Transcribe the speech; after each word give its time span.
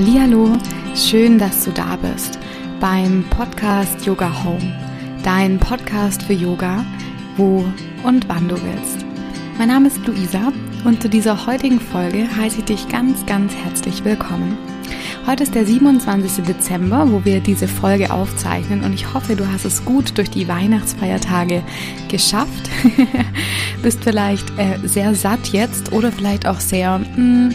Hallihallo, 0.00 0.56
schön, 0.94 1.38
dass 1.38 1.62
du 1.64 1.72
da 1.72 1.94
bist 1.96 2.38
beim 2.80 3.22
Podcast 3.28 4.06
Yoga 4.06 4.32
Home, 4.44 4.74
dein 5.22 5.58
Podcast 5.58 6.22
für 6.22 6.32
Yoga, 6.32 6.86
wo 7.36 7.66
und 8.02 8.26
wann 8.26 8.48
du 8.48 8.54
willst. 8.54 9.04
Mein 9.58 9.68
Name 9.68 9.88
ist 9.88 9.98
Luisa 10.06 10.54
und 10.86 11.02
zu 11.02 11.10
dieser 11.10 11.46
heutigen 11.46 11.78
Folge 11.78 12.26
heiße 12.34 12.60
ich 12.60 12.64
dich 12.64 12.88
ganz, 12.88 13.26
ganz 13.26 13.54
herzlich 13.54 14.02
willkommen. 14.02 14.56
Heute 15.26 15.42
ist 15.42 15.54
der 15.54 15.66
27. 15.66 16.46
Dezember, 16.46 17.12
wo 17.12 17.22
wir 17.26 17.40
diese 17.40 17.68
Folge 17.68 18.10
aufzeichnen 18.10 18.82
und 18.82 18.94
ich 18.94 19.12
hoffe, 19.12 19.36
du 19.36 19.46
hast 19.52 19.66
es 19.66 19.84
gut 19.84 20.16
durch 20.16 20.30
die 20.30 20.48
Weihnachtsfeiertage 20.48 21.62
geschafft. 22.08 22.70
Bist 23.82 24.02
vielleicht 24.02 24.48
äh, 24.58 24.78
sehr 24.82 25.14
satt 25.14 25.48
jetzt 25.48 25.92
oder 25.92 26.10
vielleicht 26.10 26.46
auch 26.46 26.60
sehr 26.60 27.00
mh, 27.00 27.04
hm, 27.16 27.54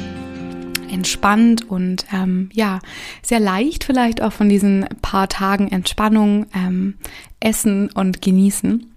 entspannt 0.96 1.70
und 1.70 2.06
ähm, 2.12 2.50
ja, 2.54 2.80
sehr 3.22 3.40
leicht 3.40 3.84
vielleicht 3.84 4.22
auch 4.22 4.34
von 4.34 4.50
diesen 4.50 4.86
paar 5.02 5.30
Tagen 5.30 5.68
Entspannung, 5.68 6.48
ähm, 6.56 6.96
Essen 7.40 7.92
und 7.92 8.22
Genießen. 8.22 8.92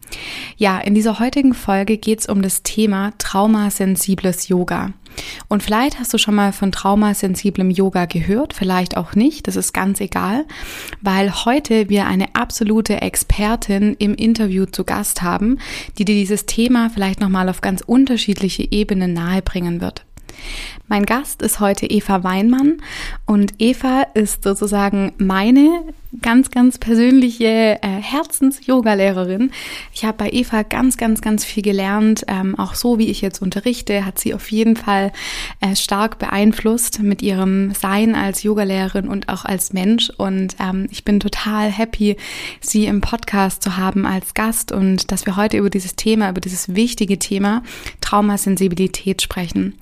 Ja, 0.57 0.79
in 0.79 0.95
dieser 0.95 1.19
heutigen 1.19 1.53
Folge 1.53 1.99
geht 1.99 2.21
es 2.21 2.27
um 2.27 2.41
das 2.41 2.63
Thema 2.63 3.13
traumasensibles 3.19 4.49
Yoga. 4.49 4.93
Und 5.49 5.63
vielleicht 5.63 5.99
hast 5.99 6.15
du 6.15 6.19
schon 6.19 6.35
mal 6.35 6.53
von 6.53 6.73
traumasensiblem 6.73 7.71
Yoga 7.71 8.07
gehört, 8.07 8.53
vielleicht 8.53 8.97
auch 8.97 9.15
nicht, 9.15 9.49
das 9.49 9.57
ist 9.57 9.73
ganz 9.73 10.01
egal, 10.01 10.45
weil 11.01 11.45
heute 11.45 11.89
wir 11.89 12.07
eine 12.07 12.35
absolute 12.35 13.03
Expertin 13.03 13.97
im 13.99 14.15
Interview 14.15 14.67
zu 14.67 14.85
Gast 14.85 15.23
haben, 15.23 15.59
die 15.99 16.05
dir 16.05 16.15
dieses 16.15 16.47
Thema 16.47 16.91
vielleicht 16.91 17.21
nochmal 17.21 17.49
auf 17.49 17.61
ganz 17.61 17.81
unterschiedliche 17.81 18.71
Ebenen 18.71 19.13
nahebringen 19.13 19.81
wird. 19.81 20.05
Mein 20.89 21.05
Gast 21.05 21.43
ist 21.43 21.61
heute 21.61 21.87
Eva 21.87 22.25
Weinmann 22.25 22.83
und 23.27 23.55
Eva 23.59 24.03
ist 24.15 24.45
sozusagen 24.45 25.13
meine 25.19 25.85
ganz, 26.23 26.51
ganz 26.51 26.79
persönliche 26.79 27.79
äh, 27.83 27.89
Herzens-Yoga-Lehrerin. 28.01 29.51
Ich 29.93 30.05
habe 30.05 30.17
bei 30.17 30.31
Eva 30.31 30.63
ganz, 30.63 30.97
ganz, 30.97 31.21
ganz 31.21 31.45
viel 31.45 31.63
gelernt. 31.63 32.25
Ähm, 32.29 32.59
auch 32.59 32.75
so, 32.75 32.99
wie 32.99 33.09
ich 33.09 33.21
jetzt 33.21 33.43
unterrichte, 33.43 34.07
hat 34.07 34.19
sie 34.19 34.33
auf 34.33 34.51
jeden 34.51 34.77
Fall 34.77 35.13
äh, 35.61 35.77
stark 35.77 36.19
beeinflusst 36.19 37.01
mit 37.01 37.21
ihrem 37.21 37.73
Sein 37.75 38.15
als 38.15 38.43
Yogalehrerin 38.43 39.07
und 39.07 39.29
auch 39.29 39.45
als 39.45 39.73
Mensch. 39.75 40.11
Und 40.17 40.57
ähm, 40.61 40.89
ich 40.91 41.05
bin 41.05 41.21
total 41.21 41.71
happy, 41.71 42.17
sie 42.61 42.87
im 42.87 43.03
Podcast 43.03 43.63
zu 43.63 43.77
haben 43.77 44.07
als 44.07 44.33
Gast 44.33 44.73
und 44.73 45.13
dass 45.13 45.27
wir 45.27 45.37
heute 45.37 45.59
über 45.59 45.71
dieses 45.71 45.95
Thema, 45.95 46.31
über 46.31 46.41
dieses 46.41 46.75
wichtige 46.75 47.19
Thema 47.19 47.63
Traumasensibilität 48.01 49.21
sprechen. 49.21 49.75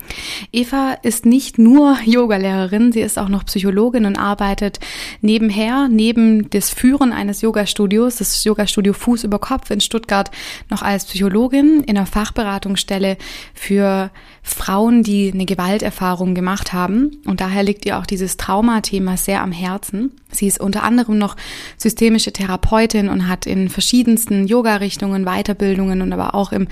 Eva 0.51 0.97
ist 1.03 1.25
nicht 1.25 1.57
nur 1.57 1.97
Yogalehrerin, 2.05 2.91
sie 2.91 3.01
ist 3.01 3.17
auch 3.17 3.29
noch 3.29 3.45
Psychologin 3.45 4.05
und 4.05 4.17
arbeitet 4.17 4.79
nebenher, 5.21 5.87
neben 5.87 6.16
das 6.49 6.69
Führen 6.69 7.13
eines 7.13 7.41
Yogastudios, 7.41 8.17
das 8.17 8.43
Yogastudio 8.43 8.93
Fuß 8.93 9.23
über 9.23 9.39
Kopf 9.39 9.69
in 9.69 9.81
Stuttgart, 9.81 10.31
noch 10.69 10.81
als 10.81 11.05
Psychologin 11.05 11.83
in 11.83 11.97
einer 11.97 12.05
Fachberatungsstelle 12.05 13.17
für 13.53 14.11
Frauen, 14.41 15.03
die 15.03 15.31
eine 15.33 15.45
Gewalterfahrung 15.45 16.33
gemacht 16.33 16.73
haben. 16.73 17.21
Und 17.25 17.41
daher 17.41 17.63
liegt 17.63 17.85
ihr 17.85 17.99
auch 17.99 18.05
dieses 18.05 18.37
Traumathema 18.37 19.17
sehr 19.17 19.41
am 19.41 19.51
Herzen. 19.51 20.11
Sie 20.31 20.47
ist 20.47 20.59
unter 20.59 20.83
anderem 20.83 21.17
noch 21.17 21.35
systemische 21.77 22.33
Therapeutin 22.33 23.09
und 23.09 23.27
hat 23.27 23.45
in 23.45 23.69
verschiedensten 23.69 24.47
Yoga-Richtungen 24.47 25.25
Weiterbildungen 25.25 26.01
und 26.01 26.13
aber 26.13 26.33
auch 26.33 26.51
im 26.51 26.67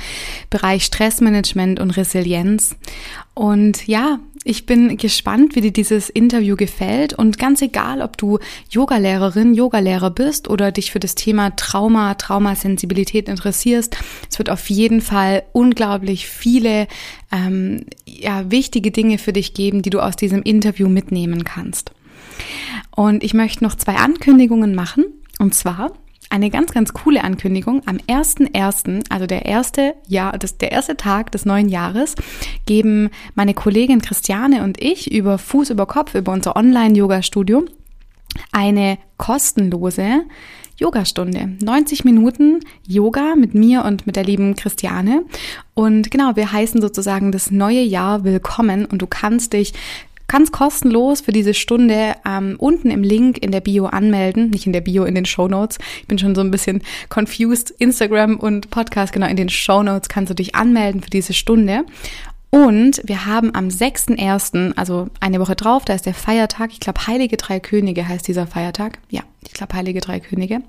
Bereich 0.50 0.86
Stressmanagement 0.86 1.80
und 1.80 1.92
Resilienz. 1.92 2.76
Und 3.34 3.88
ja, 3.88 4.20
ich 4.48 4.68
bin 4.68 4.96
gespannt, 4.96 5.56
wie 5.56 5.62
dir 5.62 5.74
dieses 5.74 6.08
Interview 6.08 6.56
gefällt 6.56 7.14
und 7.14 7.40
ganz 7.40 7.64
egal, 7.64 8.04
ob 8.04 8.16
du 8.16 8.38
Yogalehrerin, 8.70 9.56
Yogalehrer 9.56 10.12
bist 10.12 10.48
oder 10.48 10.72
dich 10.72 10.92
für 10.92 11.00
das 11.00 11.16
Thema 11.16 11.56
Trauma, 11.56 12.14
Traumasensibilität 12.14 13.28
interessierst, 13.28 13.98
es 14.30 14.38
wird 14.38 14.52
auf 14.52 14.70
jeden 14.70 15.02
Fall 15.02 15.44
unglaublich 15.52 16.28
viele 16.28 16.88
ähm, 17.32 17.86
ja, 18.06 18.50
wichtige 18.52 18.92
Dinge 18.92 19.18
für 19.18 19.34
dich 19.34 19.56
geben, 19.56 19.82
die 19.82 19.90
du 19.90 20.00
aus 20.00 20.16
diesem 20.16 20.44
Interview 20.44 20.90
mitnehmen 20.90 21.44
kannst. 21.44 21.92
Und 22.96 23.24
ich 23.24 23.34
möchte 23.34 23.64
noch 23.64 23.74
zwei 23.74 23.96
Ankündigungen 23.96 24.76
machen. 24.76 25.06
Und 25.40 25.56
zwar 25.56 25.92
eine 26.30 26.50
ganz, 26.50 26.72
ganz 26.72 26.94
coole 26.94 27.24
Ankündigung. 27.24 27.82
Am 27.86 27.98
1.1., 27.98 29.06
also 29.10 29.26
der 29.26 29.46
erste 29.46 29.96
Jahr, 30.08 30.38
das, 30.38 30.58
der 30.58 30.72
erste 30.72 30.98
Tag 30.98 31.32
des 31.32 31.46
neuen 31.46 31.70
Jahres, 31.70 32.16
geben 32.66 33.10
meine 33.36 33.54
Kollegin 33.54 34.02
Christiane 34.02 34.64
und 34.64 34.82
ich 34.82 35.12
über 35.12 35.38
Fuß 35.38 35.70
über 35.70 35.86
Kopf, 35.86 36.16
über 36.16 36.32
unser 36.32 36.56
Online-Yoga-Studio, 36.56 37.66
eine 38.52 38.98
kostenlose 39.18 40.24
Yogastunde. 40.78 41.52
90 41.64 42.04
Minuten 42.04 42.60
Yoga 42.86 43.36
mit 43.36 43.54
mir 43.54 43.86
und 43.86 44.06
mit 44.06 44.18
der 44.18 44.26
lieben 44.26 44.56
Christiane. 44.56 45.24
Und 45.74 46.12
genau, 46.12 46.36
wir 46.36 46.52
heißen 46.52 46.82
sozusagen 46.82 47.32
das 47.32 47.50
neue 47.50 47.82
Jahr 47.82 48.24
willkommen 48.26 48.86
und 48.86 49.02
du 49.02 49.08
kannst 49.08 49.54
dich 49.54 49.74
Ganz 50.28 50.52
kostenlos 50.52 51.22
für 51.22 51.32
diese 51.32 51.54
Stunde 51.54 52.16
ähm, 52.26 52.56
unten 52.58 52.90
im 52.90 53.04
Link 53.04 53.38
in 53.38 53.52
der 53.52 53.62
Bio 53.62 53.86
anmelden. 53.86 54.50
Nicht 54.50 54.66
in 54.66 54.74
der 54.74 54.82
Bio, 54.82 55.04
in 55.06 55.16
den 55.16 55.26
Show 55.26 55.48
Notes. 55.48 55.78
Ich 56.02 56.08
bin 56.08 56.18
schon 56.18 56.36
so 56.36 56.42
ein 56.42 56.52
bisschen 56.52 56.82
confused. 57.10 57.72
Instagram 57.78 58.38
und 58.38 58.70
Podcast, 58.70 59.14
genau, 59.14 59.28
in 59.28 59.38
den 59.38 59.50
Show 59.50 59.84
Notes 59.84 60.10
kannst 60.10 60.30
du 60.32 60.36
dich 60.36 60.56
anmelden 60.56 61.02
für 61.02 61.10
diese 61.10 61.34
Stunde. 61.34 61.86
Und 62.56 63.02
wir 63.04 63.26
haben 63.26 63.54
am 63.54 63.68
6.1., 63.68 64.78
also 64.78 65.10
eine 65.20 65.42
Woche 65.42 65.58
drauf, 65.58 65.84
da 65.84 65.94
ist 65.94 66.06
der 66.06 66.14
Feiertag, 66.14 66.72
ich 66.72 66.80
glaube 66.80 67.06
Heilige 67.06 67.36
Drei 67.36 67.60
Könige 67.60 68.08
heißt 68.08 68.26
dieser 68.26 68.48
Feiertag. 68.48 69.00
Ja, 69.10 69.24
ich 69.46 69.52
glaube 69.52 69.74
Heilige 69.74 70.00
Drei 70.00 70.22
Könige. 70.22 70.62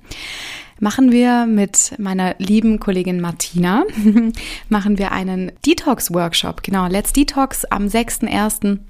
Machen 0.81 1.13
wir 1.13 1.47
mit 1.47 1.95
meiner 1.99 2.35
lieben 2.39 2.81
Kollegin 2.81 3.21
Martina, 3.21 3.85
machen 4.69 4.99
wir 4.99 5.13
einen 5.13 5.53
Detox-Workshop. 5.65 6.65
Genau, 6.65 6.89
Let's 6.89 7.13
Detox 7.13 7.65
am 7.67 7.87
6.1 7.87 8.81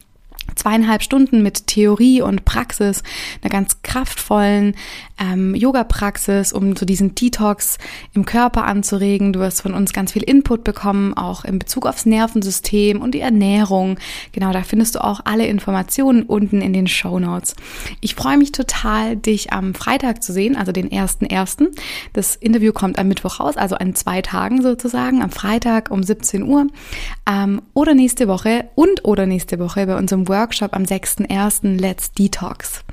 zweieinhalb 0.55 1.03
Stunden 1.03 1.43
mit 1.43 1.67
Theorie 1.67 2.23
und 2.23 2.45
Praxis, 2.45 3.03
einer 3.43 3.51
ganz 3.51 3.83
kraftvollen 3.83 4.75
ähm, 5.19 5.55
Yoga-Praxis, 5.55 6.53
um 6.53 6.77
so 6.77 6.87
diesen 6.87 7.15
Detox 7.15 7.79
im 8.15 8.25
Körper 8.25 8.65
anzuregen. 8.65 9.33
Du 9.33 9.41
wirst 9.41 9.63
von 9.63 9.75
uns 9.75 9.93
ganz 9.93 10.13
viel 10.13 10.23
Input 10.23 10.65
bekommen, 10.65 11.15
auch 11.15 11.45
in 11.45 11.59
Bezug 11.59 11.87
aufs 11.87 12.07
Nervensystem 12.07 13.01
und 13.01 13.13
die 13.13 13.21
Ernährung. 13.21 13.99
Genau, 14.33 14.53
da 14.53 14.63
findest 14.63 14.95
du 14.95 15.05
auch 15.05 15.21
alle 15.25 15.47
Informationen 15.47 16.23
unten 16.23 16.61
in 16.61 16.73
den 16.73 16.87
Show 16.87 17.19
Notes. 17.19 17.57
Ich 18.01 18.15
freue 18.15 18.37
mich 18.37 18.53
total, 18.53 19.17
dich 19.17 19.53
am 19.53 19.75
Freitag 19.75 20.23
zu 20.23 20.33
sehen, 20.33 20.57
also 20.57 20.73
den 20.73 20.91
ersten 20.91 21.27
ersten. 21.27 21.69
Das 22.13 22.37
Interview 22.37 22.73
kommt 22.73 22.99
am 22.99 23.09
Mittwoch 23.09 23.41
raus, 23.41 23.57
also 23.57 23.77
an 23.77 23.95
zwei 23.95 24.23
Tagen 24.23 24.63
sozusagen, 24.63 25.23
am 25.23 25.31
Freitag 25.31 25.91
um 25.91 26.03
17 26.03 26.43
Uhr 26.43 26.67
ähm, 27.31 27.63
oder 27.75 27.95
nächste 27.95 28.29
Woche 28.29 28.67
und 28.75 29.05
oder 29.05 29.27
nächste 29.27 29.59
Woche 29.59 29.87
bei 29.87 29.97
unserem 29.97 30.29
Workshop 30.29 30.36
am 30.37 30.85
6.1. 30.85 31.81
Let's 31.81 32.13
Detox. 32.13 32.85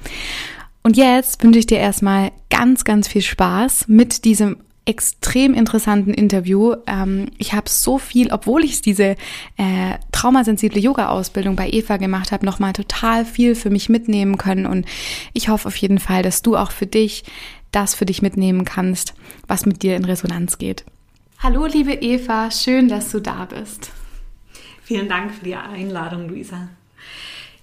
Und 0.83 0.97
jetzt 0.97 1.43
wünsche 1.43 1.59
ich 1.59 1.65
dir 1.65 1.79
erstmal 1.79 2.31
ganz, 2.49 2.83
ganz 2.83 3.07
viel 3.07 3.21
Spaß 3.21 3.87
mit 3.87 4.25
diesem 4.25 4.57
extrem 4.85 5.53
interessanten 5.53 6.13
Interview. 6.13 6.75
Ähm, 6.87 7.27
ich 7.37 7.53
habe 7.53 7.69
so 7.69 7.97
viel, 7.97 8.31
obwohl 8.31 8.65
ich 8.65 8.81
diese 8.81 9.15
äh, 9.57 9.97
traumasensible 10.11 10.79
Yoga-Ausbildung 10.79 11.55
bei 11.55 11.69
Eva 11.69 11.97
gemacht 11.97 12.31
habe, 12.31 12.45
nochmal 12.45 12.73
total 12.73 13.25
viel 13.25 13.55
für 13.55 13.69
mich 13.69 13.87
mitnehmen 13.87 14.37
können. 14.37 14.65
Und 14.65 14.85
ich 15.31 15.47
hoffe 15.47 15.69
auf 15.69 15.77
jeden 15.77 15.99
Fall, 15.99 16.21
dass 16.21 16.41
du 16.41 16.57
auch 16.57 16.71
für 16.71 16.85
dich 16.85 17.23
das 17.71 17.95
für 17.95 18.05
dich 18.05 18.21
mitnehmen 18.21 18.65
kannst, 18.65 19.13
was 19.47 19.65
mit 19.65 19.83
dir 19.83 19.95
in 19.95 20.05
Resonanz 20.05 20.57
geht. 20.57 20.85
Hallo, 21.39 21.65
liebe 21.65 21.93
Eva, 21.93 22.51
schön, 22.51 22.87
dass 22.87 23.09
du 23.09 23.19
da 23.19 23.45
bist. 23.45 23.91
Vielen 24.83 25.09
Dank 25.09 25.33
für 25.33 25.43
die 25.43 25.55
Einladung, 25.55 26.29
Luisa. 26.29 26.69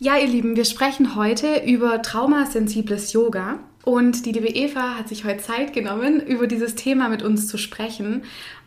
Ja, 0.03 0.17
ihr 0.17 0.29
Lieben, 0.29 0.57
wir 0.57 0.65
sprechen 0.65 1.15
heute 1.15 1.63
über 1.67 2.01
traumasensibles 2.01 3.13
Yoga. 3.13 3.59
Und 3.85 4.25
die 4.25 4.33
liebe 4.33 4.49
Eva 4.49 4.97
hat 4.97 5.11
sich 5.11 5.27
heute 5.27 5.43
Zeit 5.43 5.75
genommen, 5.75 6.21
über 6.21 6.47
dieses 6.47 6.75
Thema 6.75 7.11
mit 7.11 7.23
uns 7.23 7.49
zu 7.49 7.59
sprechen. 7.59 8.23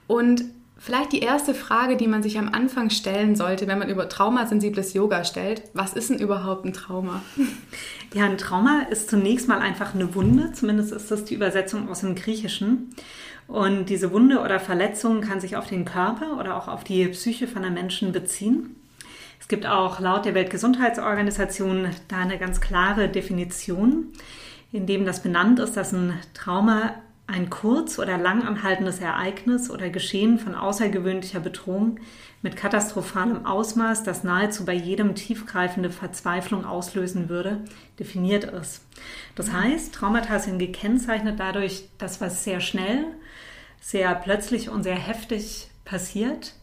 Und 0.05 0.43
vielleicht 0.77 1.11
die 1.11 1.21
erste 1.21 1.55
Frage, 1.55 1.97
die 1.97 2.05
man 2.05 2.21
sich 2.21 2.37
am 2.37 2.49
Anfang 2.49 2.91
stellen 2.91 3.35
sollte, 3.35 3.65
wenn 3.65 3.79
man 3.79 3.89
über 3.89 4.07
traumasensibles 4.07 4.93
Yoga 4.93 5.23
stellt, 5.23 5.63
was 5.73 5.93
ist 5.93 6.11
denn 6.11 6.19
überhaupt 6.19 6.65
ein 6.65 6.73
Trauma? 6.73 7.23
Ja, 8.13 8.25
ein 8.25 8.37
Trauma 8.37 8.83
ist 8.91 9.09
zunächst 9.09 9.47
mal 9.47 9.57
einfach 9.57 9.95
eine 9.95 10.13
Wunde, 10.13 10.51
zumindest 10.51 10.91
ist 10.91 11.09
das 11.09 11.23
die 11.23 11.33
Übersetzung 11.33 11.89
aus 11.89 12.01
dem 12.01 12.13
Griechischen. 12.13 12.91
Und 13.47 13.89
diese 13.89 14.11
Wunde 14.11 14.41
oder 14.41 14.59
Verletzung 14.59 15.21
kann 15.21 15.39
sich 15.39 15.57
auf 15.57 15.67
den 15.67 15.83
Körper 15.83 16.39
oder 16.39 16.55
auch 16.55 16.67
auf 16.67 16.83
die 16.83 17.07
Psyche 17.07 17.47
von 17.47 17.63
einem 17.63 17.73
Menschen 17.73 18.11
beziehen. 18.11 18.75
Es 19.43 19.49
gibt 19.49 19.65
auch 19.65 19.99
laut 19.99 20.23
der 20.23 20.35
Weltgesundheitsorganisation 20.35 21.89
da 22.07 22.19
eine 22.19 22.37
ganz 22.37 22.61
klare 22.61 23.09
Definition, 23.09 24.13
in 24.71 24.85
dem 24.85 25.03
das 25.03 25.21
benannt 25.21 25.59
ist, 25.59 25.75
dass 25.75 25.91
ein 25.91 26.13
Trauma 26.33 26.95
ein 27.27 27.49
kurz- 27.49 27.99
oder 27.99 28.17
langanhaltendes 28.17 29.01
Ereignis 29.01 29.69
oder 29.69 29.89
Geschehen 29.89 30.39
von 30.39 30.55
außergewöhnlicher 30.55 31.41
Bedrohung 31.41 31.99
mit 32.41 32.55
katastrophalem 32.55 33.45
Ausmaß, 33.45 34.03
das 34.03 34.23
nahezu 34.23 34.63
bei 34.63 34.75
jedem 34.75 35.13
tiefgreifende 35.13 35.89
Verzweiflung 35.89 36.63
auslösen 36.63 37.27
würde, 37.27 37.65
definiert 37.99 38.45
ist. 38.45 38.85
Das 39.35 39.51
heißt, 39.51 39.93
Traumata 39.93 40.39
sind 40.39 40.57
gekennzeichnet 40.57 41.37
dadurch, 41.37 41.89
dass 41.97 42.21
was 42.21 42.45
sehr 42.45 42.61
schnell, 42.61 43.07
sehr 43.81 44.15
plötzlich 44.15 44.69
und 44.69 44.83
sehr 44.83 44.95
heftig 44.95 45.67
passiert 45.83 46.53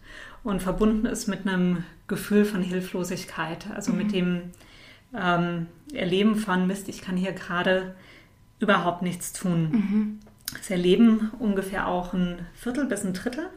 und 0.43 0.63
verbunden 0.63 1.07
ist 1.07 1.29
mit 1.29 1.47
einem 1.47 1.85
Gefühl 2.09 2.45
von 2.45 2.63
Hilflosigkeit, 2.63 3.67
also 3.75 3.93
mhm. 3.93 3.99
mit 3.99 4.13
dem 4.13 4.43
ähm, 5.15 5.67
Erleben 5.93 6.37
von 6.37 6.67
Mist, 6.67 6.89
ich 6.89 7.03
kann 7.03 7.17
hier 7.17 7.33
gerade 7.33 7.95
überhaupt 8.59 9.03
nichts 9.03 9.33
tun. 9.33 9.71
Mhm. 9.71 10.21
Es 10.61 10.71
erleben 10.71 11.31
ungefähr 11.39 11.87
auch 11.87 12.13
ein 12.13 12.47
Viertel 12.55 12.87
bis 12.87 13.05
ein 13.05 13.13
Drittel 13.13 13.49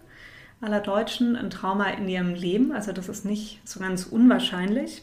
aller 0.63 0.79
Deutschen 0.79 1.35
ein 1.35 1.49
Trauma 1.49 1.89
in 1.89 2.07
ihrem 2.07 2.33
Leben. 2.33 2.71
Also 2.71 2.93
das 2.93 3.09
ist 3.09 3.25
nicht 3.25 3.59
so 3.65 3.79
ganz 3.79 4.05
unwahrscheinlich. 4.05 5.01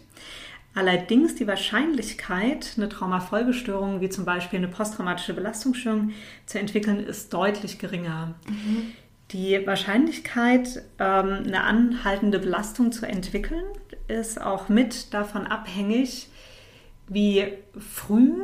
Allerdings 0.75 1.35
die 1.35 1.47
Wahrscheinlichkeit, 1.47 2.75
eine 2.77 2.89
Traumafolgestörung 2.89 4.01
wie 4.01 4.09
zum 4.09 4.25
Beispiel 4.25 4.59
eine 4.59 4.69
posttraumatische 4.69 5.35
Belastungsstörung 5.35 6.13
zu 6.47 6.59
entwickeln, 6.59 7.01
ist 7.01 7.33
deutlich 7.33 7.79
geringer. 7.79 8.35
Mhm. 8.49 8.93
Die 9.33 9.65
Wahrscheinlichkeit, 9.65 10.83
ähm, 10.99 11.45
eine 11.47 11.63
anhaltende 11.63 12.41
Belastung 12.41 12.91
zu 12.91 13.07
entwickeln, 13.07 13.65
ist 14.09 14.41
auch 14.41 14.69
mit 14.69 15.15
davon 15.15 15.47
abhängig, 15.47 16.29
wie 17.07 17.53
früh 17.79 18.43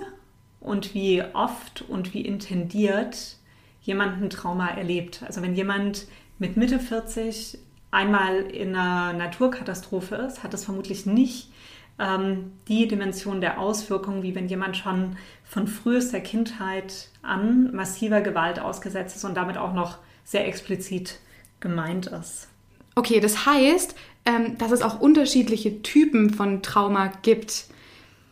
und 0.61 0.95
wie 0.95 1.23
oft 1.35 1.83
und 1.89 2.15
wie 2.15 2.21
intendiert 2.21 3.37
jemand 3.83 4.23
ein 4.23 4.31
Trauma 4.31 4.69
erlebt. 4.69 5.23
Also 5.27 5.43
wenn 5.43 5.55
jemand 5.55 6.07
mit 6.39 6.57
Mitte 6.57 6.79
40 6.79 7.59
einmal 7.91 8.43
in 8.43 8.75
einer 8.75 9.13
Naturkatastrophe 9.13 10.17
ist, 10.17 10.43
hat 10.43 10.53
das 10.53 10.65
vermutlich 10.65 11.07
nicht 11.07 11.51
ähm, 11.99 12.53
die 12.69 12.87
Dimension 12.87 13.41
der 13.41 13.59
Auswirkungen, 13.59 14.23
wie 14.23 14.35
wenn 14.35 14.49
jemand 14.49 14.77
schon 14.77 15.17
von 15.45 15.67
frühester 15.67 16.21
Kindheit 16.21 17.09
an 17.23 17.75
massiver 17.75 18.21
Gewalt 18.21 18.61
ausgesetzt 18.61 19.17
ist 19.17 19.25
und 19.25 19.37
damit 19.37 19.57
auch 19.57 19.73
noch 19.73 19.99
sehr 20.27 20.47
explizit 20.47 21.21
gemeint 21.61 22.09
ist. 22.09 22.49
Okay, 22.97 23.21
das 23.21 23.47
heißt, 23.47 23.95
ähm, 24.27 24.59
dass 24.59 24.73
es 24.73 24.83
auch 24.83 25.01
unterschiedliche 25.01 25.83
Typen 25.83 26.31
von 26.35 26.63
Trauma 26.63 27.13
gibt. 27.23 27.67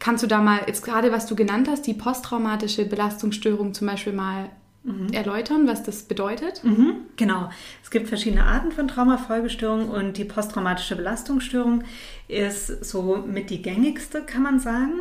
Kannst 0.01 0.23
du 0.23 0.27
da 0.27 0.43
mal, 0.43 0.61
jetzt 0.67 0.85
gerade 0.85 1.13
was 1.13 1.27
du 1.27 1.37
genannt 1.37 1.69
hast, 1.71 1.87
die 1.87 1.95
posttraumatische 1.95 2.85
Belastungsstörung 2.85 3.73
zum 3.73 3.87
Beispiel 3.87 4.13
mal 4.13 4.51
mhm. 4.83 5.13
erläutern, 5.13 5.69
was 5.69 5.85
das 5.85 6.03
bedeutet? 6.03 6.65
Mhm, 6.65 6.97
genau. 7.17 7.49
Es 7.83 7.91
gibt 7.91 8.09
verschiedene 8.09 8.45
Arten 8.45 8.73
von 8.73 8.89
Traumafolgestörungen 8.89 9.89
und 9.89 10.19
die 10.19 10.25
posttraumatische 10.25 10.97
Belastungsstörung 10.97 11.85
ist 12.27 12.85
so 12.85 13.25
mit 13.27 13.51
die 13.51 13.63
gängigste, 13.63 14.23
kann 14.23 14.43
man 14.43 14.59
sagen. 14.59 15.01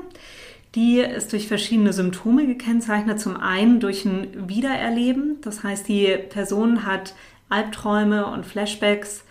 Die 0.76 1.00
ist 1.00 1.32
durch 1.34 1.48
verschiedene 1.48 1.94
Symptome 1.94 2.48
gekennzeichnet. 2.48 3.20
Zum 3.20 3.38
einen 3.38 3.80
durch 3.80 4.06
ein 4.06 4.50
Wiedererleben. 4.50 5.38
Das 5.42 5.64
heißt, 5.64 5.88
die 5.88 6.18
Person 6.30 6.86
hat 6.86 7.14
Albträume 7.50 8.26
und 8.26 8.46
Flashbacks 8.46 9.24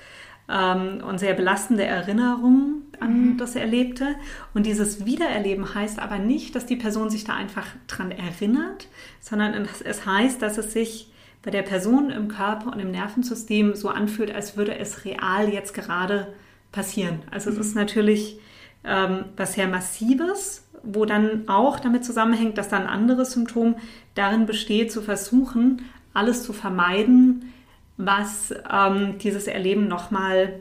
ähm, 0.49 1.03
und 1.07 1.19
sehr 1.19 1.35
belastende 1.35 1.85
Erinnerungen 1.85 2.83
an 3.01 3.33
mhm. 3.33 3.39
das 3.39 3.57
Erlebte. 3.57 4.15
Und 4.55 4.67
dieses 4.67 5.05
Wiedererleben 5.05 5.75
heißt 5.75 5.99
aber 5.99 6.19
nicht, 6.19 6.55
dass 6.55 6.67
die 6.67 6.77
Person 6.77 7.11
sich 7.11 7.25
da 7.25 7.35
einfach 7.35 7.67
dran 7.89 8.13
erinnert, 8.13 8.87
sondern 9.21 9.69
es 9.85 10.07
heißt, 10.07 10.41
dass 10.41 10.59
es 10.59 10.73
sich 10.73 11.13
bei 11.43 11.51
der 11.51 11.63
Person 11.63 12.11
im 12.11 12.29
Körper 12.29 12.73
und 12.73 12.79
im 12.79 12.93
Nervensystem 12.93 13.75
so 13.75 13.89
anfühlt, 13.89 14.33
als 14.33 14.57
würde 14.57 14.79
es 14.79 15.05
real 15.05 15.49
jetzt 15.49 15.75
gerade 15.75 16.33
passieren. 16.71 17.23
Also 17.31 17.51
mhm. 17.51 17.57
es 17.59 17.67
ist 17.67 17.75
natürlich 17.75 18.39
ähm, 18.85 19.27
was 19.37 19.55
sehr 19.55 19.69
Massives, 19.69 20.69
wo 20.83 21.05
dann 21.05 21.49
auch 21.49 21.81
damit 21.81 22.05
zusammenhängt, 22.05 22.59
dass 22.59 22.69
dann 22.69 22.83
ein 22.83 22.89
anderes 22.89 23.33
Symptom 23.33 23.77
darin 24.15 24.47
besteht, 24.47 24.93
zu 24.93 25.03
versuchen, 25.03 25.83
alles 26.15 26.43
zu 26.43 26.53
vermeiden, 26.53 27.53
was 27.97 28.55
ähm, 28.71 29.19
dieses 29.19 29.47
Erleben 29.47 29.89
nochmal 29.89 30.61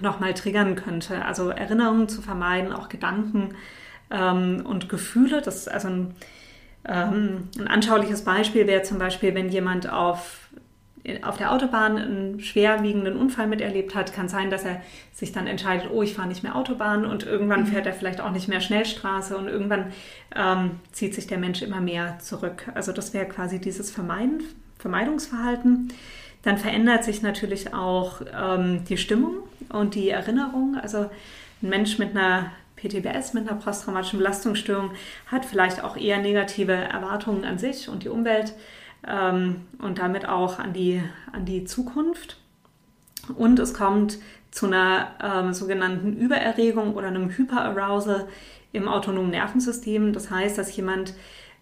noch 0.00 0.20
mal 0.20 0.34
triggern 0.34 0.76
könnte. 0.76 1.24
Also 1.24 1.48
Erinnerungen 1.48 2.08
zu 2.08 2.20
vermeiden, 2.22 2.72
auch 2.72 2.88
Gedanken 2.88 3.54
ähm, 4.10 4.64
und 4.66 4.88
Gefühle. 4.88 5.42
Das 5.42 5.68
also 5.68 5.88
ein, 5.88 6.14
ähm, 6.84 7.48
ein 7.58 7.68
anschauliches 7.68 8.22
Beispiel 8.22 8.66
wäre 8.66 8.82
zum 8.82 8.98
Beispiel, 8.98 9.34
wenn 9.34 9.48
jemand 9.48 9.90
auf 9.90 10.48
auf 11.22 11.36
der 11.36 11.52
Autobahn 11.52 11.98
einen 11.98 12.40
schwerwiegenden 12.40 13.16
Unfall 13.16 13.46
miterlebt 13.46 13.94
hat, 13.94 14.12
kann 14.12 14.28
sein, 14.28 14.50
dass 14.50 14.64
er 14.64 14.80
sich 15.12 15.32
dann 15.32 15.46
entscheidet, 15.46 15.90
oh, 15.92 16.02
ich 16.02 16.14
fahre 16.14 16.28
nicht 16.28 16.42
mehr 16.42 16.56
Autobahn 16.56 17.04
und 17.06 17.24
irgendwann 17.24 17.60
mhm. 17.60 17.66
fährt 17.66 17.86
er 17.86 17.92
vielleicht 17.92 18.20
auch 18.20 18.32
nicht 18.32 18.48
mehr 18.48 18.60
Schnellstraße 18.60 19.36
und 19.36 19.46
irgendwann 19.46 19.92
ähm, 20.34 20.72
zieht 20.92 21.14
sich 21.14 21.26
der 21.26 21.38
Mensch 21.38 21.62
immer 21.62 21.80
mehr 21.80 22.18
zurück. 22.18 22.70
Also 22.74 22.92
das 22.92 23.14
wäre 23.14 23.26
quasi 23.26 23.60
dieses 23.60 23.90
Vermeiden, 23.90 24.42
Vermeidungsverhalten. 24.78 25.92
Dann 26.42 26.58
verändert 26.58 27.04
sich 27.04 27.22
natürlich 27.22 27.72
auch 27.72 28.20
ähm, 28.36 28.84
die 28.88 28.96
Stimmung 28.96 29.34
und 29.68 29.94
die 29.94 30.10
Erinnerung. 30.10 30.76
Also 30.80 31.10
ein 31.62 31.68
Mensch 31.68 31.98
mit 31.98 32.10
einer 32.10 32.50
PTBS, 32.76 33.32
mit 33.32 33.48
einer 33.48 33.58
posttraumatischen 33.58 34.18
Belastungsstörung, 34.18 34.90
hat 35.26 35.44
vielleicht 35.44 35.82
auch 35.82 35.96
eher 35.96 36.18
negative 36.18 36.72
Erwartungen 36.72 37.44
an 37.44 37.58
sich 37.58 37.88
und 37.88 38.04
die 38.04 38.08
Umwelt 38.08 38.54
ähm, 39.08 39.62
und 39.78 39.98
damit 39.98 40.28
auch 40.28 40.58
an 40.58 40.72
die, 40.72 41.02
an 41.32 41.44
die 41.44 41.64
Zukunft. 41.64 42.38
Und 43.36 43.58
es 43.58 43.74
kommt 43.74 44.18
zu 44.50 44.66
einer 44.66 45.08
ähm, 45.22 45.52
sogenannten 45.52 46.16
Übererregung 46.16 46.94
oder 46.94 47.08
einem 47.08 47.30
Hyperarousal 47.30 48.26
im 48.72 48.88
autonomen 48.88 49.30
Nervensystem. 49.30 50.12
Das 50.12 50.30
heißt, 50.30 50.58
dass 50.58 50.74
jemand, 50.76 51.14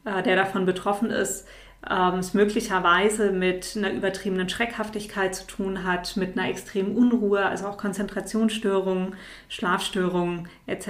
äh, 0.05 0.23
der 0.23 0.37
davon 0.37 0.67
betroffen 0.67 1.11
ist, 1.11 1.47
ähm, 1.91 2.21
es 2.21 2.35
möglicherweise 2.35 3.31
mit 3.31 3.75
einer 3.77 3.93
übertriebenen 3.93 4.49
Schreckhaftigkeit 4.49 5.35
zu 5.35 5.47
tun 5.47 5.85
hat, 5.85 6.17
mit 6.17 6.39
einer 6.39 6.49
extremen 6.49 6.97
Unruhe, 6.97 7.45
also 7.45 7.67
auch 7.67 7.77
Konzentrationsstörungen, 7.77 9.15
Schlafstörungen 9.49 10.49
etc. 10.67 10.89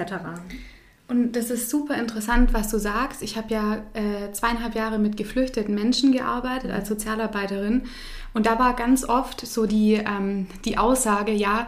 Und 1.07 1.33
das 1.33 1.51
ist 1.51 1.69
super 1.69 1.95
interessant, 1.95 2.53
was 2.53 2.69
du 2.71 2.79
sagst. 2.79 3.21
Ich 3.21 3.37
habe 3.37 3.53
ja 3.53 3.75
äh, 3.93 4.31
zweieinhalb 4.31 4.73
Jahre 4.73 4.97
mit 4.97 5.17
geflüchteten 5.17 5.75
Menschen 5.75 6.11
gearbeitet 6.11 6.71
als 6.71 6.87
Sozialarbeiterin. 6.87 7.83
Und 8.33 8.47
da 8.47 8.57
war 8.57 8.75
ganz 8.75 9.07
oft 9.07 9.45
so 9.45 9.65
die, 9.65 9.93
ähm, 9.93 10.47
die 10.65 10.77
Aussage, 10.77 11.31
ja, 11.31 11.67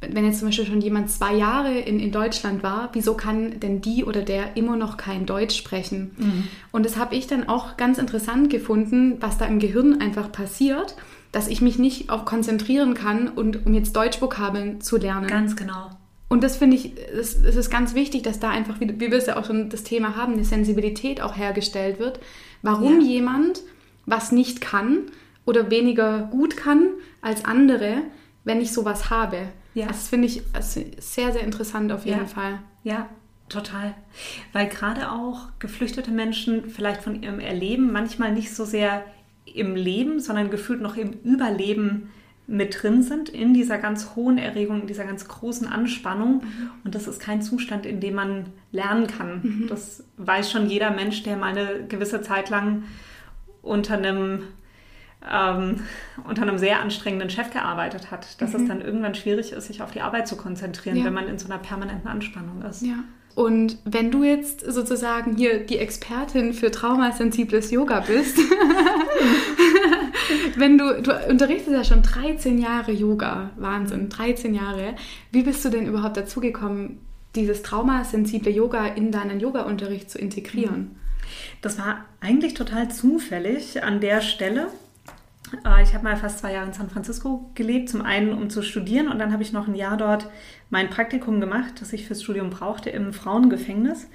wenn 0.00 0.24
jetzt 0.24 0.38
zum 0.38 0.48
Beispiel 0.48 0.66
schon 0.66 0.80
jemand 0.80 1.10
zwei 1.10 1.34
Jahre 1.34 1.78
in, 1.78 1.98
in 1.98 2.12
Deutschland 2.12 2.62
war, 2.62 2.90
wieso 2.92 3.14
kann 3.14 3.58
denn 3.60 3.80
die 3.80 4.04
oder 4.04 4.22
der 4.22 4.56
immer 4.56 4.76
noch 4.76 4.96
kein 4.96 5.26
Deutsch 5.26 5.56
sprechen? 5.56 6.12
Mhm. 6.16 6.44
Und 6.70 6.86
das 6.86 6.96
habe 6.96 7.14
ich 7.14 7.26
dann 7.26 7.48
auch 7.48 7.76
ganz 7.76 7.98
interessant 7.98 8.50
gefunden, 8.50 9.16
was 9.20 9.38
da 9.38 9.46
im 9.46 9.58
Gehirn 9.58 10.00
einfach 10.00 10.30
passiert, 10.30 10.96
dass 11.32 11.48
ich 11.48 11.60
mich 11.60 11.78
nicht 11.78 12.10
auch 12.10 12.24
konzentrieren 12.24 12.94
kann, 12.94 13.28
und, 13.28 13.66
um 13.66 13.74
jetzt 13.74 13.96
Deutschvokabeln 13.96 14.80
zu 14.80 14.96
lernen. 14.96 15.26
Ganz 15.26 15.56
genau. 15.56 15.90
Und 16.28 16.42
das 16.42 16.56
finde 16.56 16.76
ich, 16.76 16.92
es, 16.98 17.34
ist 17.36 17.70
ganz 17.70 17.94
wichtig, 17.94 18.22
dass 18.22 18.40
da 18.40 18.50
einfach, 18.50 18.80
wie, 18.80 18.88
wie 19.00 19.10
wir 19.10 19.18
es 19.18 19.26
ja 19.26 19.36
auch 19.36 19.44
schon 19.44 19.70
das 19.70 19.84
Thema 19.84 20.16
haben, 20.16 20.32
eine 20.32 20.44
Sensibilität 20.44 21.20
auch 21.20 21.36
hergestellt 21.36 21.98
wird, 21.98 22.18
warum 22.62 23.00
ja. 23.00 23.06
jemand 23.06 23.62
was 24.06 24.32
nicht 24.32 24.60
kann 24.60 25.02
oder 25.44 25.70
weniger 25.70 26.28
gut 26.30 26.56
kann 26.56 26.90
als 27.20 27.44
andere, 27.44 28.02
wenn 28.44 28.60
ich 28.60 28.72
sowas 28.72 29.10
habe. 29.10 29.48
Ja. 29.74 29.86
Das 29.86 30.08
finde 30.08 30.26
ich 30.26 30.42
sehr, 30.60 31.32
sehr 31.32 31.42
interessant 31.42 31.92
auf 31.92 32.06
jeden 32.06 32.20
ja. 32.20 32.26
Fall. 32.26 32.60
Ja, 32.82 33.08
total. 33.48 33.94
Weil 34.52 34.68
gerade 34.68 35.10
auch 35.10 35.48
geflüchtete 35.58 36.10
Menschen 36.10 36.70
vielleicht 36.70 37.02
von 37.02 37.22
ihrem 37.22 37.40
Erleben 37.40 37.92
manchmal 37.92 38.32
nicht 38.32 38.54
so 38.54 38.64
sehr 38.64 39.04
im 39.44 39.76
Leben, 39.76 40.18
sondern 40.20 40.50
gefühlt 40.50 40.80
noch 40.80 40.96
im 40.96 41.12
Überleben 41.12 42.10
mit 42.46 42.82
drin 42.82 43.02
sind, 43.02 43.28
in 43.28 43.54
dieser 43.54 43.78
ganz 43.78 44.10
hohen 44.14 44.38
Erregung, 44.38 44.82
in 44.82 44.86
dieser 44.86 45.04
ganz 45.04 45.26
großen 45.26 45.66
Anspannung. 45.66 46.42
Mhm. 46.44 46.70
Und 46.84 46.94
das 46.94 47.08
ist 47.08 47.20
kein 47.20 47.42
Zustand, 47.42 47.86
in 47.86 48.00
dem 48.00 48.14
man 48.14 48.46
lernen 48.70 49.08
kann. 49.08 49.40
Mhm. 49.42 49.66
Das 49.68 50.04
weiß 50.16 50.50
schon 50.50 50.68
jeder 50.68 50.90
Mensch, 50.90 51.22
der 51.24 51.36
mal 51.36 51.56
eine 51.56 51.86
gewisse 51.88 52.22
Zeit 52.22 52.48
lang 52.50 52.84
unter 53.62 53.94
einem 53.94 54.42
ähm, 55.28 55.80
unter 56.28 56.42
einem 56.42 56.58
sehr 56.58 56.80
anstrengenden 56.80 57.30
Chef 57.30 57.50
gearbeitet 57.50 58.12
hat, 58.12 58.40
dass 58.40 58.52
mhm. 58.52 58.62
es 58.62 58.68
dann 58.68 58.80
irgendwann 58.80 59.14
schwierig 59.16 59.52
ist, 59.52 59.66
sich 59.66 59.82
auf 59.82 59.90
die 59.90 60.00
Arbeit 60.00 60.28
zu 60.28 60.36
konzentrieren, 60.36 60.98
ja. 60.98 61.04
wenn 61.04 61.14
man 61.14 61.26
in 61.26 61.38
so 61.38 61.46
einer 61.46 61.58
permanenten 61.58 62.08
Anspannung 62.08 62.62
ist. 62.62 62.82
Ja. 62.82 63.02
Und 63.34 63.78
wenn 63.84 64.10
du 64.10 64.24
jetzt 64.24 64.60
sozusagen 64.60 65.36
hier 65.36 65.66
die 65.66 65.78
Expertin 65.78 66.54
für 66.54 66.70
traumasensibles 66.70 67.70
Yoga 67.70 68.00
bist, 68.00 68.38
wenn 70.56 70.78
du, 70.78 71.02
du 71.02 71.12
unterrichtest 71.28 71.72
ja 71.72 71.84
schon 71.84 72.02
13 72.02 72.58
Jahre 72.58 72.92
Yoga, 72.92 73.50
Wahnsinn, 73.56 74.08
13 74.08 74.54
Jahre, 74.54 74.94
wie 75.32 75.42
bist 75.42 75.64
du 75.64 75.68
denn 75.68 75.86
überhaupt 75.86 76.16
dazu 76.16 76.40
gekommen, 76.40 77.00
dieses 77.34 77.62
traumasensible 77.62 78.50
Yoga 78.50 78.86
in 78.86 79.12
deinen 79.12 79.40
Yoga-Unterricht 79.40 80.10
zu 80.10 80.18
integrieren? 80.18 80.96
Das 81.60 81.78
war 81.78 82.04
eigentlich 82.20 82.54
total 82.54 82.90
zufällig 82.90 83.82
an 83.82 84.00
der 84.00 84.20
Stelle. 84.20 84.68
Äh, 85.64 85.82
ich 85.82 85.94
habe 85.94 86.04
mal 86.04 86.16
fast 86.16 86.38
zwei 86.38 86.52
Jahre 86.52 86.66
in 86.66 86.72
San 86.72 86.90
Francisco 86.90 87.50
gelebt, 87.54 87.88
zum 87.88 88.02
einen 88.02 88.32
um 88.32 88.50
zu 88.50 88.62
studieren 88.62 89.08
und 89.08 89.18
dann 89.18 89.32
habe 89.32 89.42
ich 89.42 89.52
noch 89.52 89.68
ein 89.68 89.74
Jahr 89.74 89.96
dort 89.96 90.28
mein 90.70 90.90
Praktikum 90.90 91.40
gemacht, 91.40 91.80
das 91.80 91.92
ich 91.92 92.06
fürs 92.06 92.22
Studium 92.22 92.50
brauchte, 92.50 92.90
im 92.90 93.12
Frauengefängnis. 93.12 94.08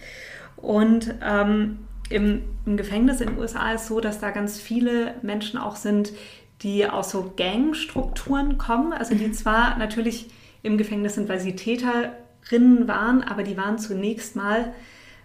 Und 0.57 1.15
ähm, 1.23 1.79
im, 2.11 2.43
im, 2.65 2.77
Gefängnis 2.77 3.21
in 3.21 3.29
den 3.29 3.37
USA 3.37 3.73
ist 3.73 3.81
es 3.81 3.87
so, 3.87 3.99
dass 3.99 4.19
da 4.19 4.31
ganz 4.31 4.59
viele 4.59 5.15
Menschen 5.21 5.59
auch 5.59 5.75
sind, 5.75 6.13
die 6.61 6.87
aus 6.87 7.11
so 7.11 7.33
Gangstrukturen 7.35 8.57
kommen, 8.57 8.93
also 8.93 9.15
die 9.15 9.27
mhm. 9.27 9.33
zwar 9.33 9.77
natürlich 9.77 10.29
im 10.63 10.77
Gefängnis 10.77 11.15
sind, 11.15 11.27
weil 11.27 11.39
sie 11.39 11.55
Täterinnen 11.55 12.87
waren, 12.87 13.23
aber 13.23 13.43
die 13.43 13.57
waren 13.57 13.79
zunächst 13.79 14.35
mal 14.35 14.73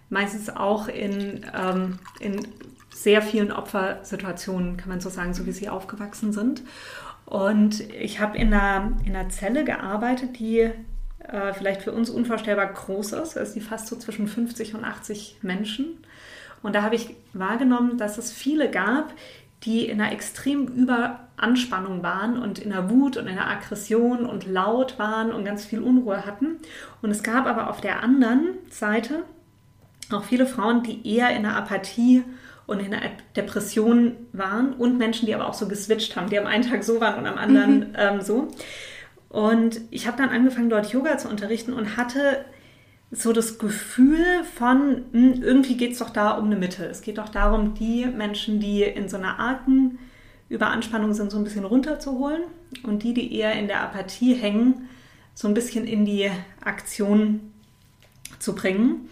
meistens 0.09 0.49
auch 0.49 0.87
in, 0.87 1.45
ähm, 1.55 1.99
in 2.19 2.47
sehr 2.93 3.21
vielen 3.21 3.51
Opfersituationen, 3.51 4.77
kann 4.77 4.89
man 4.89 4.99
so 4.99 5.09
sagen, 5.09 5.33
so 5.33 5.45
wie 5.45 5.51
sie 5.51 5.69
aufgewachsen 5.69 6.33
sind. 6.33 6.63
Und 7.25 7.81
ich 7.93 8.19
habe 8.19 8.37
in 8.37 8.53
einer, 8.53 8.97
in 9.05 9.15
einer 9.15 9.29
Zelle 9.29 9.65
gearbeitet, 9.65 10.39
die 10.39 10.71
äh, 11.27 11.53
vielleicht 11.53 11.81
für 11.81 11.91
uns 11.91 12.09
unvorstellbar 12.09 12.67
groß 12.67 13.13
ist. 13.13 13.37
Also 13.37 13.53
die 13.53 13.61
fast 13.61 13.87
so 13.87 13.97
zwischen 13.97 14.27
50 14.27 14.75
und 14.75 14.83
80 14.83 15.39
Menschen. 15.41 15.97
Und 16.67 16.73
da 16.73 16.81
habe 16.83 16.95
ich 16.95 17.15
wahrgenommen, 17.31 17.97
dass 17.97 18.17
es 18.17 18.29
viele 18.29 18.69
gab, 18.69 19.13
die 19.63 19.85
in 19.85 20.01
einer 20.01 20.11
extremen 20.11 20.67
Überanspannung 20.67 22.03
waren 22.03 22.37
und 22.37 22.59
in 22.59 22.71
der 22.71 22.89
Wut 22.89 23.15
und 23.15 23.25
in 23.27 23.35
der 23.35 23.47
Aggression 23.47 24.25
und 24.25 24.45
laut 24.45 24.99
waren 24.99 25.31
und 25.31 25.45
ganz 25.45 25.63
viel 25.63 25.79
Unruhe 25.79 26.25
hatten. 26.25 26.57
Und 27.01 27.09
es 27.09 27.23
gab 27.23 27.45
aber 27.45 27.69
auf 27.69 27.79
der 27.79 28.03
anderen 28.03 28.49
Seite 28.69 29.23
auch 30.11 30.25
viele 30.25 30.45
Frauen, 30.45 30.83
die 30.83 31.09
eher 31.09 31.29
in 31.29 31.43
der 31.43 31.55
Apathie 31.55 32.25
und 32.65 32.81
in 32.81 32.91
der 32.91 32.99
Depression 33.37 34.17
waren 34.33 34.73
und 34.73 34.97
Menschen, 34.97 35.25
die 35.25 35.35
aber 35.35 35.47
auch 35.47 35.53
so 35.53 35.69
geswitcht 35.69 36.17
haben, 36.17 36.29
die 36.29 36.37
am 36.37 36.47
einen 36.47 36.69
Tag 36.69 36.83
so 36.83 36.99
waren 36.99 37.17
und 37.17 37.27
am 37.27 37.37
anderen 37.37 37.79
mhm. 37.79 37.95
ähm, 37.95 38.21
so. 38.21 38.49
Und 39.29 39.79
ich 39.89 40.05
habe 40.05 40.17
dann 40.17 40.31
angefangen, 40.31 40.69
dort 40.69 40.91
Yoga 40.91 41.17
zu 41.17 41.29
unterrichten 41.29 41.71
und 41.71 41.95
hatte 41.95 42.43
so 43.11 43.31
das 43.31 43.57
Gefühl 43.57 44.43
von, 44.55 45.05
hm, 45.11 45.41
irgendwie 45.41 45.77
geht 45.77 45.93
es 45.93 45.99
doch 45.99 46.09
da 46.09 46.31
um 46.31 46.45
eine 46.45 46.57
Mitte. 46.57 46.85
Es 46.85 47.01
geht 47.01 47.17
doch 47.17 47.29
darum, 47.29 47.73
die 47.73 48.05
Menschen, 48.05 48.59
die 48.59 48.83
in 48.83 49.07
so 49.07 49.17
einer 49.17 49.39
argen 49.39 49.99
Überanspannung 50.49 51.13
sind, 51.13 51.31
so 51.31 51.37
ein 51.37 51.43
bisschen 51.43 51.65
runterzuholen 51.65 52.43
und 52.83 53.03
die, 53.03 53.13
die 53.13 53.35
eher 53.35 53.53
in 53.53 53.67
der 53.67 53.81
Apathie 53.81 54.33
hängen, 54.33 54.89
so 55.33 55.47
ein 55.47 55.53
bisschen 55.53 55.85
in 55.85 56.05
die 56.05 56.29
Aktion 56.63 57.53
zu 58.39 58.55
bringen. 58.55 59.09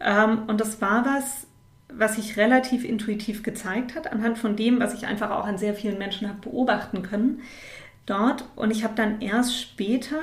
Ähm, 0.00 0.42
und 0.46 0.60
das 0.60 0.80
war 0.80 1.04
was, 1.04 1.46
was 1.92 2.16
sich 2.16 2.36
relativ 2.36 2.84
intuitiv 2.84 3.42
gezeigt 3.42 3.94
hat, 3.94 4.10
anhand 4.12 4.38
von 4.38 4.56
dem, 4.56 4.80
was 4.80 4.94
ich 4.94 5.06
einfach 5.06 5.30
auch 5.30 5.46
an 5.46 5.58
sehr 5.58 5.74
vielen 5.74 5.98
Menschen 5.98 6.28
habe 6.28 6.40
beobachten 6.40 7.02
können 7.02 7.42
dort. 8.06 8.44
Und 8.54 8.70
ich 8.70 8.84
habe 8.84 8.94
dann 8.94 9.20
erst 9.20 9.60
später 9.60 10.20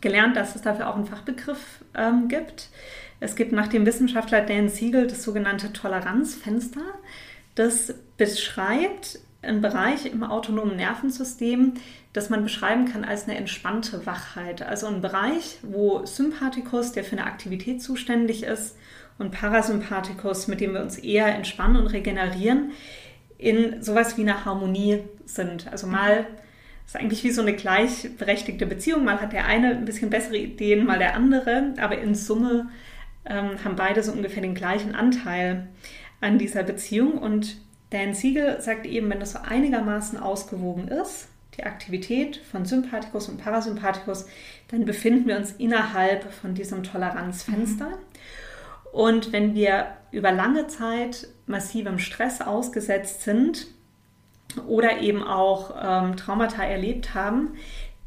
gelernt, 0.00 0.36
dass 0.36 0.54
es 0.54 0.62
dafür 0.62 0.88
auch 0.88 0.96
einen 0.96 1.06
Fachbegriff 1.06 1.84
ähm, 1.94 2.28
gibt. 2.28 2.68
Es 3.20 3.36
gibt 3.36 3.52
nach 3.52 3.68
dem 3.68 3.86
Wissenschaftler 3.86 4.42
Dan 4.42 4.68
Siegel 4.68 5.06
das 5.06 5.22
sogenannte 5.22 5.72
Toleranzfenster. 5.72 6.82
Das 7.54 7.94
beschreibt 8.16 9.18
einen 9.42 9.62
Bereich 9.62 10.06
im 10.06 10.22
autonomen 10.22 10.76
Nervensystem, 10.76 11.74
das 12.12 12.30
man 12.30 12.42
beschreiben 12.42 12.86
kann 12.86 13.04
als 13.04 13.24
eine 13.24 13.36
entspannte 13.36 14.06
Wachheit. 14.06 14.62
Also 14.62 14.86
ein 14.86 15.00
Bereich, 15.00 15.58
wo 15.62 16.04
Sympathikus, 16.04 16.92
der 16.92 17.04
für 17.04 17.16
eine 17.16 17.26
Aktivität 17.26 17.82
zuständig 17.82 18.42
ist, 18.42 18.76
und 19.18 19.30
Parasympathikus, 19.30 20.46
mit 20.46 20.60
dem 20.60 20.74
wir 20.74 20.82
uns 20.82 20.98
eher 20.98 21.34
entspannen 21.34 21.76
und 21.76 21.86
regenerieren, 21.86 22.72
in 23.38 23.82
sowas 23.82 24.16
wie 24.16 24.22
eine 24.22 24.44
Harmonie 24.44 25.04
sind. 25.24 25.70
Also 25.70 25.86
mal 25.86 26.26
ist 26.86 26.96
eigentlich 26.96 27.24
wie 27.24 27.32
so 27.32 27.42
eine 27.42 27.54
gleichberechtigte 27.54 28.64
Beziehung. 28.64 29.04
Mal 29.04 29.20
hat 29.20 29.32
der 29.32 29.46
eine 29.46 29.70
ein 29.70 29.84
bisschen 29.84 30.08
bessere 30.08 30.36
Ideen, 30.36 30.86
mal 30.86 30.98
der 30.98 31.14
andere, 31.14 31.74
aber 31.78 31.98
in 31.98 32.14
Summe 32.14 32.68
ähm, 33.24 33.62
haben 33.64 33.76
beide 33.76 34.02
so 34.02 34.12
ungefähr 34.12 34.42
den 34.42 34.54
gleichen 34.54 34.94
Anteil 34.94 35.66
an 36.20 36.38
dieser 36.38 36.62
Beziehung. 36.62 37.18
Und 37.18 37.56
Dan 37.90 38.14
Siegel 38.14 38.60
sagt 38.60 38.86
eben, 38.86 39.10
wenn 39.10 39.20
das 39.20 39.32
so 39.32 39.40
einigermaßen 39.40 40.18
ausgewogen 40.18 40.86
ist, 40.88 41.28
die 41.56 41.64
Aktivität 41.64 42.36
von 42.36 42.64
Sympathikus 42.64 43.28
und 43.28 43.42
Parasympathikus, 43.42 44.26
dann 44.68 44.84
befinden 44.84 45.26
wir 45.26 45.36
uns 45.36 45.52
innerhalb 45.52 46.32
von 46.32 46.54
diesem 46.54 46.84
Toleranzfenster. 46.84 47.88
Mhm. 47.88 47.94
Und 48.92 49.32
wenn 49.32 49.54
wir 49.54 49.88
über 50.12 50.30
lange 50.32 50.68
Zeit 50.68 51.28
massivem 51.46 51.98
Stress 51.98 52.40
ausgesetzt 52.40 53.22
sind 53.22 53.66
oder 54.66 55.00
eben 55.00 55.22
auch 55.22 55.74
ähm, 55.82 56.16
Traumata 56.16 56.62
erlebt 56.64 57.14
haben, 57.14 57.56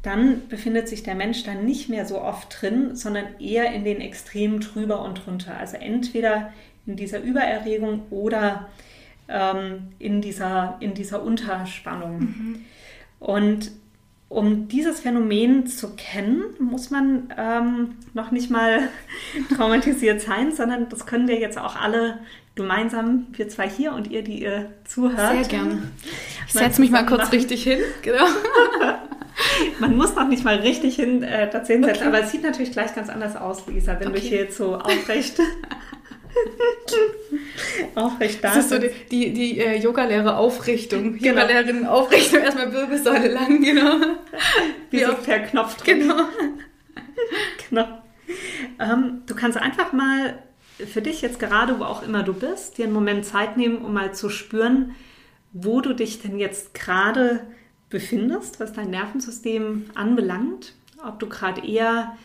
dann 0.02 0.48
befindet 0.48 0.88
sich 0.88 1.02
der 1.02 1.14
Mensch 1.14 1.44
dann 1.44 1.64
nicht 1.64 1.88
mehr 1.88 2.06
so 2.06 2.20
oft 2.20 2.60
drin, 2.60 2.96
sondern 2.96 3.38
eher 3.38 3.72
in 3.72 3.84
den 3.84 4.00
Extremen 4.00 4.60
drüber 4.60 5.02
und 5.02 5.26
drunter. 5.26 5.56
Also 5.58 5.76
entweder 5.76 6.52
in 6.86 6.96
dieser 6.96 7.20
Übererregung 7.20 8.06
oder 8.10 8.68
ähm, 9.28 9.88
in, 9.98 10.22
dieser, 10.22 10.76
in 10.80 10.94
dieser 10.94 11.22
Unterspannung. 11.22 12.18
Mhm. 12.18 12.64
Und 13.20 13.70
um 14.30 14.68
dieses 14.68 15.00
Phänomen 15.00 15.66
zu 15.66 15.96
kennen, 15.96 16.44
muss 16.60 16.90
man 16.90 17.34
ähm, 17.36 17.96
noch 18.14 18.30
nicht 18.30 18.48
mal 18.48 18.88
traumatisiert 19.56 20.20
sein, 20.20 20.52
sondern 20.52 20.88
das 20.88 21.04
können 21.04 21.26
wir 21.26 21.40
jetzt 21.40 21.58
auch 21.58 21.74
alle 21.74 22.20
gemeinsam, 22.54 23.26
wir 23.32 23.48
zwei 23.48 23.68
hier 23.68 23.92
und 23.92 24.08
ihr, 24.08 24.22
die 24.22 24.40
ihr 24.42 24.70
zuhört. 24.84 25.48
Sehr 25.48 25.58
gerne. 25.58 25.82
Ich 26.46 26.52
setze 26.52 26.80
mich 26.80 26.92
mal 26.92 27.04
kurz 27.04 27.22
machen. 27.22 27.34
richtig 27.34 27.64
hin. 27.64 27.80
Genau. 28.02 28.24
Man 29.80 29.96
muss 29.96 30.14
noch 30.14 30.28
nicht 30.28 30.44
mal 30.44 30.56
richtig 30.56 30.96
hin 30.96 31.22
äh, 31.22 31.50
das 31.50 31.66
hinsetzen, 31.66 32.06
okay. 32.06 32.16
aber 32.16 32.24
es 32.24 32.30
sieht 32.30 32.42
natürlich 32.42 32.72
gleich 32.72 32.94
ganz 32.94 33.08
anders 33.08 33.36
aus, 33.36 33.66
Lisa, 33.66 33.98
wenn 33.98 34.08
okay. 34.08 34.20
du 34.20 34.26
hier 34.26 34.38
jetzt 34.38 34.56
so 34.56 34.76
aufrecht 34.76 35.40
Aufrecht 37.94 38.42
da. 38.42 38.54
Das 38.54 38.64
ist 38.64 38.70
so 38.70 38.78
die, 38.78 38.90
die, 39.10 39.32
die 39.32 39.58
äh, 39.60 39.76
Yoga-Lehre 39.76 40.36
Aufrichtung. 40.36 41.14
Genau. 41.14 41.40
Yoga-Lehrerin 41.40 41.86
Aufrichtung, 41.86 42.40
erstmal 42.40 42.72
Wirbelsäule 42.72 43.28
lang, 43.28 43.62
genau. 43.62 43.96
Wie, 44.90 44.98
Wie 44.98 45.04
so 45.04 45.14
per 45.14 45.40
Knopf 45.40 45.76
drücken. 45.76 46.00
Genau. 46.08 46.24
genau. 47.68 48.02
Ähm, 48.78 49.22
du 49.26 49.34
kannst 49.34 49.58
einfach 49.58 49.92
mal 49.92 50.42
für 50.78 51.02
dich 51.02 51.20
jetzt 51.20 51.38
gerade, 51.38 51.78
wo 51.78 51.84
auch 51.84 52.02
immer 52.02 52.22
du 52.22 52.32
bist, 52.32 52.78
dir 52.78 52.84
einen 52.84 52.94
Moment 52.94 53.24
Zeit 53.24 53.56
nehmen, 53.56 53.84
um 53.84 53.92
mal 53.92 54.14
zu 54.14 54.30
spüren, 54.30 54.94
wo 55.52 55.80
du 55.80 55.94
dich 55.94 56.22
denn 56.22 56.38
jetzt 56.38 56.74
gerade 56.74 57.46
befindest, 57.90 58.60
was 58.60 58.72
dein 58.72 58.90
Nervensystem 58.90 59.90
anbelangt. 59.94 60.74
Ob 61.04 61.18
du 61.18 61.28
gerade 61.28 61.66
eher 61.66 62.16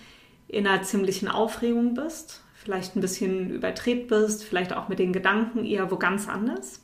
in 0.47 0.67
einer 0.67 0.83
ziemlichen 0.83 1.27
Aufregung 1.27 1.95
bist 1.95 2.44
vielleicht 2.65 2.95
ein 2.95 3.01
bisschen 3.01 3.51
überdreht 3.51 4.07
bist, 4.07 4.43
vielleicht 4.43 4.73
auch 4.73 4.89
mit 4.89 4.97
den 4.99 5.13
Gedanken 5.13 5.63
eher 5.65 5.91
wo 5.91 5.97
ganz 5.97 6.27
anders 6.27 6.81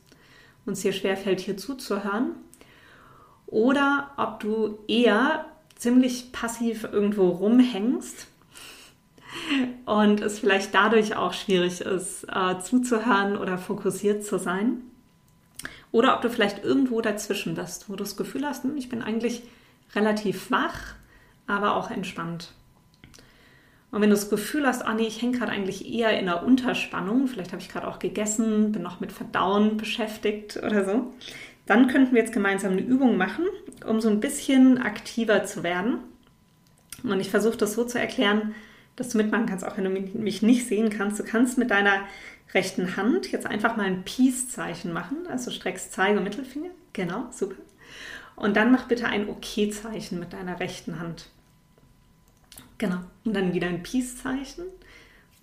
und 0.64 0.74
es 0.74 0.80
dir 0.80 0.92
schwerfällt, 0.92 1.40
hier 1.40 1.56
zuzuhören. 1.56 2.36
Oder 3.46 4.12
ob 4.16 4.38
du 4.40 4.78
eher 4.86 5.44
ziemlich 5.74 6.30
passiv 6.30 6.84
irgendwo 6.84 7.28
rumhängst 7.28 8.28
und 9.84 10.20
es 10.20 10.38
vielleicht 10.38 10.72
dadurch 10.72 11.16
auch 11.16 11.32
schwierig 11.32 11.80
ist, 11.80 12.24
äh, 12.32 12.60
zuzuhören 12.60 13.36
oder 13.36 13.58
fokussiert 13.58 14.24
zu 14.24 14.38
sein. 14.38 14.82
Oder 15.90 16.14
ob 16.14 16.22
du 16.22 16.30
vielleicht 16.30 16.64
irgendwo 16.64 17.00
dazwischen 17.00 17.56
bist, 17.56 17.88
wo 17.88 17.96
du 17.96 18.04
das 18.04 18.16
Gefühl 18.16 18.46
hast, 18.46 18.62
hm, 18.62 18.76
ich 18.76 18.88
bin 18.88 19.02
eigentlich 19.02 19.42
relativ 19.94 20.52
wach, 20.52 20.94
aber 21.48 21.74
auch 21.74 21.90
entspannt. 21.90 22.52
Und 23.92 24.00
wenn 24.00 24.08
du 24.08 24.16
das 24.16 24.30
Gefühl 24.30 24.66
hast, 24.66 24.82
ah 24.82 24.94
nee, 24.94 25.06
ich 25.06 25.20
hänge 25.20 25.38
gerade 25.38 25.52
eigentlich 25.52 25.86
eher 25.86 26.18
in 26.18 26.28
einer 26.28 26.42
Unterspannung, 26.42 27.28
vielleicht 27.28 27.52
habe 27.52 27.60
ich 27.60 27.68
gerade 27.68 27.86
auch 27.86 27.98
gegessen, 27.98 28.72
bin 28.72 28.82
noch 28.82 29.00
mit 29.00 29.12
Verdauen 29.12 29.76
beschäftigt 29.76 30.56
oder 30.56 30.84
so, 30.84 31.12
dann 31.66 31.88
könnten 31.88 32.14
wir 32.14 32.22
jetzt 32.22 32.32
gemeinsam 32.32 32.72
eine 32.72 32.80
Übung 32.80 33.18
machen, 33.18 33.44
um 33.86 34.00
so 34.00 34.08
ein 34.08 34.20
bisschen 34.20 34.78
aktiver 34.78 35.44
zu 35.44 35.62
werden. 35.62 35.98
Und 37.02 37.20
ich 37.20 37.28
versuche 37.28 37.58
das 37.58 37.74
so 37.74 37.84
zu 37.84 38.00
erklären, 38.00 38.54
dass 38.96 39.10
du 39.10 39.18
mitmachen 39.18 39.46
kannst, 39.46 39.64
auch 39.64 39.76
wenn 39.76 39.84
du 39.84 39.90
mich 39.90 40.40
nicht 40.40 40.66
sehen 40.66 40.88
kannst. 40.88 41.20
Du 41.20 41.24
kannst 41.24 41.58
mit 41.58 41.70
deiner 41.70 42.00
rechten 42.54 42.96
Hand 42.96 43.30
jetzt 43.30 43.46
einfach 43.46 43.76
mal 43.76 43.86
ein 43.86 44.04
Peace-Zeichen 44.04 44.92
machen. 44.92 45.18
Also 45.28 45.50
streckst 45.50 45.92
Zeige 45.92 46.18
und 46.18 46.24
Mittelfinger. 46.24 46.70
Genau, 46.94 47.26
super. 47.30 47.56
Und 48.36 48.56
dann 48.56 48.72
mach 48.72 48.88
bitte 48.88 49.06
ein 49.06 49.28
OK-Zeichen 49.28 50.18
mit 50.18 50.32
deiner 50.32 50.60
rechten 50.60 50.98
Hand. 50.98 51.26
Genau. 52.78 52.98
Und 53.24 53.34
dann 53.34 53.54
wieder 53.54 53.68
ein 53.68 53.82
Peace-Zeichen 53.82 54.64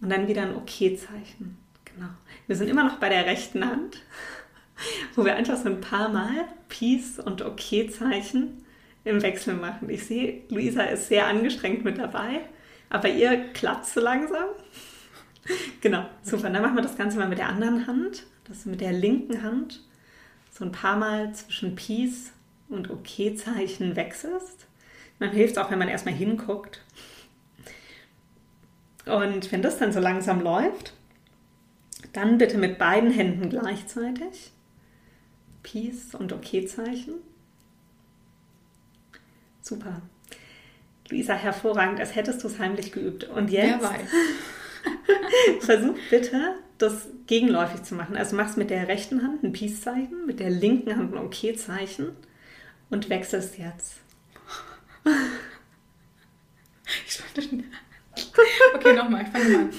und 0.01 0.09
dann 0.09 0.27
wieder 0.27 0.43
ein 0.43 0.55
OK-Zeichen. 0.55 1.57
Genau. 1.85 2.09
Wir 2.47 2.55
sind 2.55 2.69
immer 2.69 2.83
noch 2.83 2.97
bei 2.97 3.09
der 3.09 3.25
rechten 3.25 3.65
Hand, 3.65 4.03
wo 5.15 5.25
wir 5.25 5.35
einfach 5.35 5.57
so 5.57 5.69
ein 5.69 5.81
paar 5.81 6.09
Mal 6.09 6.47
Peace 6.67 7.19
und 7.19 7.41
OK-Zeichen 7.41 8.65
im 9.03 9.21
Wechsel 9.21 9.55
machen. 9.55 9.89
Ich 9.89 10.05
sehe, 10.05 10.43
Luisa 10.49 10.83
ist 10.83 11.07
sehr 11.07 11.27
angestrengt 11.27 11.83
mit 11.83 11.97
dabei, 11.97 12.41
aber 12.89 13.09
ihr 13.09 13.51
klappt 13.53 13.85
so 13.85 13.99
langsam. 13.99 14.45
Genau, 15.81 16.05
super. 16.21 16.51
Dann 16.51 16.61
machen 16.61 16.75
wir 16.75 16.83
das 16.83 16.97
Ganze 16.97 17.17
mal 17.17 17.27
mit 17.27 17.39
der 17.39 17.47
anderen 17.47 17.87
Hand. 17.87 18.27
Das 18.43 18.65
mit 18.65 18.81
der 18.81 18.91
linken 18.91 19.41
Hand 19.41 19.81
so 20.51 20.65
ein 20.65 20.71
paar 20.71 20.97
Mal 20.97 21.33
zwischen 21.33 21.75
Peace 21.75 22.33
und 22.67 22.91
OK-Zeichen 22.91 23.95
wechselst. 23.95 24.67
Man 25.17 25.31
hilft 25.31 25.57
auch, 25.57 25.71
wenn 25.71 25.79
man 25.79 25.87
erstmal 25.87 26.13
hinguckt. 26.13 26.81
Und 29.09 29.51
wenn 29.51 29.61
das 29.61 29.77
dann 29.77 29.91
so 29.91 29.99
langsam 29.99 30.41
läuft, 30.41 30.93
dann 32.13 32.37
bitte 32.37 32.57
mit 32.57 32.77
beiden 32.77 33.11
Händen 33.11 33.49
gleichzeitig. 33.49 34.51
Peace 35.63 36.15
und 36.15 36.31
OK-Zeichen. 36.33 37.15
Super. 39.61 40.01
Luisa, 41.09 41.33
hervorragend, 41.33 41.99
als 41.99 42.15
hättest 42.15 42.43
du 42.43 42.47
es 42.47 42.59
heimlich 42.59 42.91
geübt. 42.91 43.23
Und 43.25 43.49
jetzt 43.51 43.85
versuch 45.61 45.97
bitte, 46.09 46.55
das 46.77 47.07
gegenläufig 47.27 47.83
zu 47.83 47.95
machen. 47.95 48.15
Also 48.15 48.35
machst 48.35 48.57
mit 48.57 48.69
der 48.69 48.87
rechten 48.87 49.21
Hand 49.23 49.43
ein 49.43 49.51
Peace-Zeichen, 49.51 50.25
mit 50.25 50.39
der 50.39 50.49
linken 50.49 50.95
Hand 50.95 51.13
ein 51.13 51.19
OK-Zeichen 51.25 52.11
und 52.89 53.09
wechselst 53.09 53.57
jetzt. 53.57 53.95
Ich 57.07 57.21
wollte- 57.35 57.63
okay, 58.79 58.95
nochmal, 58.95 59.23
ich 59.23 59.29
fange 59.29 59.49
mal 59.49 59.59
an. 59.61 59.69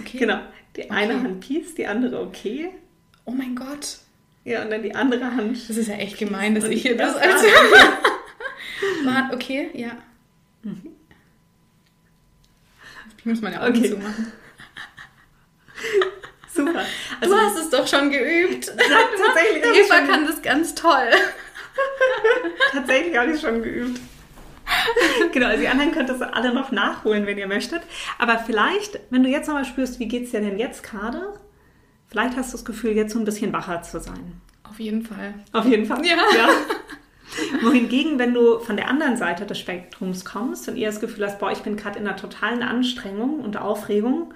Okay. 0.00 0.18
Genau. 0.18 0.40
Die 0.76 0.90
eine 0.90 1.14
Okay. 1.14 1.22
Hand 1.24 1.40
Peace, 1.40 1.74
die 1.74 1.86
andere 1.86 2.20
OK. 2.22 2.70
Oh 3.24 3.30
mein 3.32 3.54
Gott. 3.56 3.98
Ja, 4.44 4.62
und 4.62 4.70
dann 4.70 4.82
die 4.82 4.94
andere 4.94 5.24
Hand. 5.34 5.68
Das 5.68 5.76
ist 5.76 5.88
ja 5.88 5.94
echt 5.96 6.18
gemein, 6.18 6.54
dass 6.54 6.64
ich 6.64 6.82
hier 6.82 6.96
das 6.96 7.16
als. 7.16 7.42
Man, 9.04 9.32
okay, 9.32 9.70
ja. 9.74 9.90
Ich 13.18 13.24
muss 13.26 13.40
meine 13.40 13.60
Augen 13.60 13.76
Okay. 13.76 13.90
zumachen. 13.90 14.32
Super. 16.54 16.84
Du 17.20 17.34
hast 17.34 17.58
es 17.58 17.70
doch 17.70 17.86
schon 17.86 18.10
geübt. 18.10 18.66
Tatsächlich 18.66 19.64
Eva 19.84 20.00
kann 20.06 20.26
das 20.26 20.40
ganz 20.42 20.74
toll. 20.74 21.10
tatsächlich 22.72 23.16
habe 23.16 23.32
ich 23.32 23.40
schon 23.40 23.62
geübt. 23.62 24.00
Genau, 25.32 25.46
also 25.46 25.60
die 25.60 25.68
anderen 25.68 25.92
könnt 25.92 26.10
ihr 26.10 26.36
alle 26.36 26.54
noch 26.54 26.72
nachholen, 26.72 27.26
wenn 27.26 27.38
ihr 27.38 27.46
möchtet. 27.46 27.82
Aber 28.18 28.38
vielleicht, 28.38 29.00
wenn 29.10 29.22
du 29.22 29.28
jetzt 29.28 29.46
nochmal 29.46 29.64
spürst, 29.64 29.98
wie 29.98 30.08
geht 30.08 30.24
es 30.24 30.30
dir 30.30 30.40
denn 30.40 30.58
jetzt 30.58 30.82
gerade? 30.82 31.34
Vielleicht 32.08 32.36
hast 32.36 32.52
du 32.52 32.56
das 32.56 32.64
Gefühl, 32.64 32.92
jetzt 32.92 33.12
so 33.12 33.18
ein 33.18 33.24
bisschen 33.24 33.52
wacher 33.52 33.82
zu 33.82 34.00
sein. 34.00 34.40
Auf 34.64 34.80
jeden 34.80 35.02
Fall. 35.02 35.34
Auf 35.52 35.66
jeden 35.66 35.86
Fall. 35.86 36.04
Ja. 36.04 36.16
Wohingegen, 37.62 38.18
wenn 38.18 38.32
du 38.32 38.58
von 38.60 38.76
der 38.76 38.88
anderen 38.88 39.16
Seite 39.16 39.44
des 39.44 39.58
Spektrums 39.58 40.24
kommst 40.24 40.68
und 40.68 40.76
eher 40.76 40.90
das 40.90 41.00
Gefühl 41.00 41.26
hast, 41.26 41.38
boah, 41.38 41.52
ich 41.52 41.60
bin 41.60 41.76
gerade 41.76 41.98
in 41.98 42.06
einer 42.06 42.16
totalen 42.16 42.62
Anstrengung 42.62 43.40
und 43.40 43.56
Aufregung, 43.56 44.32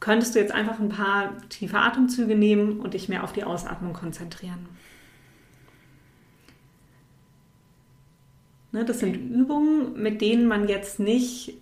könntest 0.00 0.34
du 0.34 0.38
jetzt 0.38 0.52
einfach 0.52 0.78
ein 0.78 0.90
paar 0.90 1.32
tiefe 1.48 1.78
Atemzüge 1.78 2.34
nehmen 2.34 2.80
und 2.80 2.94
dich 2.94 3.08
mehr 3.08 3.24
auf 3.24 3.32
die 3.32 3.44
Ausatmung 3.44 3.94
konzentrieren. 3.94 4.68
Das 8.84 9.00
sind 9.00 9.14
Übungen, 9.14 10.00
mit 10.00 10.20
denen 10.20 10.46
man 10.46 10.68
jetzt 10.68 10.98
nicht 10.98 11.54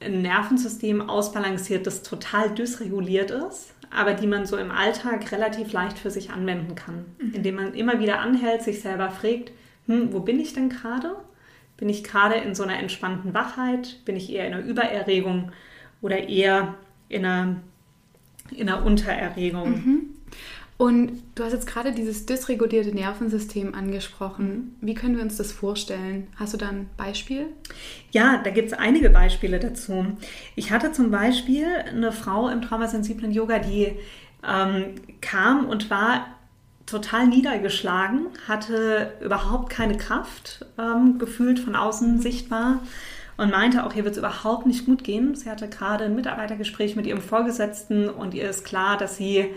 ein 0.00 0.22
Nervensystem 0.22 1.08
ausbalanciert, 1.08 1.86
das 1.86 2.02
total 2.02 2.54
dysreguliert 2.54 3.30
ist, 3.30 3.74
aber 3.90 4.14
die 4.14 4.26
man 4.26 4.46
so 4.46 4.56
im 4.56 4.70
Alltag 4.70 5.30
relativ 5.32 5.72
leicht 5.72 5.98
für 5.98 6.10
sich 6.10 6.30
anwenden 6.30 6.74
kann. 6.74 7.04
Indem 7.34 7.56
man 7.56 7.74
immer 7.74 8.00
wieder 8.00 8.20
anhält, 8.20 8.62
sich 8.62 8.80
selber 8.80 9.10
fragt, 9.10 9.52
hm, 9.86 10.12
wo 10.12 10.20
bin 10.20 10.40
ich 10.40 10.54
denn 10.54 10.70
gerade? 10.70 11.16
Bin 11.76 11.88
ich 11.88 12.04
gerade 12.04 12.36
in 12.36 12.54
so 12.54 12.62
einer 12.62 12.78
entspannten 12.78 13.34
Wachheit? 13.34 14.04
Bin 14.04 14.16
ich 14.16 14.32
eher 14.32 14.46
in 14.46 14.54
einer 14.54 14.64
Übererregung 14.64 15.52
oder 16.02 16.28
eher 16.28 16.74
in 17.08 17.24
einer, 17.24 17.56
in 18.50 18.68
einer 18.68 18.84
Untererregung? 18.84 19.74
Und 20.80 21.22
du 21.34 21.44
hast 21.44 21.52
jetzt 21.52 21.66
gerade 21.66 21.92
dieses 21.92 22.24
dysregulierte 22.24 22.94
Nervensystem 22.94 23.74
angesprochen. 23.74 24.76
Wie 24.80 24.94
können 24.94 25.14
wir 25.14 25.22
uns 25.22 25.36
das 25.36 25.52
vorstellen? 25.52 26.28
Hast 26.36 26.54
du 26.54 26.56
da 26.56 26.70
ein 26.70 26.88
Beispiel? 26.96 27.48
Ja, 28.12 28.40
da 28.42 28.48
gibt 28.48 28.68
es 28.68 28.78
einige 28.78 29.10
Beispiele 29.10 29.58
dazu. 29.58 30.06
Ich 30.56 30.70
hatte 30.70 30.90
zum 30.92 31.10
Beispiel 31.10 31.66
eine 31.86 32.12
Frau 32.12 32.48
im 32.48 32.62
traumasensiblen 32.62 33.30
Yoga, 33.30 33.58
die 33.58 33.92
ähm, 34.42 34.94
kam 35.20 35.66
und 35.66 35.90
war 35.90 36.24
total 36.86 37.26
niedergeschlagen, 37.26 38.28
hatte 38.48 39.12
überhaupt 39.20 39.68
keine 39.68 39.98
Kraft, 39.98 40.64
ähm, 40.78 41.18
gefühlt 41.18 41.58
von 41.58 41.76
außen 41.76 42.22
sichtbar 42.22 42.80
und 43.36 43.50
meinte 43.50 43.84
auch, 43.84 43.92
hier 43.92 44.04
wird 44.04 44.12
es 44.12 44.18
überhaupt 44.18 44.64
nicht 44.64 44.86
gut 44.86 45.04
gehen. 45.04 45.34
Sie 45.34 45.50
hatte 45.50 45.68
gerade 45.68 46.04
ein 46.04 46.14
Mitarbeitergespräch 46.14 46.96
mit 46.96 47.06
ihrem 47.06 47.20
Vorgesetzten 47.20 48.08
und 48.08 48.32
ihr 48.32 48.48
ist 48.48 48.64
klar, 48.64 48.96
dass 48.96 49.18
sie 49.18 49.50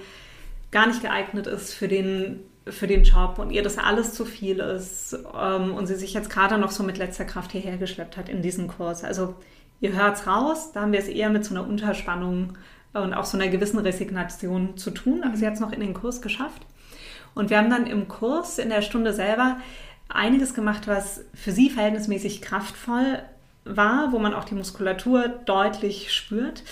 gar 0.73 0.87
nicht 0.87 1.01
geeignet 1.01 1.47
ist 1.47 1.73
für 1.73 1.87
den, 1.87 2.41
für 2.67 2.87
den 2.87 3.03
Job 3.03 3.39
und 3.39 3.51
ihr 3.51 3.63
das 3.63 3.77
alles 3.77 4.13
zu 4.13 4.25
viel 4.25 4.59
ist 4.59 5.17
ähm, 5.39 5.73
und 5.73 5.87
sie 5.87 5.95
sich 5.95 6.13
jetzt 6.13 6.29
gerade 6.29 6.57
noch 6.57 6.71
so 6.71 6.83
mit 6.83 6.97
letzter 6.97 7.23
Kraft 7.23 7.53
hierher 7.53 7.77
geschleppt 7.77 8.17
hat 8.17 8.27
in 8.27 8.41
diesen 8.41 8.67
Kurs. 8.67 9.05
Also 9.05 9.35
ihr 9.79 9.93
hört's 9.93 10.27
raus, 10.27 10.71
da 10.73 10.81
haben 10.81 10.91
wir 10.91 10.99
es 10.99 11.07
eher 11.07 11.29
mit 11.29 11.45
so 11.45 11.55
einer 11.55 11.65
Unterspannung 11.65 12.57
und 12.93 13.13
auch 13.13 13.25
so 13.25 13.37
einer 13.37 13.47
gewissen 13.47 13.79
Resignation 13.79 14.77
zu 14.77 14.91
tun, 14.91 15.23
aber 15.23 15.37
sie 15.37 15.47
hat 15.47 15.53
es 15.53 15.59
noch 15.59 15.71
in 15.71 15.79
den 15.79 15.93
Kurs 15.93 16.21
geschafft. 16.21 16.61
Und 17.33 17.49
wir 17.49 17.57
haben 17.57 17.69
dann 17.69 17.87
im 17.87 18.07
Kurs 18.07 18.59
in 18.59 18.69
der 18.69 18.81
Stunde 18.81 19.13
selber 19.13 19.57
einiges 20.09 20.53
gemacht, 20.53 20.87
was 20.87 21.25
für 21.33 21.51
sie 21.51 21.69
verhältnismäßig 21.69 22.41
kraftvoll 22.41 23.19
war, 23.65 24.11
wo 24.11 24.19
man 24.19 24.33
auch 24.33 24.43
die 24.43 24.55
Muskulatur 24.55 25.27
deutlich 25.27 26.13
spürt. 26.13 26.63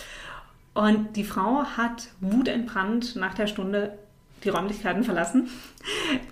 Und 0.74 1.16
die 1.16 1.24
Frau 1.24 1.64
hat 1.64 2.10
wutentbrannt 2.22 3.16
nach 3.16 3.34
der 3.34 3.48
Stunde 3.48 3.98
die 4.44 4.50
Räumlichkeiten 4.50 5.04
verlassen 5.04 5.50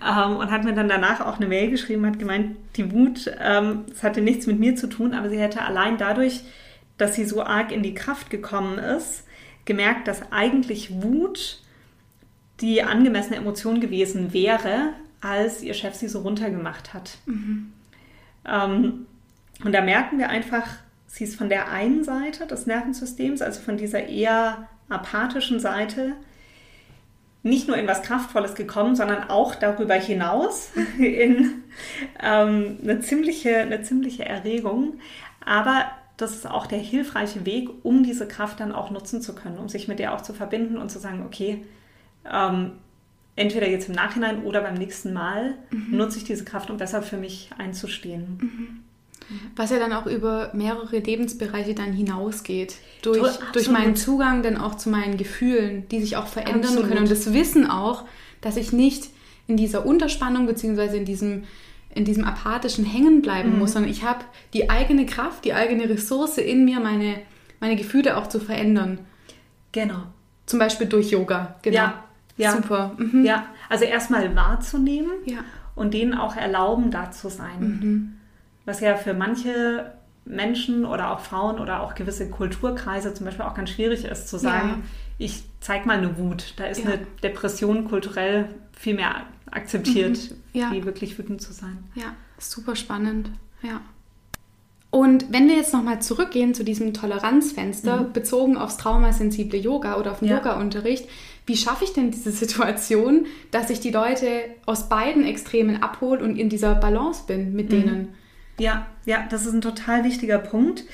ähm, 0.04 0.36
und 0.36 0.50
hat 0.50 0.64
mir 0.64 0.74
dann 0.74 0.88
danach 0.88 1.20
auch 1.20 1.36
eine 1.36 1.46
Mail 1.46 1.70
geschrieben, 1.70 2.06
hat 2.06 2.18
gemeint, 2.18 2.56
die 2.76 2.90
Wut, 2.90 3.30
ähm, 3.40 3.84
es 3.90 4.02
hatte 4.02 4.20
nichts 4.20 4.46
mit 4.46 4.58
mir 4.58 4.74
zu 4.76 4.88
tun, 4.88 5.14
aber 5.14 5.30
sie 5.30 5.38
hätte 5.38 5.62
allein 5.62 5.96
dadurch, 5.96 6.40
dass 6.98 7.14
sie 7.14 7.24
so 7.24 7.42
arg 7.42 7.70
in 7.70 7.82
die 7.82 7.94
Kraft 7.94 8.30
gekommen 8.30 8.78
ist, 8.78 9.24
gemerkt, 9.64 10.08
dass 10.08 10.32
eigentlich 10.32 11.02
Wut 11.02 11.60
die 12.60 12.82
angemessene 12.82 13.36
Emotion 13.36 13.80
gewesen 13.80 14.32
wäre, 14.32 14.92
als 15.20 15.62
ihr 15.62 15.74
Chef 15.74 15.94
sie 15.94 16.08
so 16.08 16.20
runtergemacht 16.20 16.92
hat. 16.92 17.18
Ähm, 18.44 19.06
und 19.64 19.72
da 19.72 19.82
merken 19.82 20.18
wir 20.18 20.30
einfach, 20.30 20.66
sie 21.10 21.24
ist 21.24 21.36
von 21.36 21.48
der 21.48 21.70
einen 21.70 22.04
Seite 22.04 22.46
des 22.46 22.66
Nervensystems, 22.66 23.42
also 23.42 23.60
von 23.60 23.76
dieser 23.76 24.06
eher 24.06 24.68
apathischen 24.88 25.60
Seite, 25.60 26.12
nicht 27.42 27.68
nur 27.68 27.76
in 27.76 27.86
was 27.86 28.02
Kraftvolles 28.02 28.54
gekommen, 28.54 28.94
sondern 28.94 29.28
auch 29.28 29.54
darüber 29.54 29.94
hinaus 29.94 30.70
in 30.98 31.62
ähm, 32.22 32.78
eine, 32.82 33.00
ziemliche, 33.00 33.58
eine 33.58 33.82
ziemliche 33.82 34.24
Erregung. 34.24 35.00
Aber 35.44 35.86
das 36.16 36.34
ist 36.34 36.48
auch 36.48 36.66
der 36.66 36.78
hilfreiche 36.78 37.46
Weg, 37.46 37.70
um 37.82 38.02
diese 38.04 38.28
Kraft 38.28 38.60
dann 38.60 38.72
auch 38.72 38.90
nutzen 38.90 39.22
zu 39.22 39.34
können, 39.34 39.58
um 39.58 39.68
sich 39.68 39.88
mit 39.88 39.98
der 39.98 40.14
auch 40.14 40.20
zu 40.20 40.34
verbinden 40.34 40.76
und 40.76 40.90
zu 40.90 40.98
sagen, 40.98 41.24
okay, 41.26 41.64
ähm, 42.30 42.72
entweder 43.36 43.68
jetzt 43.68 43.88
im 43.88 43.94
Nachhinein 43.94 44.44
oder 44.44 44.60
beim 44.60 44.74
nächsten 44.74 45.14
Mal 45.14 45.54
nutze 45.90 46.18
ich 46.18 46.24
diese 46.24 46.44
Kraft, 46.44 46.70
um 46.70 46.76
besser 46.76 47.02
für 47.02 47.16
mich 47.16 47.50
einzustehen. 47.56 48.84
Was 49.56 49.70
ja 49.70 49.78
dann 49.78 49.92
auch 49.92 50.06
über 50.06 50.50
mehrere 50.54 50.98
Lebensbereiche 50.98 51.74
dann 51.74 51.92
hinausgeht. 51.92 52.74
Durch, 53.02 53.20
Absolut. 53.22 53.54
durch 53.54 53.70
meinen 53.70 53.96
Zugang 53.96 54.42
dann 54.42 54.56
auch 54.56 54.74
zu 54.76 54.90
meinen 54.90 55.16
Gefühlen, 55.16 55.86
die 55.88 56.00
sich 56.00 56.16
auch 56.16 56.26
verändern 56.26 56.64
Absolut. 56.64 56.88
können. 56.88 57.00
Und 57.02 57.10
das 57.10 57.32
Wissen 57.32 57.68
auch, 57.70 58.04
dass 58.40 58.56
ich 58.56 58.72
nicht 58.72 59.10
in 59.46 59.56
dieser 59.56 59.84
Unterspannung 59.86 60.46
beziehungsweise 60.46 60.96
in 60.96 61.04
diesem, 61.04 61.44
in 61.94 62.04
diesem 62.04 62.24
apathischen 62.24 62.84
Hängen 62.84 63.20
bleiben 63.22 63.52
Mhm. 63.52 63.58
muss, 63.58 63.72
sondern 63.72 63.90
ich 63.90 64.04
habe 64.04 64.24
die 64.54 64.70
eigene 64.70 65.06
Kraft, 65.06 65.44
die 65.44 65.54
eigene 65.54 65.88
Ressource 65.88 66.38
in 66.38 66.64
mir, 66.64 66.80
meine, 66.80 67.16
meine 67.60 67.76
Gefühle 67.76 68.16
auch 68.16 68.28
zu 68.28 68.38
verändern. 68.40 68.98
Genau. 69.72 70.02
Zum 70.46 70.58
Beispiel 70.58 70.86
durch 70.86 71.10
Yoga. 71.10 71.56
Genau. 71.62 71.76
Ja, 71.76 72.04
ja. 72.36 72.52
Super. 72.56 72.94
Mhm. 72.98 73.24
Ja, 73.24 73.46
also 73.68 73.84
erstmal 73.84 74.34
wahrzunehmen 74.34 75.12
Ja. 75.24 75.38
und 75.76 75.94
denen 75.94 76.14
auch 76.14 76.36
erlauben, 76.36 76.90
da 76.90 77.10
zu 77.10 77.28
sein. 77.28 78.19
Was 78.70 78.78
ja 78.80 78.94
für 78.94 79.14
manche 79.14 79.90
Menschen 80.24 80.84
oder 80.84 81.10
auch 81.10 81.18
Frauen 81.20 81.58
oder 81.58 81.82
auch 81.82 81.96
gewisse 81.96 82.30
Kulturkreise 82.30 83.12
zum 83.14 83.26
Beispiel 83.26 83.44
auch 83.44 83.54
ganz 83.54 83.70
schwierig 83.70 84.04
ist, 84.04 84.28
zu 84.28 84.38
sagen, 84.38 84.68
Ja. 84.68 84.78
ich 85.18 85.42
zeig 85.60 85.86
mal 85.86 85.98
eine 85.98 86.16
Wut. 86.18 86.54
Da 86.56 86.66
ist 86.66 86.84
Ja. 86.84 86.90
eine 86.92 87.00
Depression 87.20 87.84
kulturell 87.88 88.48
viel 88.72 88.94
mehr 88.94 89.22
akzeptiert, 89.50 90.36
Ja. 90.52 90.70
wie 90.70 90.84
wirklich 90.84 91.18
wütend 91.18 91.42
zu 91.42 91.52
sein. 91.52 91.78
Ja, 91.96 92.14
super 92.38 92.76
spannend. 92.76 93.32
Ja. 93.62 93.80
Und 94.90 95.32
wenn 95.32 95.48
wir 95.48 95.56
jetzt 95.56 95.72
nochmal 95.72 96.00
zurückgehen 96.00 96.54
zu 96.54 96.62
diesem 96.64 96.94
Toleranzfenster, 96.94 98.04
bezogen 98.12 98.56
aufs 98.56 98.76
traumasensible 98.76 99.58
Yoga 99.58 99.96
oder 99.98 100.12
auf 100.12 100.20
den 100.20 100.28
Ja. 100.28 100.36
Yoga-Unterricht, 100.38 101.08
wie 101.46 101.56
schaffe 101.56 101.82
ich 101.84 101.92
denn 101.92 102.12
diese 102.12 102.30
Situation, 102.30 103.26
dass 103.50 103.68
ich 103.70 103.80
die 103.80 103.90
Leute 103.90 104.26
aus 104.66 104.88
beiden 104.88 105.24
Extremen 105.24 105.82
abhole 105.82 106.22
und 106.22 106.36
in 106.36 106.48
dieser 106.48 106.76
Balance 106.76 107.24
bin 107.26 107.52
mit 107.54 107.72
denen? 107.72 108.14
Ja, 108.60 108.86
ja, 109.06 109.24
das 109.30 109.46
ist 109.46 109.54
ein 109.54 109.62
total 109.62 110.04
wichtiger 110.04 110.38
Punkt. 110.38 110.84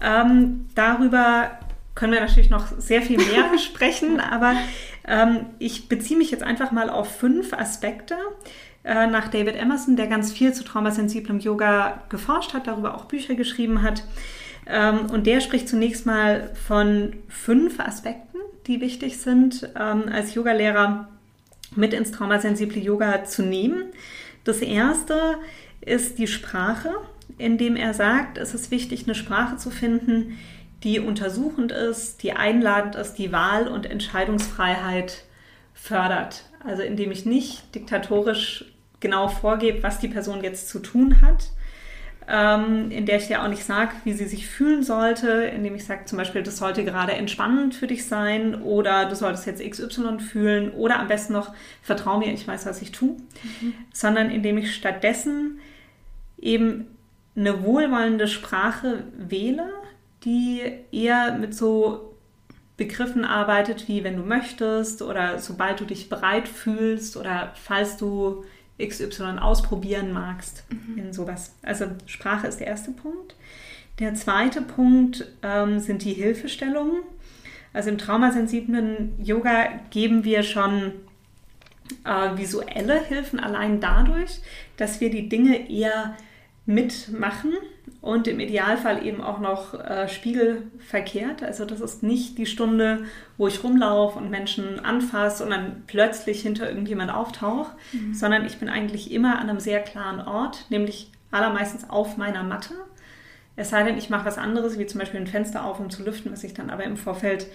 Ähm, 0.00 0.68
darüber 0.76 1.58
können 1.96 2.12
wir 2.12 2.20
natürlich 2.20 2.50
noch 2.50 2.68
sehr 2.78 3.02
viel 3.02 3.18
mehr 3.18 3.48
besprechen, 3.52 4.20
aber 4.20 4.54
ähm, 5.08 5.46
ich 5.58 5.88
beziehe 5.88 6.16
mich 6.16 6.30
jetzt 6.30 6.44
einfach 6.44 6.70
mal 6.70 6.88
auf 6.88 7.18
fünf 7.18 7.52
Aspekte 7.52 8.14
äh, 8.84 9.08
nach 9.08 9.26
David 9.26 9.56
Emerson, 9.56 9.96
der 9.96 10.06
ganz 10.06 10.30
viel 10.30 10.52
zu 10.52 10.62
traumasensiblem 10.62 11.40
Yoga 11.40 12.04
geforscht 12.10 12.54
hat, 12.54 12.68
darüber 12.68 12.94
auch 12.94 13.06
Bücher 13.06 13.34
geschrieben 13.34 13.82
hat. 13.82 14.04
Ähm, 14.68 15.10
und 15.10 15.26
der 15.26 15.40
spricht 15.40 15.68
zunächst 15.68 16.06
mal 16.06 16.52
von 16.54 17.16
fünf 17.28 17.80
Aspekten, 17.80 18.38
die 18.68 18.80
wichtig 18.80 19.18
sind, 19.18 19.68
ähm, 19.76 20.04
als 20.12 20.34
Yogalehrer 20.34 21.08
mit 21.74 21.92
ins 21.92 22.12
traumasensible 22.12 22.80
Yoga 22.80 23.24
zu 23.24 23.42
nehmen. 23.42 23.86
Das 24.44 24.58
erste 24.58 25.38
ist 25.80 26.18
die 26.18 26.26
Sprache, 26.26 26.90
indem 27.38 27.76
er 27.76 27.94
sagt, 27.94 28.38
es 28.38 28.54
ist 28.54 28.70
wichtig, 28.70 29.04
eine 29.04 29.14
Sprache 29.14 29.56
zu 29.56 29.70
finden, 29.70 30.38
die 30.82 31.00
untersuchend 31.00 31.72
ist, 31.72 32.22
die 32.22 32.32
einladend 32.32 32.96
ist, 32.96 33.14
die 33.14 33.32
Wahl- 33.32 33.68
und 33.68 33.86
Entscheidungsfreiheit 33.86 35.24
fördert. 35.74 36.44
Also 36.64 36.82
indem 36.82 37.10
ich 37.10 37.26
nicht 37.26 37.74
diktatorisch 37.74 38.64
genau 39.00 39.28
vorgebe, 39.28 39.82
was 39.82 39.98
die 39.98 40.08
Person 40.08 40.42
jetzt 40.42 40.68
zu 40.68 40.78
tun 40.78 41.20
hat, 41.20 41.50
ähm, 42.28 42.90
in 42.90 43.06
der 43.06 43.18
ich 43.18 43.28
dir 43.28 43.42
auch 43.42 43.48
nicht 43.48 43.64
sage, 43.64 43.92
wie 44.04 44.12
sie 44.12 44.26
sich 44.26 44.48
fühlen 44.48 44.82
sollte, 44.82 45.28
indem 45.28 45.76
ich 45.76 45.84
sage 45.84 46.06
zum 46.06 46.18
Beispiel, 46.18 46.42
das 46.42 46.56
sollte 46.56 46.84
gerade 46.84 47.12
entspannend 47.12 47.74
für 47.74 47.86
dich 47.86 48.06
sein 48.06 48.60
oder 48.62 49.06
du 49.06 49.14
solltest 49.14 49.46
jetzt 49.46 49.62
XY 49.62 50.18
fühlen 50.18 50.72
oder 50.72 50.98
am 50.98 51.06
besten 51.06 51.34
noch, 51.34 51.54
vertrau 51.82 52.18
mir, 52.18 52.32
ich 52.32 52.46
weiß, 52.46 52.66
was 52.66 52.82
ich 52.82 52.90
tue, 52.90 53.16
mhm. 53.60 53.74
sondern 53.92 54.30
indem 54.30 54.58
ich 54.58 54.74
stattdessen 54.74 55.60
eben 56.38 56.95
eine 57.36 57.62
wohlwollende 57.62 58.28
Sprache 58.28 59.04
wähle, 59.16 59.70
die 60.24 60.62
eher 60.90 61.36
mit 61.38 61.54
so 61.54 62.16
Begriffen 62.76 63.24
arbeitet, 63.24 63.88
wie 63.88 64.04
wenn 64.04 64.16
du 64.16 64.22
möchtest 64.22 65.00
oder 65.00 65.38
sobald 65.38 65.80
du 65.80 65.84
dich 65.84 66.08
bereit 66.08 66.48
fühlst 66.48 67.16
oder 67.16 67.52
falls 67.54 67.96
du 67.96 68.44
XY 68.82 69.38
ausprobieren 69.40 70.12
magst 70.12 70.64
mhm. 70.68 70.98
in 70.98 71.12
sowas. 71.12 71.54
Also 71.62 71.86
Sprache 72.04 72.46
ist 72.46 72.60
der 72.60 72.66
erste 72.66 72.90
Punkt. 72.90 73.34
Der 73.98 74.14
zweite 74.14 74.60
Punkt 74.60 75.26
ähm, 75.42 75.78
sind 75.78 76.04
die 76.04 76.12
Hilfestellungen. 76.12 77.02
Also 77.72 77.88
im 77.88 77.96
traumasensiblen 77.96 79.14
Yoga 79.22 79.68
geben 79.90 80.24
wir 80.24 80.42
schon 80.42 80.92
äh, 82.04 82.36
visuelle 82.36 83.02
Hilfen 83.02 83.40
allein 83.40 83.80
dadurch, 83.80 84.40
dass 84.76 85.00
wir 85.00 85.10
die 85.10 85.30
Dinge 85.30 85.70
eher 85.70 86.16
mitmachen 86.66 87.54
und 88.00 88.28
im 88.28 88.40
Idealfall 88.40 89.04
eben 89.04 89.20
auch 89.20 89.40
noch 89.40 89.74
äh, 89.74 90.08
spiegelverkehrt. 90.08 91.42
Also 91.42 91.64
das 91.64 91.80
ist 91.80 92.02
nicht 92.02 92.38
die 92.38 92.46
Stunde, 92.46 93.04
wo 93.36 93.48
ich 93.48 93.62
rumlaufe 93.64 94.18
und 94.18 94.30
Menschen 94.30 94.84
anfasse 94.84 95.44
und 95.44 95.50
dann 95.50 95.84
plötzlich 95.86 96.42
hinter 96.42 96.68
irgendjemand 96.68 97.12
auftauche, 97.12 97.72
mhm. 97.92 98.14
sondern 98.14 98.44
ich 98.44 98.58
bin 98.58 98.68
eigentlich 98.68 99.12
immer 99.12 99.38
an 99.38 99.48
einem 99.48 99.60
sehr 99.60 99.80
klaren 99.80 100.20
Ort, 100.20 100.66
nämlich 100.70 101.10
allermeistens 101.30 101.88
auf 101.88 102.16
meiner 102.16 102.42
Matte. 102.42 102.74
Es 103.56 103.70
sei 103.70 103.82
denn, 103.84 103.96
ich 103.96 104.10
mache 104.10 104.26
was 104.26 104.38
anderes, 104.38 104.78
wie 104.78 104.86
zum 104.86 105.00
Beispiel 105.00 105.20
ein 105.20 105.26
Fenster 105.26 105.64
auf, 105.64 105.80
um 105.80 105.90
zu 105.90 106.04
lüften, 106.04 106.30
was 106.30 106.44
ich 106.44 106.54
dann 106.54 106.70
aber 106.70 106.84
im 106.84 106.96
Vorfeld 106.96 107.46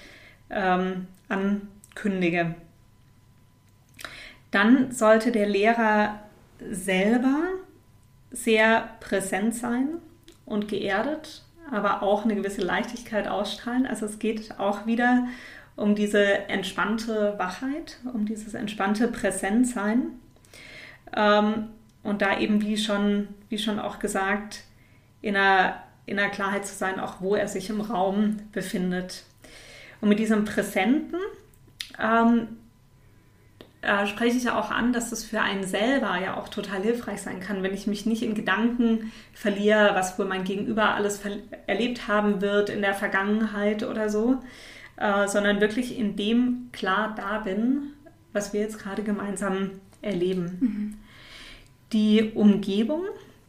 ähm, 0.49 1.07
ankündige. 1.29 2.55
Dann 4.49 4.91
sollte 4.91 5.31
der 5.31 5.47
Lehrer 5.47 6.19
selber 6.69 7.39
sehr 8.31 8.89
präsent 8.99 9.55
sein 9.55 9.97
und 10.45 10.67
geerdet, 10.67 11.43
aber 11.69 12.01
auch 12.01 12.23
eine 12.23 12.35
gewisse 12.35 12.61
Leichtigkeit 12.61 13.27
ausstrahlen. 13.27 13.85
Also 13.85 14.05
es 14.05 14.19
geht 14.19 14.59
auch 14.59 14.85
wieder 14.85 15.27
um 15.75 15.95
diese 15.95 16.49
entspannte 16.49 17.35
Wachheit, 17.37 17.97
um 18.13 18.25
dieses 18.25 18.53
entspannte 18.53 19.07
Präsentsein. 19.07 20.19
Ähm, 21.15 21.69
und 22.03 22.21
da 22.21 22.39
eben, 22.39 22.61
wie 22.61 22.77
schon, 22.77 23.27
wie 23.49 23.57
schon 23.57 23.79
auch 23.79 23.99
gesagt, 23.99 24.63
in 25.21 25.35
einer, 25.35 25.81
in 26.05 26.19
einer 26.19 26.29
Klarheit 26.29 26.65
zu 26.65 26.75
sein, 26.75 26.99
auch 26.99 27.21
wo 27.21 27.35
er 27.35 27.47
sich 27.47 27.69
im 27.69 27.81
Raum 27.81 28.37
befindet. 28.51 29.23
Und 30.01 30.09
mit 30.09 30.19
diesem 30.19 30.45
Präsenten 30.45 31.17
ähm, 31.99 32.57
äh, 33.81 34.05
spreche 34.05 34.37
ich 34.37 34.43
ja 34.43 34.59
auch 34.59 34.69
an, 34.69 34.93
dass 34.93 35.09
das 35.09 35.23
für 35.23 35.41
einen 35.41 35.63
selber 35.63 36.15
ja 36.19 36.37
auch 36.37 36.49
total 36.49 36.81
hilfreich 36.81 37.21
sein 37.21 37.39
kann, 37.39 37.63
wenn 37.63 37.73
ich 37.73 37.87
mich 37.87 38.05
nicht 38.05 38.21
in 38.21 38.35
Gedanken 38.35 39.11
verliere, 39.33 39.91
was 39.95 40.19
wohl 40.19 40.25
mein 40.25 40.43
Gegenüber 40.43 40.93
alles 40.93 41.21
erlebt 41.65 42.07
haben 42.07 42.41
wird 42.41 42.69
in 42.69 42.81
der 42.81 42.93
Vergangenheit 42.93 43.83
oder 43.83 44.09
so, 44.09 44.39
äh, 44.97 45.27
sondern 45.27 45.61
wirklich 45.61 45.97
in 45.97 46.15
dem 46.15 46.69
klar 46.71 47.15
da 47.15 47.39
bin, 47.39 47.93
was 48.33 48.53
wir 48.53 48.61
jetzt 48.61 48.77
gerade 48.77 49.01
gemeinsam 49.01 49.71
erleben. 50.01 50.57
Mhm. 50.59 50.97
Die 51.91 52.31
Umgebung, 52.35 53.03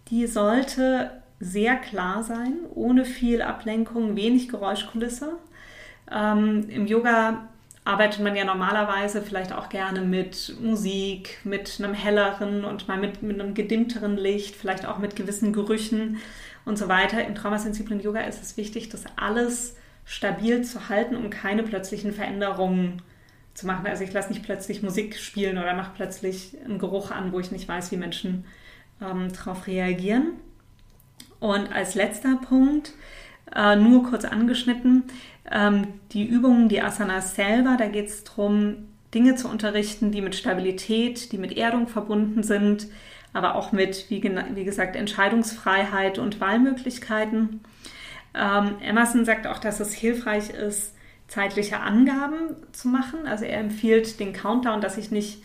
die 0.09 0.27
sollte 0.27 1.11
sehr 1.41 1.77
klar 1.77 2.23
sein, 2.23 2.55
ohne 2.75 3.05
viel 3.05 3.43
Ablenkung, 3.43 4.17
wenig 4.17 4.49
Geräuschkulisse. 4.49 5.35
Ähm, 6.11 6.69
Im 6.71 6.87
Yoga 6.87 7.49
arbeitet 7.85 8.23
man 8.23 8.37
ja 8.37 8.45
normalerweise 8.45 9.23
vielleicht 9.23 9.53
auch 9.53 9.69
gerne 9.69 10.03
mit 10.03 10.55
Musik, 10.61 11.39
mit 11.45 11.79
einem 11.79 11.95
helleren 11.95 12.65
und 12.65 12.87
mal 12.87 12.99
mit, 12.99 13.23
mit 13.23 13.41
einem 13.41 13.55
gedimmteren 13.55 14.17
Licht, 14.17 14.55
vielleicht 14.55 14.87
auch 14.87 14.99
mit 14.99 15.17
gewissen 15.17 15.53
Gerüchen 15.53 16.19
und 16.65 16.79
so 16.79 16.89
weiter. 16.89 17.25
Im 17.25 17.35
traumasensiblen 17.35 18.01
Yoga 18.01 18.21
ist 18.21 18.41
es 18.41 18.57
wichtig, 18.57 18.89
das 18.89 19.05
alles 19.17 19.77
stabil 20.05 20.63
zu 20.63 20.89
halten, 20.89 21.17
um 21.17 21.31
keine 21.31 21.65
plötzlichen 21.65 22.13
Veränderungen 22.13 23.03
zu 23.55 23.67
machen. 23.67 23.87
Also 23.87 24.05
ich 24.05 24.13
lasse 24.13 24.31
nicht 24.31 24.45
plötzlich 24.45 24.83
Musik 24.83 25.19
spielen 25.19 25.59
oder 25.59 25.75
mache 25.75 25.93
plötzlich 25.97 26.57
einen 26.65 26.79
Geruch 26.79 27.11
an, 27.11 27.33
wo 27.33 27.41
ich 27.41 27.51
nicht 27.51 27.69
weiß, 27.69 27.91
wie 27.91 27.97
Menschen 27.97 28.45
ähm, 29.01 29.33
darauf 29.33 29.67
reagieren. 29.67 30.35
Und 31.41 31.73
als 31.73 31.97
letzter 31.97 32.37
Punkt, 32.37 32.93
äh, 33.55 33.77
nur 33.77 34.05
kurz 34.09 34.25
angeschnitten, 34.25 35.05
ähm, 35.51 35.87
die 36.13 36.25
Übungen, 36.25 36.69
die 36.69 36.83
Asanas 36.83 37.35
selber, 37.35 37.77
da 37.79 37.87
geht 37.87 38.09
es 38.09 38.25
darum, 38.25 38.89
Dinge 39.15 39.35
zu 39.35 39.49
unterrichten, 39.49 40.11
die 40.11 40.23
mit 40.23 40.35
Stabilität, 40.35 41.33
die 41.33 41.39
mit 41.39 41.57
Erdung 41.57 41.87
verbunden 41.87 42.43
sind, 42.43 42.87
aber 43.33 43.55
auch 43.55 43.73
mit, 43.73 44.07
wie, 44.09 44.23
wie 44.23 44.65
gesagt, 44.65 44.97
Entscheidungsfreiheit 44.97 46.19
und 46.19 46.41
Wahlmöglichkeiten. 46.41 47.61
Ähm, 48.35 48.77
Emerson 48.81 49.25
sagt 49.25 49.47
auch, 49.47 49.59
dass 49.59 49.81
es 49.81 49.93
hilfreich 49.93 50.51
ist, 50.51 50.95
zeitliche 51.29 51.81
Angaben 51.81 52.57
zu 52.73 52.89
machen. 52.89 53.27
Also 53.27 53.45
er 53.45 53.61
empfiehlt 53.61 54.21
den 54.21 54.33
Countdown, 54.33 54.81
dass 54.81 54.99
ich 54.99 55.11
nicht 55.11 55.43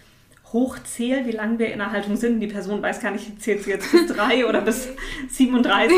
hochzähle, 0.51 1.25
wie 1.25 1.31
lange 1.31 1.59
wir 1.59 1.71
in 1.71 1.79
der 1.79 1.91
Haltung 1.91 2.15
sind. 2.15 2.39
Die 2.39 2.47
Person 2.47 2.81
weiß 2.81 3.01
gar 3.01 3.11
nicht, 3.11 3.41
zählt 3.41 3.63
sie 3.63 3.71
jetzt 3.71 3.91
bis 3.91 4.07
drei 4.07 4.45
oder 4.45 4.61
bis 4.61 4.89
37. 5.29 5.95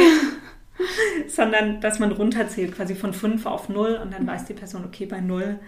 sondern 1.27 1.81
dass 1.81 1.99
man 1.99 2.11
runterzählt, 2.11 2.75
quasi 2.75 2.95
von 2.95 3.13
5 3.13 3.45
auf 3.45 3.69
0 3.69 3.99
und 4.03 4.13
dann 4.13 4.25
weiß 4.25 4.45
die 4.45 4.53
Person, 4.53 4.85
okay, 4.85 5.05
bei 5.05 5.21
0 5.21 5.59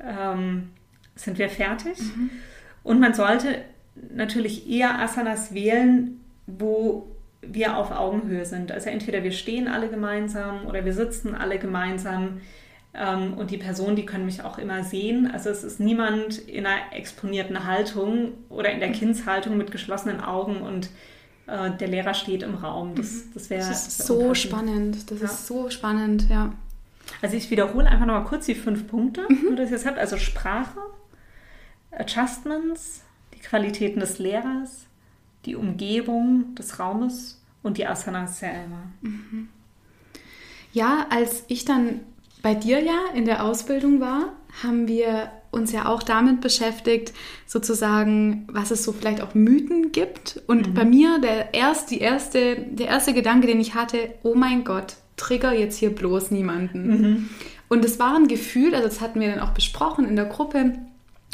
ähm, 0.00 0.70
sind 1.14 1.38
wir 1.38 1.48
fertig. 1.48 1.98
Mhm. 1.98 2.30
Und 2.82 3.00
man 3.00 3.14
sollte 3.14 3.62
natürlich 4.14 4.68
eher 4.68 4.98
Asanas 4.98 5.52
wählen, 5.52 6.20
wo 6.46 7.08
wir 7.42 7.76
auf 7.76 7.90
Augenhöhe 7.90 8.44
sind. 8.44 8.72
Also 8.72 8.90
entweder 8.90 9.22
wir 9.22 9.32
stehen 9.32 9.68
alle 9.68 9.88
gemeinsam 9.88 10.66
oder 10.66 10.84
wir 10.84 10.92
sitzen 10.92 11.34
alle 11.34 11.58
gemeinsam. 11.58 12.40
Ähm, 12.94 13.34
und 13.34 13.50
die 13.50 13.58
Personen, 13.58 13.96
die 13.96 14.06
können 14.06 14.26
mich 14.26 14.42
auch 14.42 14.58
immer 14.58 14.82
sehen. 14.82 15.30
Also 15.32 15.50
es 15.50 15.62
ist 15.62 15.80
niemand 15.80 16.38
in 16.38 16.66
einer 16.66 16.92
exponierten 16.92 17.66
Haltung 17.66 18.32
oder 18.48 18.70
in 18.70 18.80
der 18.80 18.92
Kindshaltung 18.92 19.56
mit 19.56 19.70
geschlossenen 19.70 20.20
Augen 20.20 20.62
und 20.62 20.90
äh, 21.48 21.76
der 21.76 21.88
Lehrer 21.88 22.14
steht 22.14 22.42
im 22.42 22.54
Raum. 22.54 22.94
Das, 22.94 23.12
mhm. 23.12 23.30
das 23.34 23.50
wäre 23.50 23.66
das 23.66 23.88
ist 23.88 24.06
so 24.06 24.34
spannend. 24.34 25.10
Das 25.10 25.20
ja. 25.20 25.24
ist 25.26 25.46
so 25.46 25.70
spannend, 25.70 26.28
ja. 26.28 26.52
Also 27.22 27.36
ich 27.36 27.50
wiederhole 27.50 27.86
einfach 27.86 28.06
nochmal 28.06 28.24
kurz 28.24 28.46
die 28.46 28.54
fünf 28.54 28.86
Punkte, 28.86 29.22
mhm. 29.28 29.56
die 29.56 29.62
ihr 29.62 29.68
jetzt 29.68 29.86
habt. 29.86 29.98
Also 29.98 30.18
Sprache, 30.18 30.78
Adjustments, 31.90 33.02
die 33.34 33.38
Qualitäten 33.38 34.00
des 34.00 34.18
Lehrers, 34.18 34.86
die 35.46 35.56
Umgebung 35.56 36.54
des 36.54 36.78
Raumes 36.78 37.40
und 37.62 37.78
die 37.78 37.86
Asanas 37.86 38.38
selber. 38.38 38.82
Mhm. 39.00 39.48
Ja, 40.72 41.06
als 41.10 41.44
ich 41.48 41.64
dann 41.64 42.00
bei 42.42 42.54
dir 42.54 42.80
ja 42.80 42.98
in 43.14 43.24
der 43.24 43.44
Ausbildung 43.44 44.00
war, 44.00 44.32
haben 44.62 44.88
wir 44.88 45.30
uns 45.50 45.72
ja 45.72 45.86
auch 45.86 46.02
damit 46.02 46.40
beschäftigt, 46.40 47.12
sozusagen, 47.46 48.46
was 48.50 48.70
es 48.70 48.84
so 48.84 48.92
vielleicht 48.92 49.22
auch 49.22 49.34
Mythen 49.34 49.92
gibt. 49.92 50.42
Und 50.46 50.68
mhm. 50.68 50.74
bei 50.74 50.84
mir 50.84 51.18
der, 51.20 51.54
erst, 51.54 51.90
die 51.90 51.98
erste, 51.98 52.56
der 52.56 52.88
erste 52.88 53.14
Gedanke, 53.14 53.46
den 53.46 53.60
ich 53.60 53.74
hatte, 53.74 54.14
oh 54.22 54.34
mein 54.34 54.64
Gott, 54.64 54.96
trigger 55.16 55.52
jetzt 55.52 55.78
hier 55.78 55.90
bloß 55.90 56.30
niemanden. 56.30 56.88
Mhm. 56.88 57.28
Und 57.68 57.84
es 57.84 57.98
war 57.98 58.16
ein 58.16 58.28
Gefühl, 58.28 58.74
also 58.74 58.88
das 58.88 59.00
hatten 59.00 59.20
wir 59.20 59.30
dann 59.30 59.40
auch 59.40 59.52
besprochen 59.52 60.06
in 60.06 60.16
der 60.16 60.26
Gruppe, 60.26 60.78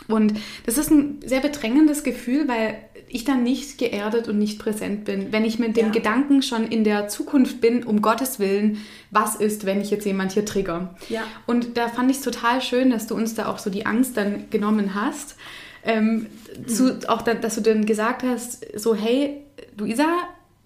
Und 0.09 0.35
das 0.67 0.79
ist 0.79 0.90
ein 0.90 1.21
sehr 1.25 1.40
bedrängendes 1.40 2.03
Gefühl, 2.03 2.47
weil 2.49 2.77
ich 3.09 3.25
dann 3.25 3.43
nicht 3.43 3.79
geerdet 3.79 4.29
und 4.29 4.38
nicht 4.38 4.59
präsent 4.59 5.05
bin. 5.05 5.33
Wenn 5.33 5.45
ich 5.45 5.59
mit 5.59 5.77
dem 5.77 5.87
ja. 5.87 5.93
Gedanken 5.93 6.43
schon 6.43 6.67
in 6.67 6.83
der 6.83 7.09
Zukunft 7.09 7.61
bin, 7.61 7.85
um 7.85 8.03
Gottes 8.03 8.38
Willen, 8.38 8.85
was 9.11 9.37
ist, 9.37 9.67
wenn 9.67 9.81
ich 9.81 9.90
jetzt 9.90 10.05
jemand 10.05 10.33
hier 10.33 10.45
trigger? 10.45 10.95
Ja. 11.09 11.23
Und 11.47 11.77
da 11.77 11.88
fand 11.88 12.11
ich 12.11 12.19
es 12.19 12.23
total 12.23 12.61
schön, 12.61 12.90
dass 12.90 13.07
du 13.07 13.14
uns 13.14 13.35
da 13.35 13.47
auch 13.47 13.59
so 13.59 13.71
die 13.71 13.87
Angst 13.87 14.17
dann 14.17 14.51
genommen 14.51 14.95
hast. 14.95 15.37
Ähm, 15.85 16.27
mhm. 16.59 16.69
zu, 16.69 17.09
auch 17.09 17.23
da, 17.23 17.35
dass 17.35 17.55
du 17.55 17.61
dann 17.61 17.87
gesagt 17.87 18.23
hast, 18.23 18.67
so 18.79 18.95
hey, 18.95 19.43
Luisa, 19.79 20.07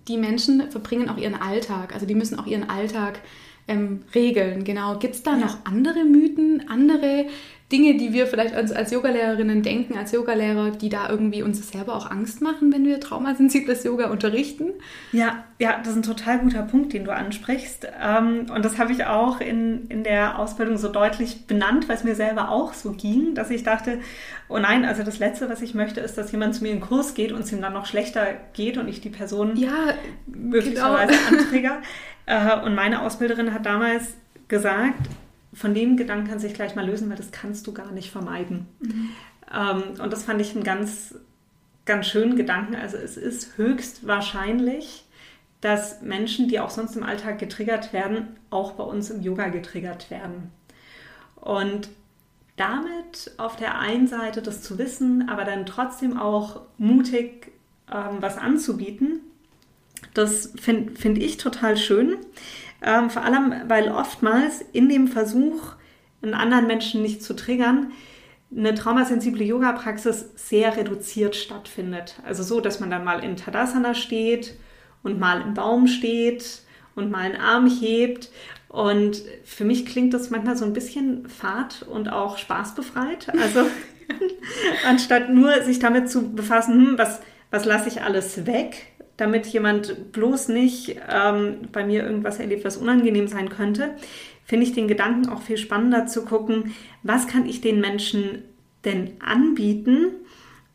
die 0.06 0.16
Menschen 0.16 0.70
verbringen 0.70 1.08
auch 1.08 1.18
ihren 1.18 1.34
Alltag, 1.34 1.92
also 1.92 2.06
die 2.06 2.14
müssen 2.14 2.38
auch 2.38 2.46
ihren 2.46 2.70
Alltag 2.70 3.20
ähm, 3.66 4.02
regeln. 4.14 4.64
Genau. 4.64 4.98
Gibt 4.98 5.14
es 5.14 5.22
da 5.22 5.32
ja. 5.32 5.38
noch 5.38 5.58
andere 5.64 6.04
Mythen, 6.04 6.64
andere 6.68 7.26
Dinge, 7.70 7.98
die 7.98 8.14
wir 8.14 8.26
vielleicht 8.26 8.54
als, 8.54 8.72
als 8.72 8.90
Yogalehrerinnen 8.92 9.62
denken, 9.62 9.98
als 9.98 10.12
Yogalehrer, 10.12 10.70
die 10.70 10.88
da 10.88 11.10
irgendwie 11.10 11.42
uns 11.42 11.70
selber 11.70 11.94
auch 11.96 12.10
Angst 12.10 12.40
machen, 12.40 12.72
wenn 12.72 12.86
wir 12.86 12.98
traumasensibles 12.98 13.84
Yoga 13.84 14.08
unterrichten? 14.08 14.70
Ja, 15.12 15.44
ja, 15.58 15.78
das 15.78 15.88
ist 15.88 15.96
ein 15.96 16.02
total 16.02 16.38
guter 16.38 16.62
Punkt, 16.62 16.94
den 16.94 17.04
du 17.04 17.12
ansprichst. 17.12 17.86
Ähm, 18.02 18.46
und 18.54 18.64
das 18.64 18.78
habe 18.78 18.92
ich 18.92 19.04
auch 19.04 19.42
in, 19.42 19.86
in 19.88 20.02
der 20.02 20.38
Ausbildung 20.38 20.78
so 20.78 20.88
deutlich 20.88 21.46
benannt, 21.46 21.90
weil 21.90 21.96
es 21.96 22.04
mir 22.04 22.14
selber 22.14 22.50
auch 22.50 22.72
so 22.72 22.92
ging, 22.92 23.34
dass 23.34 23.50
ich 23.50 23.64
dachte, 23.64 23.98
oh 24.48 24.58
nein, 24.58 24.86
also 24.86 25.02
das 25.02 25.18
Letzte, 25.18 25.50
was 25.50 25.60
ich 25.60 25.74
möchte, 25.74 26.00
ist, 26.00 26.16
dass 26.16 26.32
jemand 26.32 26.54
zu 26.54 26.62
mir 26.62 26.70
in 26.70 26.76
den 26.76 26.86
Kurs 26.88 27.12
geht 27.12 27.32
und 27.32 27.40
es 27.40 27.52
ihm 27.52 27.60
dann 27.60 27.74
noch 27.74 27.84
schlechter 27.84 28.28
geht 28.54 28.78
und 28.78 28.88
ich 28.88 29.02
die 29.02 29.10
Person 29.10 29.56
ja, 29.56 29.92
möglicherweise 30.26 31.12
genau. 31.12 31.42
antrigger. 31.42 31.82
Äh, 32.24 32.60
und 32.64 32.74
meine 32.74 33.02
Ausbilderin 33.02 33.52
hat 33.52 33.66
damals 33.66 34.14
gesagt, 34.48 35.06
von 35.52 35.74
dem 35.74 35.96
Gedanken 35.96 36.28
kann 36.28 36.38
sich 36.38 36.54
gleich 36.54 36.74
mal 36.74 36.86
lösen, 36.86 37.08
weil 37.08 37.16
das 37.16 37.30
kannst 37.30 37.66
du 37.66 37.72
gar 37.72 37.90
nicht 37.92 38.10
vermeiden. 38.10 38.66
Mhm. 38.80 39.08
Ähm, 39.54 39.82
und 40.02 40.12
das 40.12 40.24
fand 40.24 40.40
ich 40.40 40.54
einen 40.54 40.64
ganz, 40.64 41.14
ganz 41.84 42.06
schönen 42.06 42.36
Gedanken. 42.36 42.74
Also 42.74 42.96
es 42.96 43.16
ist 43.16 43.56
höchst 43.56 44.06
wahrscheinlich, 44.06 45.04
dass 45.60 46.02
Menschen, 46.02 46.48
die 46.48 46.60
auch 46.60 46.70
sonst 46.70 46.96
im 46.96 47.02
Alltag 47.02 47.38
getriggert 47.38 47.92
werden, 47.92 48.36
auch 48.50 48.72
bei 48.72 48.84
uns 48.84 49.10
im 49.10 49.22
Yoga 49.22 49.48
getriggert 49.48 50.10
werden. 50.10 50.52
Und 51.36 51.88
damit 52.56 53.32
auf 53.38 53.56
der 53.56 53.78
einen 53.78 54.06
Seite 54.06 54.42
das 54.42 54.62
zu 54.62 54.78
wissen, 54.78 55.28
aber 55.28 55.44
dann 55.44 55.64
trotzdem 55.64 56.18
auch 56.18 56.62
mutig 56.76 57.52
ähm, 57.90 58.18
was 58.20 58.36
anzubieten, 58.36 59.20
das 60.14 60.52
finde 60.60 60.94
find 60.94 61.18
ich 61.18 61.36
total 61.36 61.76
schön. 61.76 62.16
Ähm, 62.82 63.10
vor 63.10 63.22
allem, 63.22 63.54
weil 63.66 63.90
oftmals 63.90 64.60
in 64.72 64.88
dem 64.88 65.08
Versuch, 65.08 65.74
einen 66.22 66.34
anderen 66.34 66.66
Menschen 66.66 67.02
nicht 67.02 67.22
zu 67.22 67.34
triggern, 67.34 67.92
eine 68.56 68.74
traumasensible 68.74 69.44
Yoga-Praxis 69.44 70.30
sehr 70.36 70.76
reduziert 70.76 71.36
stattfindet. 71.36 72.20
Also 72.24 72.42
so, 72.42 72.60
dass 72.60 72.80
man 72.80 72.90
dann 72.90 73.04
mal 73.04 73.22
in 73.22 73.36
Tadasana 73.36 73.94
steht 73.94 74.54
und 75.02 75.18
mal 75.18 75.42
im 75.42 75.54
Baum 75.54 75.86
steht 75.86 76.62
und 76.94 77.10
mal 77.10 77.20
einen 77.20 77.36
Arm 77.36 77.68
hebt. 77.68 78.30
Und 78.68 79.22
für 79.44 79.64
mich 79.64 79.86
klingt 79.86 80.14
das 80.14 80.30
manchmal 80.30 80.56
so 80.56 80.64
ein 80.64 80.72
bisschen 80.72 81.28
fad 81.28 81.82
und 81.82 82.10
auch 82.10 82.38
spaßbefreit. 82.38 83.28
Also 83.38 83.66
anstatt 84.86 85.30
nur 85.30 85.62
sich 85.62 85.78
damit 85.78 86.10
zu 86.10 86.34
befassen, 86.34 86.74
hm, 86.74 86.98
was, 86.98 87.20
was 87.50 87.64
lasse 87.64 87.88
ich 87.88 88.02
alles 88.02 88.46
weg, 88.46 88.86
damit 89.18 89.46
jemand 89.48 90.12
bloß 90.12 90.48
nicht 90.48 90.96
ähm, 91.12 91.56
bei 91.72 91.84
mir 91.84 92.04
irgendwas 92.04 92.38
erlebt, 92.40 92.64
was 92.64 92.78
unangenehm 92.78 93.28
sein 93.28 93.50
könnte, 93.50 93.96
finde 94.44 94.64
ich 94.64 94.72
den 94.72 94.88
Gedanken 94.88 95.28
auch 95.28 95.42
viel 95.42 95.58
spannender 95.58 96.06
zu 96.06 96.24
gucken, 96.24 96.74
was 97.02 97.26
kann 97.26 97.44
ich 97.44 97.60
den 97.60 97.80
Menschen 97.80 98.44
denn 98.84 99.20
anbieten, 99.20 100.12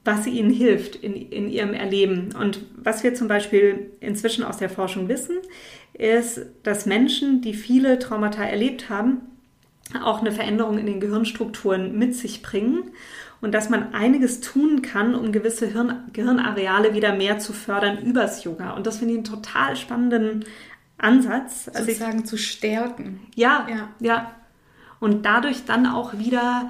was 0.04 0.28
ihnen 0.28 0.52
hilft 0.52 0.98
in, 0.98 1.16
in 1.16 1.50
ihrem 1.50 1.74
Erleben. 1.74 2.36
Und 2.40 2.66
was 2.76 3.04
wir 3.04 3.16
zum 3.16 3.30
Beispiel 3.30 3.92
inzwischen 4.02 4.44
aus 4.44 4.58
der 4.58 4.70
Forschung 4.70 5.08
wissen, 5.08 5.38
ist, 5.94 6.42
dass 6.64 6.86
Menschen, 6.86 7.42
die 7.42 7.54
viele 7.54 7.98
Traumata 7.98 8.44
erlebt 8.44 8.90
haben, 8.90 9.22
auch 10.04 10.20
eine 10.20 10.34
Veränderung 10.34 10.78
in 10.78 10.86
den 10.86 11.00
Gehirnstrukturen 11.00 11.98
mit 11.98 12.16
sich 12.16 12.42
bringen 12.42 12.92
und 13.44 13.52
dass 13.52 13.70
man 13.70 13.94
einiges 13.94 14.40
tun 14.40 14.82
kann, 14.82 15.16
um 15.16 15.34
gewisse 15.34 15.68
Hirn 15.68 16.10
Gehirnareale 16.14 16.94
wieder 16.94 17.14
mehr 17.14 17.40
zu 17.40 17.52
fördern 17.52 17.98
übers 17.98 18.46
Yoga. 18.46 18.72
Und 18.72 18.88
das 18.88 19.00
finde 19.00 19.16
ich 19.16 19.18
einen 19.18 19.26
total 19.26 19.76
spannenden 19.76 20.46
Ansatz. 20.98 21.70
Also 21.74 21.88
Sozusagen 21.88 22.20
ich, 22.20 22.26
zu 22.26 22.38
stärken. 22.38 23.20
Ja, 23.36 23.68
ja, 23.70 23.90
ja. 24.00 24.32
Und 25.02 25.26
dadurch 25.26 25.66
dann 25.66 25.86
auch 25.88 26.18
wieder 26.18 26.70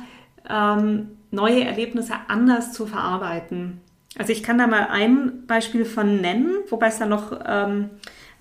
ähm, 0.49 1.09
neue 1.29 1.63
Erlebnisse 1.63 2.15
anders 2.27 2.73
zu 2.73 2.88
verarbeiten. 2.88 3.79
Also 4.17 4.31
ich 4.31 4.41
kann 4.41 4.57
da 4.57 4.65
mal 4.65 4.88
ein 4.89 5.45
Beispiel 5.45 5.86
von 5.86 6.21
nennen, 6.21 6.55
wobei 6.69 6.88
es 6.88 6.97
da 6.97 7.05
noch 7.05 7.39
ähm, 7.45 7.91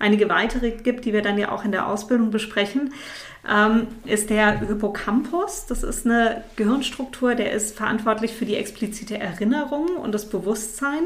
einige 0.03 0.29
weitere 0.29 0.71
gibt, 0.71 1.05
die 1.05 1.13
wir 1.13 1.21
dann 1.21 1.37
ja 1.37 1.51
auch 1.51 1.65
in 1.65 1.71
der 1.71 1.87
Ausbildung 1.87 2.29
besprechen 2.29 2.91
ähm, 3.49 3.87
ist 4.05 4.29
der 4.29 4.59
Hippocampus. 4.59 5.65
Das 5.65 5.83
ist 5.83 6.05
eine 6.05 6.43
Gehirnstruktur, 6.55 7.35
der 7.35 7.51
ist 7.51 7.75
verantwortlich 7.75 8.33
für 8.33 8.45
die 8.45 8.55
explizite 8.55 9.19
Erinnerung 9.19 9.87
und 9.97 10.13
das 10.13 10.29
Bewusstsein. 10.29 11.03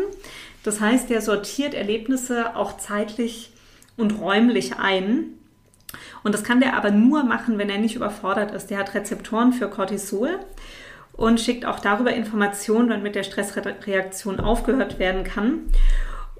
Das 0.63 0.79
heißt, 0.79 1.09
der 1.09 1.21
sortiert 1.21 1.73
Erlebnisse 1.73 2.55
auch 2.55 2.77
zeitlich 2.77 3.51
und 3.95 4.19
räumlich 4.19 4.77
ein. 4.77 5.33
Und 6.23 6.33
das 6.33 6.43
kann 6.43 6.59
der 6.59 6.75
aber 6.75 6.91
nur 6.91 7.23
machen, 7.23 7.57
wenn 7.57 7.69
er 7.69 7.79
nicht 7.79 7.95
überfordert 7.95 8.53
ist. 8.53 8.67
Der 8.67 8.79
hat 8.79 8.93
Rezeptoren 8.93 9.53
für 9.53 9.69
Cortisol 9.69 10.39
und 11.13 11.39
schickt 11.39 11.65
auch 11.65 11.79
darüber 11.79 12.13
Informationen, 12.13 12.89
wann 12.89 13.01
mit 13.01 13.15
der 13.15 13.23
Stressreaktion 13.23 14.39
aufgehört 14.39 14.99
werden 14.99 15.23
kann. 15.23 15.71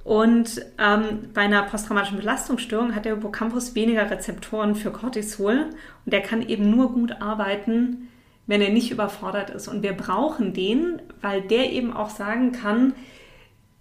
Und 0.07 0.61
ähm, 0.77 1.31
bei 1.33 1.41
einer 1.41 1.63
posttraumatischen 1.63 2.19
Belastungsstörung 2.19 2.95
hat 2.95 3.03
der 3.03 3.15
Hippocampus 3.15 3.75
weniger 3.75 4.09
Rezeptoren 4.09 4.73
für 4.73 4.89
Cortisol 4.89 5.65
und 6.05 6.13
der 6.13 6.21
kann 6.21 6.47
eben 6.47 6.69
nur 6.69 6.93
gut 6.93 7.21
arbeiten, 7.21 8.07
wenn 8.45 8.61
er 8.61 8.69
nicht 8.69 8.89
überfordert 8.89 9.49
ist. 9.49 9.67
Und 9.67 9.83
wir 9.83 9.91
brauchen 9.91 10.53
den, 10.53 11.01
weil 11.19 11.41
der 11.41 11.73
eben 11.73 11.91
auch 11.91 12.09
sagen 12.09 12.53
kann, 12.53 12.93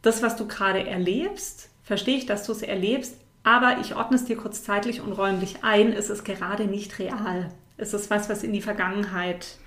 das, 0.03 0.21
was 0.21 0.35
du 0.35 0.49
gerade 0.49 0.85
erlebst, 0.85 1.71
verstehe 1.85 2.17
ich, 2.17 2.27
dass 2.27 2.45
du 2.45 2.51
es 2.51 2.63
erlebst, 2.63 3.21
aber 3.45 3.77
ich 3.81 3.95
ordne 3.95 4.17
es 4.17 4.25
dir 4.25 4.37
kurz 4.37 4.65
zeitlich 4.65 5.01
und 5.01 5.13
räumlich 5.13 5.59
ein, 5.63 5.93
es 5.93 6.11
ist 6.11 6.25
gerade 6.25 6.65
nicht 6.65 6.99
real. 6.99 7.51
Es 7.77 7.95
ist 7.95 8.11
was, 8.11 8.29
was 8.29 8.43
in 8.43 8.53
die 8.53 8.63
Vergangenheit 8.63 9.59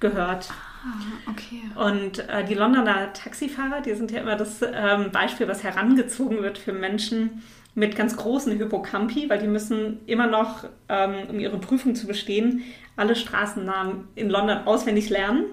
gehört. 0.00 0.50
Ah, 0.50 1.30
okay. 1.30 1.62
Und 1.74 2.28
äh, 2.28 2.44
die 2.44 2.54
Londoner 2.54 3.12
Taxifahrer, 3.12 3.80
die 3.80 3.94
sind 3.94 4.10
ja 4.10 4.20
immer 4.20 4.36
das 4.36 4.60
ähm, 4.62 5.10
Beispiel, 5.10 5.48
was 5.48 5.62
herangezogen 5.62 6.42
wird 6.42 6.58
für 6.58 6.72
Menschen 6.72 7.42
mit 7.74 7.96
ganz 7.96 8.16
großen 8.16 8.56
Hippocampi, 8.56 9.28
weil 9.28 9.38
die 9.38 9.46
müssen 9.46 10.00
immer 10.06 10.26
noch, 10.26 10.64
ähm, 10.88 11.14
um 11.28 11.38
ihre 11.38 11.58
Prüfung 11.58 11.94
zu 11.94 12.06
bestehen, 12.06 12.64
alle 12.96 13.14
Straßennamen 13.14 14.08
in 14.14 14.30
London 14.30 14.66
auswendig 14.66 15.10
lernen. 15.10 15.44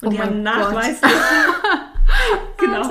Und 0.00 0.08
oh 0.08 0.10
die 0.10 0.20
haben 0.20 0.42
nachweislich 0.42 1.12
genau, 2.58 2.90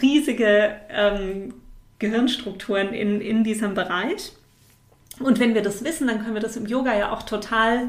riesige 0.00 0.76
ähm, 0.90 1.54
Gehirnstrukturen 1.98 2.92
in, 2.92 3.20
in 3.20 3.44
diesem 3.44 3.74
Bereich. 3.74 4.32
Und 5.18 5.40
wenn 5.40 5.54
wir 5.54 5.62
das 5.62 5.82
wissen, 5.82 6.06
dann 6.06 6.22
können 6.22 6.34
wir 6.34 6.42
das 6.42 6.56
im 6.56 6.66
Yoga 6.66 6.96
ja 6.96 7.12
auch 7.12 7.24
total 7.24 7.88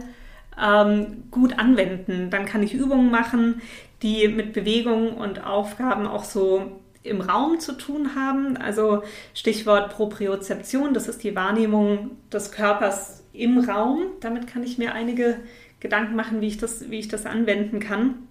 ähm, 0.62 1.24
gut 1.32 1.58
anwenden. 1.58 2.30
Dann 2.30 2.46
kann 2.46 2.64
ich 2.64 2.74
Übungen 2.74 3.12
machen, 3.12 3.62
die 4.02 4.28
mit 4.28 4.54
Bewegungen 4.54 5.10
und 5.10 5.46
Aufgaben 5.46 6.08
auch 6.08 6.24
so 6.24 6.80
im 7.04 7.22
Raum 7.22 7.60
zu 7.60 7.74
tun 7.74 8.16
haben. 8.16 8.58
Also 8.58 9.04
Stichwort 9.34 9.92
Propriozeption, 9.92 10.94
das 10.94 11.08
ist 11.08 11.24
die 11.24 11.36
Wahrnehmung 11.36 12.12
des 12.32 12.52
Körpers 12.52 13.24
im 13.34 13.60
Raum. 13.60 14.02
Damit 14.20 14.48
kann 14.48 14.64
ich 14.64 14.78
mir 14.78 14.94
einige 14.94 15.38
Gedanken 15.80 16.16
machen, 16.16 16.42
wie 16.42 16.48
ich 16.48 16.58
das, 16.58 16.90
wie 16.90 17.00
ich 17.00 17.08
das 17.08 17.26
anwenden 17.26 17.80
kann. 17.80 18.28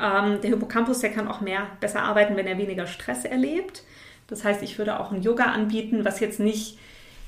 Ähm, 0.00 0.40
der 0.40 0.50
Hippocampus, 0.50 1.00
der 1.00 1.10
kann 1.10 1.28
auch 1.28 1.40
mehr 1.40 1.66
besser 1.80 2.02
arbeiten, 2.02 2.36
wenn 2.36 2.46
er 2.46 2.58
weniger 2.58 2.86
Stress 2.86 3.24
erlebt. 3.24 3.82
Das 4.28 4.44
heißt, 4.44 4.62
ich 4.62 4.78
würde 4.78 5.00
auch 5.00 5.12
ein 5.12 5.22
Yoga 5.22 5.46
anbieten, 5.46 6.04
was 6.04 6.20
jetzt 6.20 6.40
nicht 6.40 6.78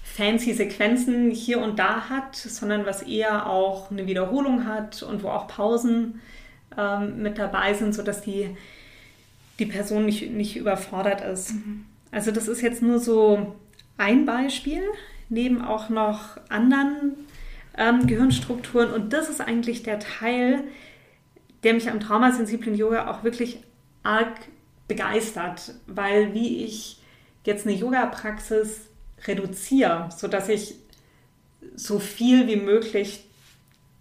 fancy 0.05 0.53
Sequenzen 0.53 1.31
hier 1.31 1.61
und 1.61 1.79
da 1.79 2.09
hat, 2.09 2.37
sondern 2.37 2.87
was 2.87 3.03
eher 3.03 3.49
auch 3.49 3.91
eine 3.91 4.07
Wiederholung 4.07 4.67
hat 4.67 5.03
und 5.03 5.23
wo 5.23 5.29
auch 5.29 5.49
Pausen 5.49 6.21
ähm, 6.79 7.23
mit 7.23 7.39
dabei 7.39 7.75
sind, 7.75 7.95
sodass 7.95 8.21
die, 8.21 8.57
die 9.59 9.67
Person 9.67 10.05
nicht, 10.05 10.31
nicht 10.31 10.57
überfordert 10.57 11.23
ist. 11.23 11.55
Mhm. 11.55 11.87
Also 12.13 12.31
das 12.31 12.47
ist 12.47 12.61
jetzt 12.61 12.83
nur 12.83 13.01
so 13.01 13.57
ein 13.97 14.25
Beispiel, 14.25 14.83
neben 15.31 15.65
auch 15.65 15.89
noch 15.89 16.37
anderen 16.49 17.15
ähm, 17.77 18.07
Gehirnstrukturen. 18.07 18.93
Und 18.93 19.13
das 19.13 19.31
ist 19.31 19.41
eigentlich 19.41 19.83
der 19.83 19.99
Teil, 19.99 20.65
der 21.65 21.75
mich 21.75 21.91
am 21.91 21.99
traumasensiblen 21.99 22.77
Yoga 22.77 23.11
auch 23.11 23.25
wirklich 23.25 23.59
arg 24.03 24.37
begeistert, 24.87 25.75
weil 25.87 26.35
wie 26.35 26.65
ich 26.65 27.01
jetzt 27.45 27.67
eine 27.67 27.75
Yoga-Praxis 27.75 28.91
reduziere, 29.27 30.09
sodass 30.17 30.49
ich 30.49 30.75
so 31.75 31.99
viel 31.99 32.47
wie 32.47 32.57
möglich 32.57 33.25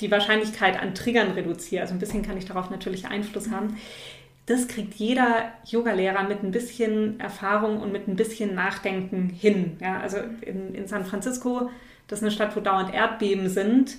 die 0.02 0.12
Wahrscheinlichkeit 0.12 0.80
an 0.82 0.96
Triggern 0.96 1.32
reduziere. 1.32 1.82
Also 1.82 1.94
ein 1.94 2.00
bisschen 2.00 2.24
kann 2.24 2.38
ich 2.38 2.46
darauf 2.46 2.70
natürlich 2.70 3.08
Einfluss 3.08 3.50
haben. 3.50 3.78
Das 4.46 4.68
kriegt 4.68 4.96
jeder 4.96 5.54
Yogalehrer 5.66 6.24
mit 6.24 6.44
ein 6.44 6.52
bisschen 6.52 7.20
Erfahrung 7.20 7.80
und 7.80 7.94
mit 7.94 8.08
ein 8.08 8.18
bisschen 8.18 8.54
Nachdenken 8.54 9.30
hin. 9.30 9.78
Ja, 9.80 10.00
also 10.02 10.18
in, 10.42 10.76
in 10.76 10.88
San 10.88 11.06
Francisco, 11.06 11.70
das 12.08 12.20
ist 12.20 12.24
eine 12.24 12.32
Stadt, 12.32 12.56
wo 12.56 12.60
dauernd 12.60 12.94
Erdbeben 12.94 13.48
sind, 13.48 13.96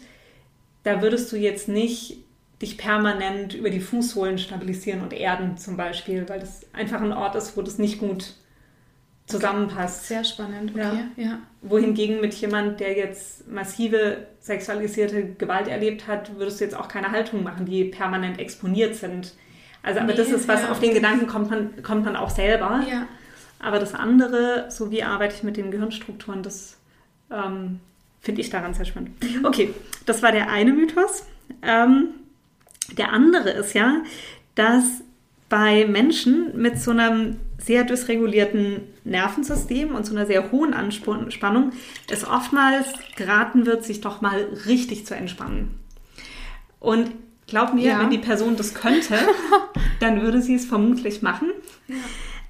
da 0.82 1.00
würdest 1.00 1.32
du 1.32 1.36
jetzt 1.36 1.68
nicht 1.68 2.18
dich 2.60 2.76
permanent 2.76 3.54
über 3.54 3.70
die 3.70 3.80
Fußsohlen 3.80 4.38
stabilisieren 4.38 5.00
und 5.00 5.12
erden 5.12 5.56
zum 5.56 5.76
Beispiel, 5.76 6.28
weil 6.28 6.40
das 6.40 6.66
einfach 6.72 7.00
ein 7.00 7.12
Ort 7.12 7.34
ist, 7.36 7.56
wo 7.56 7.62
das 7.62 7.78
nicht 7.78 7.98
gut 7.98 8.34
zusammenpasst. 9.26 10.06
Sehr 10.06 10.24
spannend, 10.24 10.72
okay. 10.72 11.06
Ja. 11.16 11.24
ja. 11.24 11.38
Wohingegen 11.62 12.20
mit 12.20 12.34
jemand, 12.34 12.80
der 12.80 12.96
jetzt 12.96 13.48
massive 13.48 14.26
sexualisierte 14.40 15.34
Gewalt 15.34 15.68
erlebt 15.68 16.06
hat, 16.06 16.36
würdest 16.36 16.60
du 16.60 16.64
jetzt 16.64 16.76
auch 16.76 16.88
keine 16.88 17.10
Haltung 17.10 17.42
machen, 17.42 17.64
die 17.64 17.84
permanent 17.84 18.38
exponiert 18.38 18.94
sind. 18.94 19.34
Also, 19.82 20.00
aber 20.00 20.12
nee, 20.12 20.16
das 20.16 20.28
ist 20.28 20.48
was, 20.48 20.62
ja. 20.62 20.70
auf 20.70 20.80
den 20.80 20.94
Gedanken 20.94 21.26
kommt 21.26 21.50
man, 21.50 21.82
kommt 21.82 22.04
man 22.04 22.16
auch 22.16 22.30
selber. 22.30 22.84
Ja. 22.90 23.06
Aber 23.60 23.78
das 23.78 23.94
andere, 23.94 24.66
so 24.70 24.90
wie 24.90 25.02
arbeite 25.02 25.34
ich 25.34 25.42
mit 25.42 25.56
den 25.56 25.70
Gehirnstrukturen, 25.70 26.42
das 26.42 26.76
ähm, 27.30 27.80
finde 28.20 28.42
ich 28.42 28.50
daran 28.50 28.74
sehr 28.74 28.84
spannend. 28.84 29.22
Mhm. 29.22 29.44
Okay, 29.44 29.74
das 30.04 30.22
war 30.22 30.32
der 30.32 30.50
eine 30.50 30.72
Mythos. 30.72 31.24
Ähm, 31.62 32.08
der 32.98 33.12
andere 33.12 33.50
ist 33.50 33.72
ja, 33.74 34.02
dass 34.54 34.84
bei 35.54 35.86
Menschen 35.86 36.50
mit 36.60 36.80
so 36.80 36.90
einem 36.90 37.36
sehr 37.58 37.84
dysregulierten 37.84 38.80
Nervensystem 39.04 39.94
und 39.94 40.04
so 40.04 40.12
einer 40.12 40.26
sehr 40.26 40.50
hohen 40.50 40.74
Anspannung 40.74 41.70
es 42.10 42.26
oftmals 42.26 42.88
geraten 43.14 43.64
wird, 43.64 43.84
sich 43.84 44.00
doch 44.00 44.20
mal 44.20 44.48
richtig 44.66 45.06
zu 45.06 45.14
entspannen. 45.14 45.78
Und 46.80 47.12
glaub 47.46 47.72
mir, 47.72 47.84
ja. 47.84 48.00
wenn 48.00 48.10
die 48.10 48.18
Person 48.18 48.56
das 48.56 48.74
könnte, 48.74 49.14
dann 50.00 50.22
würde 50.22 50.42
sie 50.42 50.56
es 50.56 50.66
vermutlich 50.66 51.22
machen. 51.22 51.52
Ja. 51.86 51.94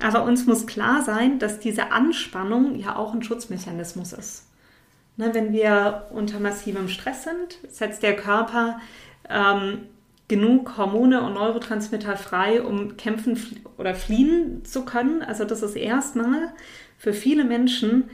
Aber 0.03 0.25
uns 0.25 0.47
muss 0.47 0.67
klar 0.67 1.03
sein, 1.03 1.39
dass 1.39 1.61
diese 1.61 1.93
Anspannung 1.93 2.75
ja 2.75 2.97
auch 2.97 3.13
ein 3.13 3.23
Schutzmechanismus 3.23 4.15
ist. 4.15 4.47
Ne, 5.19 5.35
wenn 5.35 5.53
wir 5.53 6.07
unter 6.11 6.41
massivem 6.41 6.89
Stress 6.89 7.25
sind, 7.25 7.59
setzt 7.69 8.03
der 8.03 8.17
Körper 8.17 8.81
ähm, 9.29 9.89
genug 10.29 10.77
Hormone 10.77 11.23
und 11.23 11.35
Neurotransmitter 11.35 12.17
frei, 12.17 12.63
um 12.63 12.97
kämpfen 12.97 13.39
oder 13.77 13.95
fliehen 13.95 14.65
zu 14.65 14.85
können. 14.85 15.23
Also 15.23 15.45
das 15.45 15.63
ist 15.63 15.77
erstmal 15.77 16.53
für 16.99 17.13
viele 17.13 17.45
Menschen 17.45 18.05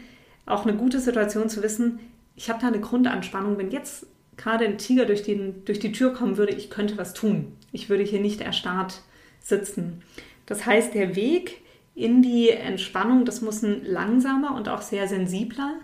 auch 0.46 0.66
eine 0.66 0.77
gute 0.77 0.99
Situation 0.99 1.49
zu 1.49 1.62
wissen, 1.62 2.01
ich 2.37 2.49
habe 2.49 2.61
da 2.61 2.68
eine 2.68 2.81
Grundanspannung. 2.81 3.59
Wenn 3.59 3.70
jetzt 3.70 4.07
gerade 4.37 4.64
ein 4.64 4.79
Tiger 4.79 5.05
durch, 5.05 5.23
den, 5.23 5.64
durch 5.66 5.79
die 5.79 5.92
Tür 5.92 6.14
kommen 6.14 6.38
würde, 6.38 6.55
ich 6.55 6.70
könnte 6.70 6.96
was 6.96 7.12
tun. 7.12 7.57
Ich 7.70 7.90
würde 7.90 8.03
hier 8.03 8.20
nicht 8.20 8.40
erstarrt 8.40 9.03
sitzen. 9.40 10.03
Das 10.46 10.64
heißt, 10.64 10.94
der 10.94 11.16
Weg 11.16 11.61
in 11.94 12.23
die 12.23 12.49
Entspannung, 12.49 13.25
das 13.27 13.42
muss 13.42 13.62
ein 13.62 13.85
langsamer 13.85 14.55
und 14.55 14.68
auch 14.68 14.81
sehr 14.81 15.07
sensibler 15.07 15.75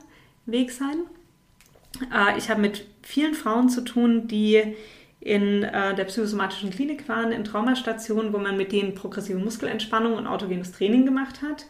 Weg 0.47 0.71
sein. 0.71 1.01
Äh, 2.13 2.39
ich 2.39 2.49
habe 2.49 2.63
mit 2.63 2.87
vielen 3.03 3.35
Frauen 3.35 3.69
zu 3.69 3.83
tun, 3.83 4.27
die 4.27 4.75
in 5.21 5.63
äh, 5.63 5.95
der 5.95 6.05
psychosomatischen 6.05 6.71
Klinik 6.71 7.09
waren, 7.09 7.33
in 7.33 7.45
Traumastationen, 7.45 8.33
wo 8.33 8.39
man 8.39 8.57
mit 8.57 8.73
denen 8.73 8.95
progressive 8.95 9.39
Muskelentspannung 9.39 10.15
und 10.15 10.27
autogenes 10.27 10.73
Training 10.73 11.05
gemacht 11.05 11.43
hat. 11.43 11.67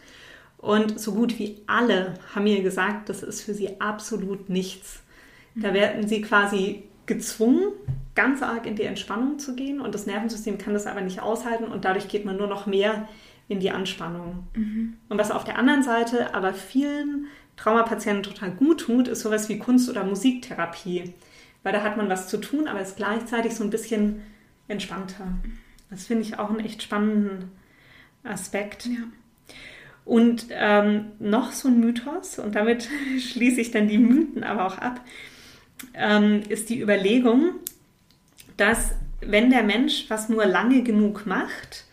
Und 0.59 0.99
so 0.99 1.13
gut 1.13 1.39
wie 1.39 1.63
alle 1.67 2.15
haben 2.35 2.45
mir 2.45 2.63
gesagt, 2.63 3.09
das 3.09 3.23
ist 3.23 3.43
für 3.43 3.55
sie 3.55 3.81
absolut 3.81 4.49
nichts. 4.49 5.03
Da 5.55 5.73
werden 5.73 6.07
sie 6.07 6.21
quasi 6.21 6.85
gezwungen, 7.07 7.73
ganz 8.15 8.43
arg 8.43 8.67
in 8.67 8.77
die 8.77 8.83
Entspannung 8.83 9.39
zu 9.39 9.55
gehen 9.55 9.81
und 9.81 9.95
das 9.95 10.07
Nervensystem 10.07 10.59
kann 10.59 10.75
das 10.75 10.87
aber 10.87 11.01
nicht 11.01 11.23
aushalten 11.23 11.65
und 11.65 11.85
dadurch 11.85 12.09
geht 12.09 12.25
man 12.25 12.37
nur 12.37 12.47
noch 12.47 12.67
mehr 12.67 13.09
in 13.49 13.61
die 13.61 13.71
Anspannung. 13.71 14.47
Mhm. 14.55 14.95
Und 15.09 15.19
was 15.19 15.31
auf 15.31 15.45
der 15.45 15.59
anderen 15.59 15.83
Seite 15.83 16.35
aber 16.35 16.53
vielen 16.53 17.27
Traumapatienten 17.57 18.25
total 18.25 18.51
gut 18.51 18.81
tut, 18.81 19.09
ist 19.09 19.21
sowas 19.21 19.49
wie 19.49 19.59
Kunst- 19.59 19.89
oder 19.89 20.05
Musiktherapie 20.05 21.15
weil 21.66 21.72
da 21.72 21.83
hat 21.83 21.96
man 21.96 22.09
was 22.09 22.29
zu 22.29 22.37
tun, 22.37 22.68
aber 22.68 22.81
ist 22.81 22.96
gleichzeitig 22.96 23.57
so 23.57 23.64
ein 23.64 23.70
bisschen 23.70 24.22
entspannter. 24.68 25.26
Das 25.90 26.07
finde 26.07 26.22
ich 26.22 26.38
auch 26.38 26.48
einen 26.48 26.61
echt 26.61 26.81
spannenden 26.81 27.50
Aspekt. 28.22 28.87
Ja. 28.87 29.02
Und 30.05 30.46
ähm, 30.50 31.07
noch 31.18 31.50
so 31.50 31.66
ein 31.66 31.81
Mythos, 31.81 32.38
und 32.38 32.55
damit 32.55 32.88
schließe 33.18 33.61
ich 33.61 33.72
dann 33.72 33.88
die 33.88 33.98
Mythen 33.98 34.44
aber 34.44 34.64
auch 34.64 34.79
ab, 34.79 35.00
ähm, 35.94 36.42
ist 36.48 36.70
die 36.70 36.81
Überlegung, 36.81 37.55
dass 38.57 38.92
wenn 39.20 39.50
der 39.50 39.64
Mensch 39.64 40.05
was 40.09 40.29
nur 40.29 40.46
lange 40.46 40.85
genug 40.85 41.26
macht, 41.26 41.87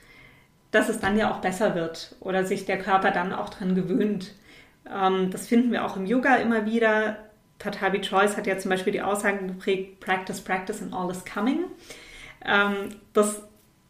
dass 0.69 0.88
es 0.88 0.99
dann 0.99 1.17
ja 1.17 1.31
auch 1.31 1.41
besser 1.41 1.73
wird 1.73 2.15
oder 2.19 2.45
sich 2.45 2.65
der 2.65 2.77
Körper 2.77 3.09
dann 3.09 3.33
auch 3.33 3.49
dran 3.49 3.73
gewöhnt. 3.73 4.36
Ähm, 4.88 5.31
das 5.31 5.47
finden 5.47 5.71
wir 5.71 5.83
auch 5.83 5.97
im 5.97 6.05
Yoga 6.05 6.36
immer 6.36 6.67
wieder. 6.67 7.17
Patabi 7.60 8.02
Choice 8.02 8.36
hat 8.38 8.48
ja 8.48 8.58
zum 8.58 8.70
Beispiel 8.70 8.94
die 8.94 9.02
Aussagen 9.02 9.48
geprägt, 9.48 10.00
Practice, 10.00 10.42
Practice 10.42 10.82
and 10.82 10.94
all 10.94 11.10
is 11.10 11.24
coming. 11.26 11.66
Ähm, 12.46 12.89
das 13.13 13.42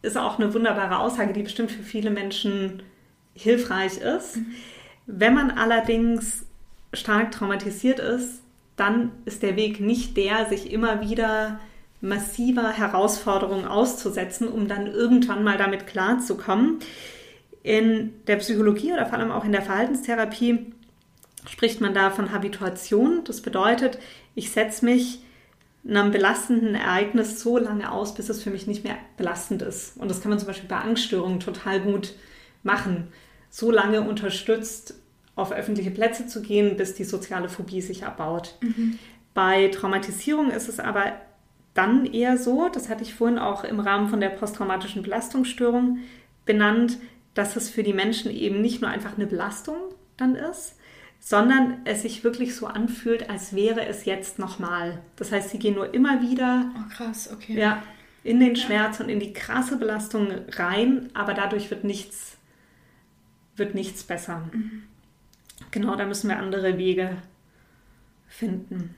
ist 0.02 0.16
auch 0.16 0.38
eine 0.38 0.52
wunderbare 0.54 0.98
Aussage, 0.98 1.32
die 1.32 1.42
bestimmt 1.42 1.72
für 1.72 1.82
viele 1.82 2.10
Menschen 2.10 2.82
hilfreich 3.34 3.98
ist. 3.98 4.36
Mhm. 4.36 4.46
Wenn 5.06 5.34
man 5.34 5.50
allerdings 5.50 6.46
stark 6.92 7.32
traumatisiert 7.32 7.98
ist, 7.98 8.42
dann 8.76 9.12
ist 9.24 9.42
der 9.42 9.56
Weg 9.56 9.80
nicht 9.80 10.16
der, 10.16 10.46
sich 10.46 10.72
immer 10.72 11.00
wieder 11.00 11.60
massiver 12.00 12.70
Herausforderungen 12.70 13.66
auszusetzen, 13.66 14.48
um 14.48 14.68
dann 14.68 14.86
irgendwann 14.86 15.42
mal 15.42 15.56
damit 15.56 15.86
klarzukommen. 15.86 16.78
In 17.62 18.12
der 18.26 18.36
Psychologie 18.36 18.92
oder 18.92 19.06
vor 19.06 19.18
allem 19.18 19.30
auch 19.30 19.44
in 19.44 19.52
der 19.52 19.62
Verhaltenstherapie 19.62 20.73
spricht 21.46 21.80
man 21.80 21.94
da 21.94 22.10
von 22.10 22.32
Habituation. 22.32 23.22
Das 23.24 23.40
bedeutet, 23.40 23.98
ich 24.34 24.50
setze 24.50 24.84
mich 24.84 25.20
einem 25.86 26.10
belastenden 26.10 26.74
Ereignis 26.74 27.40
so 27.40 27.58
lange 27.58 27.92
aus, 27.92 28.14
bis 28.14 28.28
es 28.28 28.42
für 28.42 28.50
mich 28.50 28.66
nicht 28.66 28.84
mehr 28.84 28.96
belastend 29.16 29.62
ist. 29.62 29.96
Und 29.98 30.10
das 30.10 30.20
kann 30.20 30.30
man 30.30 30.38
zum 30.38 30.48
Beispiel 30.48 30.68
bei 30.68 30.78
Angststörungen 30.78 31.40
total 31.40 31.80
gut 31.80 32.14
machen. 32.62 33.08
So 33.50 33.70
lange 33.70 34.00
unterstützt, 34.00 34.94
auf 35.36 35.52
öffentliche 35.52 35.90
Plätze 35.90 36.26
zu 36.26 36.42
gehen, 36.42 36.76
bis 36.76 36.94
die 36.94 37.04
soziale 37.04 37.48
Phobie 37.48 37.82
sich 37.82 38.06
abbaut. 38.06 38.54
Mhm. 38.60 38.98
Bei 39.34 39.68
Traumatisierung 39.68 40.50
ist 40.50 40.68
es 40.68 40.80
aber 40.80 41.12
dann 41.74 42.06
eher 42.06 42.38
so, 42.38 42.68
das 42.68 42.88
hatte 42.88 43.02
ich 43.02 43.14
vorhin 43.14 43.38
auch 43.38 43.64
im 43.64 43.80
Rahmen 43.80 44.08
von 44.08 44.20
der 44.20 44.28
posttraumatischen 44.28 45.02
Belastungsstörung 45.02 45.98
benannt, 46.46 46.98
dass 47.34 47.56
es 47.56 47.68
für 47.68 47.82
die 47.82 47.92
Menschen 47.92 48.30
eben 48.30 48.60
nicht 48.60 48.80
nur 48.80 48.90
einfach 48.90 49.16
eine 49.16 49.26
Belastung 49.26 49.76
dann 50.16 50.36
ist, 50.36 50.76
sondern 51.26 51.78
es 51.86 52.02
sich 52.02 52.22
wirklich 52.22 52.54
so 52.54 52.66
anfühlt, 52.66 53.30
als 53.30 53.56
wäre 53.56 53.86
es 53.86 54.04
jetzt 54.04 54.38
nochmal. 54.38 55.00
Das 55.16 55.32
heißt, 55.32 55.48
sie 55.48 55.58
gehen 55.58 55.74
nur 55.74 55.94
immer 55.94 56.20
wieder 56.20 56.70
oh, 56.76 56.94
krass, 56.94 57.30
okay. 57.32 57.58
ja, 57.58 57.82
in 58.22 58.40
den 58.40 58.56
Schmerz 58.56 58.98
ja. 58.98 59.04
und 59.04 59.10
in 59.10 59.20
die 59.20 59.32
krasse 59.32 59.78
Belastung 59.78 60.28
rein, 60.52 61.08
aber 61.14 61.32
dadurch 61.32 61.70
wird 61.70 61.82
nichts, 61.82 62.36
wird 63.56 63.74
nichts 63.74 64.04
besser. 64.04 64.50
Mhm. 64.52 64.82
Genau, 65.70 65.96
da 65.96 66.04
müssen 66.04 66.28
wir 66.28 66.38
andere 66.38 66.76
Wege 66.76 67.16
finden. 68.28 68.94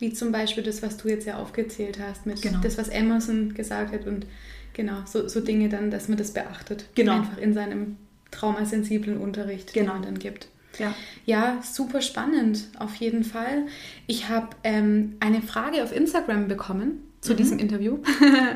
Wie 0.00 0.12
zum 0.12 0.32
Beispiel 0.32 0.64
das, 0.64 0.82
was 0.82 0.96
du 0.96 1.08
jetzt 1.08 1.26
ja 1.26 1.36
aufgezählt 1.36 2.00
hast, 2.00 2.26
mit 2.26 2.42
genau. 2.42 2.58
das, 2.60 2.76
was 2.76 2.88
Emerson 2.88 3.54
gesagt 3.54 3.92
hat 3.92 4.04
und 4.08 4.26
genau, 4.72 5.02
so, 5.04 5.28
so 5.28 5.40
Dinge 5.40 5.68
dann, 5.68 5.92
dass 5.92 6.08
man 6.08 6.18
das 6.18 6.32
beachtet. 6.32 6.86
Genau. 6.96 7.20
Einfach 7.20 7.38
in 7.38 7.54
seinem 7.54 7.98
traumasensiblen 8.32 9.18
Unterricht, 9.18 9.72
genau. 9.72 9.92
den 9.92 10.00
man 10.00 10.02
dann 10.02 10.18
gibt. 10.18 10.48
Ja. 10.78 10.94
ja, 11.26 11.58
super 11.62 12.00
spannend, 12.00 12.68
auf 12.78 12.94
jeden 12.96 13.24
Fall. 13.24 13.66
Ich 14.06 14.28
habe 14.28 14.48
ähm, 14.64 15.16
eine 15.20 15.42
Frage 15.42 15.82
auf 15.82 15.94
Instagram 15.94 16.48
bekommen 16.48 17.02
zu 17.20 17.32
mhm. 17.32 17.36
diesem 17.36 17.58
Interview. 17.58 17.98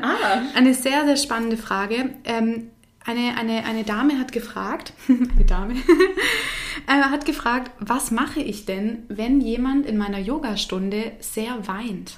Ah. 0.01 0.41
eine 0.55 0.73
sehr, 0.73 1.05
sehr 1.05 1.17
spannende 1.17 1.57
Frage. 1.57 2.15
Ähm, 2.23 2.71
eine, 3.07 3.37
eine, 3.37 3.65
eine 3.65 3.83
Dame 3.83 4.19
hat 4.19 4.31
gefragt, 4.31 4.93
eine 5.07 5.45
Dame, 5.45 5.75
äh, 6.87 6.91
hat 6.91 7.25
gefragt, 7.25 7.71
was 7.79 8.11
mache 8.11 8.41
ich 8.41 8.65
denn, 8.65 9.03
wenn 9.07 9.39
jemand 9.39 9.85
in 9.85 9.97
meiner 9.97 10.19
Yogastunde 10.19 11.13
sehr 11.19 11.67
weint? 11.67 12.17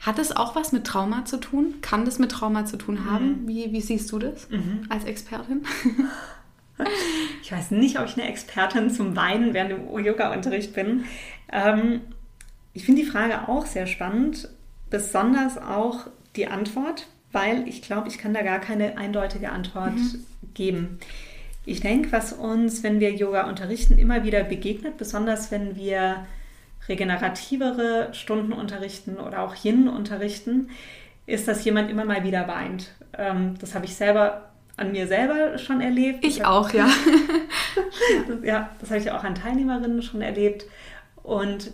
Hat 0.00 0.18
das 0.18 0.36
auch 0.36 0.54
was 0.54 0.70
mit 0.70 0.86
Trauma 0.86 1.24
zu 1.24 1.38
tun? 1.38 1.80
Kann 1.80 2.04
das 2.04 2.20
mit 2.20 2.30
Trauma 2.30 2.64
zu 2.64 2.76
tun 2.76 3.10
haben? 3.10 3.42
Mhm. 3.42 3.48
Wie, 3.48 3.72
wie 3.72 3.80
siehst 3.80 4.12
du 4.12 4.20
das 4.20 4.48
mhm. 4.50 4.86
als 4.88 5.04
Expertin? 5.04 5.66
Ich 7.42 7.52
weiß 7.52 7.70
nicht, 7.70 8.00
ob 8.00 8.06
ich 8.06 8.18
eine 8.18 8.28
Expertin 8.28 8.90
zum 8.90 9.14
Weinen 9.14 9.54
während 9.54 9.70
dem 9.70 10.04
Yoga-Unterricht 10.04 10.74
bin. 10.74 11.04
Ähm, 11.52 12.00
ich 12.72 12.84
finde 12.84 13.02
die 13.02 13.08
Frage 13.08 13.48
auch 13.48 13.66
sehr 13.66 13.86
spannend, 13.86 14.48
besonders 14.90 15.56
auch 15.56 16.08
die 16.34 16.48
Antwort, 16.48 17.06
weil 17.30 17.68
ich 17.68 17.82
glaube, 17.82 18.08
ich 18.08 18.18
kann 18.18 18.34
da 18.34 18.42
gar 18.42 18.58
keine 18.58 18.98
eindeutige 18.98 19.50
Antwort 19.50 19.94
mhm. 19.94 20.24
geben. 20.54 20.98
Ich 21.64 21.80
denke, 21.80 22.10
was 22.12 22.32
uns, 22.32 22.82
wenn 22.82 23.00
wir 23.00 23.12
Yoga 23.12 23.48
unterrichten, 23.48 23.98
immer 23.98 24.24
wieder 24.24 24.44
begegnet, 24.44 24.98
besonders 24.98 25.50
wenn 25.50 25.76
wir 25.76 26.26
regenerativere 26.88 28.12
Stunden 28.12 28.52
unterrichten 28.52 29.16
oder 29.16 29.42
auch 29.42 29.54
Yin 29.64 29.88
unterrichten, 29.88 30.70
ist, 31.26 31.48
dass 31.48 31.64
jemand 31.64 31.90
immer 31.90 32.04
mal 32.04 32.24
wieder 32.24 32.46
weint. 32.46 32.94
Ähm, 33.16 33.54
das 33.60 33.74
habe 33.74 33.84
ich 33.84 33.96
selber 33.96 34.50
an 34.76 34.92
mir 34.92 35.06
selber 35.06 35.58
schon 35.58 35.80
erlebt. 35.80 36.24
Ich 36.24 36.44
auch, 36.44 36.70
ja. 36.72 36.88
ja, 38.42 38.70
das 38.80 38.90
habe 38.90 39.00
ich 39.00 39.10
auch 39.10 39.24
an 39.24 39.34
Teilnehmerinnen 39.34 40.02
schon 40.02 40.22
erlebt. 40.22 40.66
Und 41.22 41.72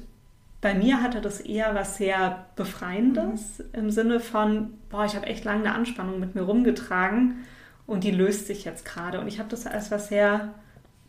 bei 0.61 0.75
mir 0.75 1.03
hatte 1.03 1.21
das 1.21 1.41
eher 1.41 1.75
was 1.75 1.97
sehr 1.97 2.47
Befreiendes 2.57 3.59
mhm. 3.59 3.65
im 3.81 3.91
Sinne 3.91 4.21
von, 4.21 4.75
boah, 4.91 5.05
ich 5.05 5.17
habe 5.17 5.27
echt 5.27 5.45
lange 5.45 5.65
eine 5.65 5.75
Anspannung 5.75 6.21
mit 6.21 6.35
mir 6.35 6.43
rumgetragen 6.43 7.45
und 7.87 8.05
die 8.05 8.13
löst 8.13 8.47
sich 8.47 8.65
jetzt 8.65 8.85
gerade. 8.85 9.21
Und 9.21 9.27
ich 9.27 9.39
habe 9.39 9.49
das 9.49 9.67
als 9.67 9.91
was 9.91 10.09
sehr 10.09 10.55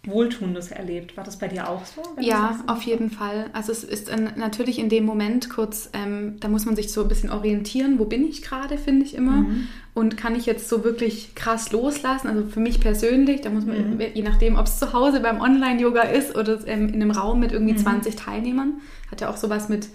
Wohltuendes 0.06 0.72
erlebt. 0.72 1.16
War 1.16 1.24
das 1.24 1.38
bei 1.38 1.48
dir 1.48 1.70
auch 1.70 1.86
so? 1.86 2.02
Ja, 2.20 2.60
auf 2.68 2.82
jeden 2.82 3.10
Fall. 3.10 3.50
Also 3.54 3.72
es 3.72 3.86
ist 3.86 4.10
ein, 4.10 4.34
natürlich 4.36 4.78
in 4.78 4.90
dem 4.90 5.06
Moment 5.06 5.50
kurz, 5.50 5.90
ähm, 5.94 6.36
da 6.42 6.50
muss 6.50 6.66
man 6.66 6.76
sich 6.76 6.92
so 6.92 7.04
ein 7.04 7.08
bisschen 7.08 7.32
orientieren, 7.32 8.00
wo 8.00 8.06
bin 8.06 8.28
ich 8.28 8.42
gerade, 8.42 8.78
finde 8.78 9.06
ich 9.06 9.16
immer. 9.16 9.38
Mhm. 9.38 9.68
Und 9.94 10.18
kann 10.18 10.36
ich 10.36 10.46
jetzt 10.46 10.68
so 10.68 10.84
wirklich 10.84 11.36
krass 11.36 11.72
loslassen? 11.72 12.28
Also 12.28 12.46
für 12.48 12.60
mich 12.60 12.82
persönlich, 12.82 13.42
da 13.42 13.50
muss 13.50 13.66
man, 13.66 13.96
mhm. 13.96 14.02
je 14.14 14.24
nachdem, 14.24 14.58
ob 14.58 14.66
es 14.66 14.78
zu 14.78 14.92
Hause 14.92 15.22
beim 15.22 15.40
Online-Yoga 15.40 16.02
ist 16.02 16.36
oder 16.36 16.60
ähm, 16.68 16.90
in 16.90 16.96
einem 16.96 17.12
Raum 17.12 17.40
mit 17.40 17.54
irgendwie 17.54 17.74
mhm. 17.74 17.78
20 17.78 18.18
Teilnehmern, 18.18 18.82
hat 19.10 19.22
ja 19.22 19.30
auch 19.30 19.38
sowas 19.38 19.70
mit, 19.70 19.88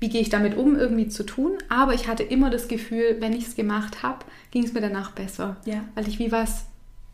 wie 0.00 0.08
gehe 0.08 0.20
ich 0.20 0.30
damit 0.30 0.56
um, 0.56 0.74
irgendwie 0.74 1.08
zu 1.08 1.24
tun. 1.24 1.52
Aber 1.68 1.94
ich 1.94 2.08
hatte 2.08 2.24
immer 2.24 2.50
das 2.50 2.66
Gefühl, 2.66 3.18
wenn 3.20 3.32
ich 3.32 3.46
es 3.46 3.54
gemacht 3.54 4.02
habe, 4.02 4.24
ging 4.50 4.64
es 4.64 4.72
mir 4.72 4.80
danach 4.80 5.12
besser. 5.12 5.58
Ja. 5.64 5.84
Weil 5.94 6.08
ich 6.08 6.18
wie 6.18 6.32
was 6.32 6.64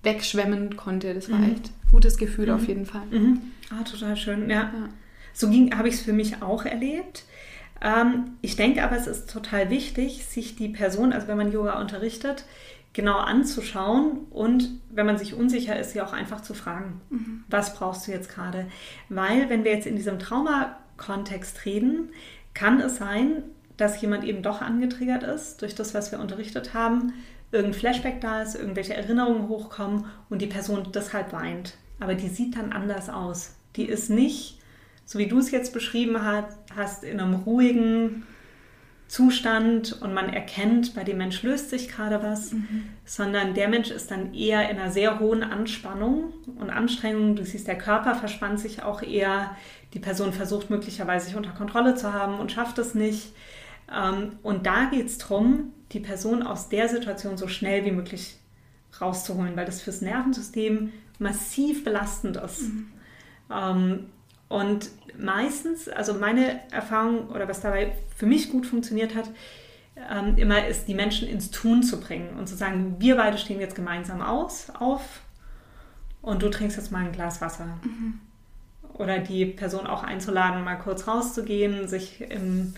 wegschwemmen 0.03 0.77
konnte. 0.77 1.15
Das 1.15 1.31
war 1.31 1.39
mhm. 1.39 1.53
echt 1.53 1.67
ein 1.67 1.91
gutes 1.91 2.17
Gefühl 2.19 2.47
mhm. 2.47 2.55
auf 2.55 2.69
jeden 2.69 2.87
Fall. 2.87 3.07
Mhm. 3.11 3.41
Ah, 3.71 3.83
total 3.85 4.17
schön, 4.17 4.49
ja. 4.49 4.57
ja. 4.57 4.89
So 5.33 5.49
habe 5.49 5.89
ich 5.89 5.95
es 5.95 6.01
für 6.01 6.13
mich 6.13 6.43
auch 6.43 6.65
erlebt. 6.65 7.25
Ähm, 7.81 8.33
ich 8.43 8.57
denke 8.57 8.83
aber, 8.83 8.97
es 8.97 9.07
ist 9.07 9.31
total 9.31 9.71
wichtig, 9.71 10.27
sich 10.27 10.57
die 10.57 10.69
Person, 10.69 11.13
also 11.13 11.29
wenn 11.29 11.37
man 11.37 11.53
Yoga 11.53 11.81
unterrichtet, 11.81 12.45
genau 12.93 13.19
anzuschauen 13.19 14.27
und 14.31 14.69
wenn 14.91 15.07
man 15.07 15.17
sich 15.17 15.35
unsicher 15.35 15.79
ist, 15.79 15.93
sie 15.93 16.01
auch 16.01 16.13
einfach 16.13 16.41
zu 16.41 16.55
fragen, 16.55 17.01
mhm. 17.11 17.45
was 17.49 17.75
brauchst 17.75 18.07
du 18.07 18.13
jetzt 18.13 18.35
gerade? 18.35 18.67
Weil 19.09 19.49
wenn 19.49 19.65
wir 19.65 19.73
jetzt 19.73 19.87
in 19.87 19.97
diesem 19.97 20.19
Trauma-Kontext 20.19 21.65
reden, 21.65 22.11
kann 22.53 22.81
es 22.81 22.97
sein, 22.97 23.45
dass 23.77 24.01
jemand 24.03 24.25
eben 24.25 24.43
doch 24.43 24.61
angetriggert 24.61 25.23
ist 25.23 25.63
durch 25.63 25.75
das, 25.75 25.95
was 25.95 26.11
wir 26.13 26.19
unterrichtet 26.19 26.75
haben 26.75 27.15
irgendein 27.53 27.79
Flashback 27.81 28.21
da 28.21 28.43
ist, 28.43 28.55
irgendwelche 28.55 28.95
Erinnerungen 28.95 29.49
hochkommen 29.49 30.07
und 30.29 30.43
die 30.43 30.47
Person 30.47 30.89
deshalb 30.95 31.33
weint. 31.33 31.75
Aber 31.99 32.15
die 32.15 32.29
sieht 32.29 32.57
dann 32.57 32.73
anders 32.73 33.09
aus. 33.09 33.57
Die 33.77 33.85
ist 33.85 34.11
nicht, 34.11 34.59
so 35.05 35.19
wie 35.19 35.27
du 35.27 35.39
es 35.39 35.51
jetzt 35.51 35.73
beschrieben 35.73 36.19
hast, 36.77 37.05
in 37.05 37.21
einem 37.21 37.35
ruhigen 37.35 38.25
Zustand 39.11 40.01
und 40.01 40.15
man 40.15 40.33
erkennt, 40.33 40.95
bei 40.95 41.03
dem 41.03 41.19
Mensch 41.19 41.43
löst 41.43 41.71
sich 41.71 41.89
gerade 41.89 42.23
was, 42.23 42.53
mhm. 42.53 42.85
sondern 43.05 43.55
der 43.55 43.67
Mensch 43.67 43.91
ist 43.91 44.13
dann 44.13 44.35
eher 44.35 44.71
in 44.71 44.79
einer 44.79 44.93
sehr 44.93 45.19
hohen 45.19 45.43
Anspannung 45.43 46.33
und 46.61 46.71
Anstrengung. 46.71 47.35
Du 47.35 47.45
siehst, 47.45 47.67
der 47.67 47.77
Körper 47.77 48.15
verspannt 48.15 48.61
sich 48.61 48.85
auch 48.85 49.03
eher. 49.03 49.57
Die 49.95 49.99
Person 49.99 50.33
versucht 50.33 50.71
möglicherweise 50.71 51.27
sich 51.27 51.35
unter 51.35 51.51
Kontrolle 51.51 51.97
zu 51.97 52.13
haben 52.13 52.39
und 52.39 52.53
schafft 52.53 52.79
es 52.79 52.95
nicht. 52.95 53.33
Ähm, 53.93 54.39
und 54.45 54.67
da 54.67 54.85
geht 54.85 55.07
es 55.07 55.19
darum, 55.19 55.73
die 55.93 56.01
Person 56.01 56.43
aus 56.43 56.68
der 56.68 56.88
Situation 56.88 57.36
so 57.36 57.49
schnell 57.49 57.84
wie 57.84 57.93
möglich 57.93 58.36
rauszuholen, 59.01 59.57
weil 59.57 59.66
das 59.66 59.80
fürs 59.80 60.01
Nervensystem 60.01 60.93
massiv 61.18 61.84
belastend 61.84 62.36
ist. 62.36 62.62
Mhm. 62.62 62.93
Ähm, 63.53 64.07
und 64.49 64.91
meistens, 65.16 65.88
also 65.88 66.14
meine 66.14 66.61
Erfahrung 66.72 67.28
oder 67.28 67.49
was 67.49 67.61
dabei 67.61 67.93
für 68.16 68.26
mich 68.26 68.51
gut 68.51 68.66
funktioniert 68.66 69.14
hat, 69.14 69.30
ähm, 70.11 70.36
immer 70.36 70.66
ist, 70.66 70.88
die 70.88 70.95
Menschen 70.95 71.28
ins 71.28 71.51
Tun 71.51 71.82
zu 71.82 72.01
bringen 72.01 72.36
und 72.38 72.49
zu 72.49 72.57
sagen, 72.57 72.97
wir 72.99 73.16
beide 73.16 73.38
stehen 73.38 73.61
jetzt 73.61 73.74
gemeinsam 73.74 74.22
aus, 74.22 74.70
auf 74.70 75.20
und 76.22 76.43
du 76.43 76.49
trinkst 76.49 76.76
jetzt 76.76 76.91
mal 76.91 77.05
ein 77.05 77.12
Glas 77.12 77.41
Wasser. 77.41 77.78
Mhm. 77.82 78.20
Oder 78.95 79.18
die 79.18 79.47
Person 79.47 79.86
auch 79.86 80.03
einzuladen, 80.03 80.64
mal 80.64 80.76
kurz 80.76 81.07
rauszugehen, 81.07 81.88
sich 81.88 82.20
im 82.20 82.74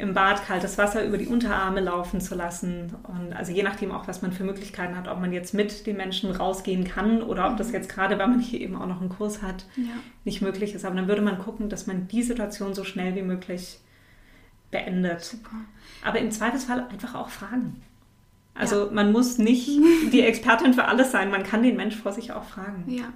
im 0.00 0.14
Bad 0.14 0.44
kaltes 0.46 0.78
Wasser 0.78 1.04
über 1.04 1.18
die 1.18 1.26
Unterarme 1.26 1.80
laufen 1.80 2.20
zu 2.20 2.34
lassen. 2.34 2.94
Und 3.04 3.32
also 3.32 3.52
je 3.52 3.62
nachdem 3.62 3.92
auch, 3.92 4.08
was 4.08 4.22
man 4.22 4.32
für 4.32 4.44
Möglichkeiten 4.44 4.96
hat, 4.96 5.08
ob 5.08 5.20
man 5.20 5.32
jetzt 5.32 5.54
mit 5.54 5.86
den 5.86 5.96
Menschen 5.96 6.30
rausgehen 6.30 6.84
kann 6.84 7.22
oder 7.22 7.50
ob 7.50 7.56
das 7.56 7.68
mhm. 7.68 7.74
jetzt 7.74 7.88
gerade, 7.88 8.18
weil 8.18 8.28
man 8.28 8.40
hier 8.40 8.60
eben 8.60 8.76
auch 8.76 8.86
noch 8.86 9.00
einen 9.00 9.10
Kurs 9.10 9.42
hat, 9.42 9.66
ja. 9.76 9.92
nicht 10.24 10.42
möglich 10.42 10.74
ist. 10.74 10.84
Aber 10.84 10.96
dann 10.96 11.08
würde 11.08 11.22
man 11.22 11.38
gucken, 11.38 11.68
dass 11.68 11.86
man 11.86 12.08
die 12.08 12.22
Situation 12.22 12.74
so 12.74 12.84
schnell 12.84 13.14
wie 13.14 13.22
möglich 13.22 13.78
beendet. 14.70 15.20
Super. 15.20 15.56
Aber 16.04 16.18
im 16.18 16.30
Zweifelsfall 16.30 16.86
einfach 16.90 17.14
auch 17.14 17.28
fragen. 17.28 17.82
Also 18.54 18.86
ja. 18.86 18.92
man 18.92 19.12
muss 19.12 19.38
nicht 19.38 19.68
die 20.12 20.22
Expertin 20.22 20.74
für 20.74 20.86
alles 20.86 21.12
sein, 21.12 21.30
man 21.30 21.42
kann 21.42 21.62
den 21.62 21.76
Mensch 21.76 21.96
vor 21.96 22.12
sich 22.12 22.32
auch 22.32 22.44
fragen. 22.44 22.84
Ja. 22.88 23.12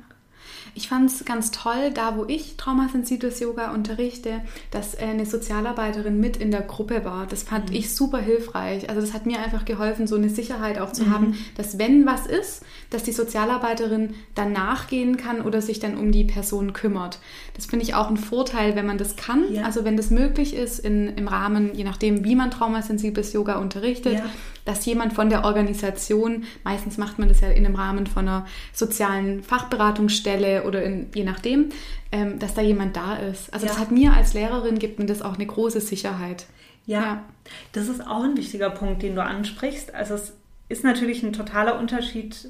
Ich 0.75 0.89
fand 0.89 1.11
es 1.11 1.25
ganz 1.25 1.53
toll, 1.53 1.93
da 1.95 2.17
wo 2.17 2.25
ich 2.27 2.57
traumasensibles 2.57 3.39
Yoga 3.41 3.73
unterrichte, 3.73 4.41
dass 4.71 4.97
eine 4.97 5.25
Sozialarbeiterin 5.25 6.19
mit 6.19 6.37
in 6.37 6.51
der 6.51 6.63
Gruppe 6.63 7.05
war. 7.05 7.27
Das 7.27 7.45
fand 7.45 7.71
mhm. 7.71 7.77
ich 7.77 7.95
super 7.95 8.19
hilfreich. 8.19 8.89
Also 8.89 9.01
das 9.01 9.13
hat 9.13 9.25
mir 9.25 9.39
einfach 9.39 9.65
geholfen, 9.65 10.07
so 10.07 10.17
eine 10.17 10.29
Sicherheit 10.29 10.79
auch 10.79 10.93
zu 10.93 11.05
mhm. 11.05 11.11
haben, 11.11 11.39
dass 11.57 11.79
wenn 11.79 12.07
was 12.07 12.27
ist, 12.27 12.65
dass 12.91 13.05
die 13.05 13.13
Sozialarbeiterin 13.13 14.15
dann 14.35 14.53
nachgehen 14.53 15.17
kann 15.17 15.43
oder 15.43 15.63
sich 15.63 15.79
dann 15.79 15.97
um 15.97 16.11
die 16.11 16.25
Person 16.25 16.73
kümmert. 16.73 17.19
Das 17.55 17.67
finde 17.67 17.85
ich 17.85 17.95
auch 17.95 18.11
ein 18.11 18.17
Vorteil, 18.17 18.75
wenn 18.75 18.87
man 18.87 18.99
das 18.99 19.17
kann. 19.17 19.53
Ja. 19.53 19.65
Also 19.65 19.85
wenn 19.85 19.97
das 19.97 20.11
möglich 20.11 20.55
ist 20.55 20.81
in, 20.81 21.09
im 21.17 21.29
Rahmen, 21.29 21.75
je 21.75 21.85
nachdem, 21.85 22.25
wie 22.25 22.35
man 22.35 22.51
traumasensibles 22.51 23.33
Yoga 23.33 23.59
unterrichtet, 23.59 24.15
ja 24.15 24.25
dass 24.65 24.85
jemand 24.87 25.13
von 25.13 25.29
der 25.29 25.45
Organisation, 25.45 26.45
meistens 26.63 26.97
macht 26.97 27.19
man 27.19 27.29
das 27.29 27.41
ja 27.41 27.49
in 27.49 27.67
einem 27.67 27.75
Rahmen 27.75 28.07
von 28.07 28.29
einer 28.29 28.47
sozialen 28.73 29.43
Fachberatungsstelle 29.43 30.65
oder 30.65 30.83
in, 30.83 31.09
je 31.15 31.25
nachdem, 31.25 31.71
ähm, 32.13 32.39
dass 32.39 32.55
da 32.55 32.63
jemand 32.63 32.97
da 32.97 33.17
ist. 33.17 33.53
Also 33.53 33.67
ja. 33.67 33.73
das 33.73 33.81
hat 33.81 33.91
mir 33.91 34.13
als 34.15 34.35
Lehrerin, 34.35 34.79
gibt 34.79 34.99
mir 34.99 35.07
das 35.07 35.23
auch 35.23 35.35
eine 35.35 35.47
große 35.47 35.81
Sicherheit. 35.81 36.47
Ja, 36.87 37.01
ja, 37.01 37.25
das 37.73 37.89
ist 37.89 38.07
auch 38.07 38.25
ein 38.25 38.37
wichtiger 38.37 38.71
Punkt, 38.71 39.03
den 39.03 39.15
du 39.15 39.23
ansprichst. 39.23 39.95
Also 39.95 40.15
es 40.15 40.35
ist 40.69 40.85
natürlich 40.85 41.23
ein 41.23 41.33
totaler 41.33 41.79
Unterschied 41.79 42.49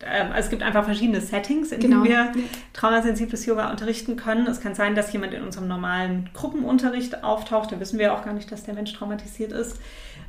ähm, 0.00 0.32
also 0.32 0.46
es 0.46 0.50
gibt 0.50 0.62
einfach 0.62 0.84
verschiedene 0.84 1.20
Settings, 1.20 1.72
in 1.72 1.80
genau. 1.80 2.02
denen 2.02 2.34
wir 2.34 2.44
traumasensibles 2.72 3.46
Yoga 3.46 3.70
unterrichten 3.70 4.16
können. 4.16 4.46
Es 4.46 4.60
kann 4.60 4.74
sein, 4.74 4.94
dass 4.94 5.12
jemand 5.12 5.34
in 5.34 5.42
unserem 5.42 5.68
normalen 5.68 6.30
Gruppenunterricht 6.32 7.24
auftaucht. 7.24 7.72
Da 7.72 7.80
wissen 7.80 7.98
wir 7.98 8.14
auch 8.14 8.24
gar 8.24 8.32
nicht, 8.32 8.50
dass 8.50 8.64
der 8.64 8.74
Mensch 8.74 8.92
traumatisiert 8.92 9.52
ist. 9.52 9.78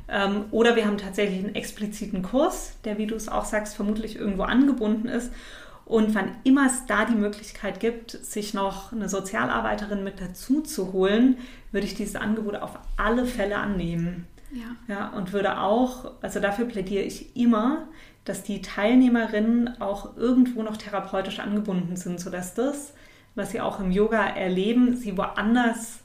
Ähm, 0.08 0.46
oder 0.50 0.74
wir 0.76 0.86
haben 0.86 0.98
tatsächlich 0.98 1.44
einen 1.44 1.54
expliziten 1.54 2.22
Kurs, 2.22 2.72
der, 2.84 2.98
wie 2.98 3.06
du 3.06 3.14
es 3.14 3.28
auch 3.28 3.44
sagst, 3.44 3.76
vermutlich 3.76 4.16
irgendwo 4.16 4.42
angebunden 4.42 5.08
ist. 5.08 5.32
Und 5.84 6.14
wann 6.14 6.32
immer 6.44 6.66
es 6.66 6.84
da 6.86 7.06
die 7.06 7.14
Möglichkeit 7.14 7.80
gibt, 7.80 8.10
sich 8.10 8.52
noch 8.52 8.92
eine 8.92 9.08
Sozialarbeiterin 9.08 10.04
mit 10.04 10.20
dazu 10.20 10.60
zu 10.60 10.92
holen, 10.92 11.38
würde 11.72 11.86
ich 11.86 11.94
dieses 11.94 12.16
Angebot 12.16 12.56
auf 12.56 12.78
alle 12.96 13.24
Fälle 13.24 13.56
annehmen. 13.56 14.26
Ja. 14.50 14.94
ja. 14.94 15.08
Und 15.08 15.32
würde 15.32 15.60
auch, 15.60 16.10
also 16.20 16.40
dafür 16.40 16.66
plädiere 16.66 17.04
ich 17.04 17.36
immer, 17.36 17.88
dass 18.24 18.42
die 18.42 18.60
Teilnehmerinnen 18.60 19.80
auch 19.80 20.16
irgendwo 20.16 20.62
noch 20.62 20.76
therapeutisch 20.76 21.38
angebunden 21.38 21.96
sind, 21.96 22.20
sodass 22.20 22.54
das, 22.54 22.92
was 23.34 23.52
sie 23.52 23.60
auch 23.60 23.80
im 23.80 23.90
Yoga 23.90 24.26
erleben, 24.26 24.96
sie 24.96 25.16
woanders 25.16 26.00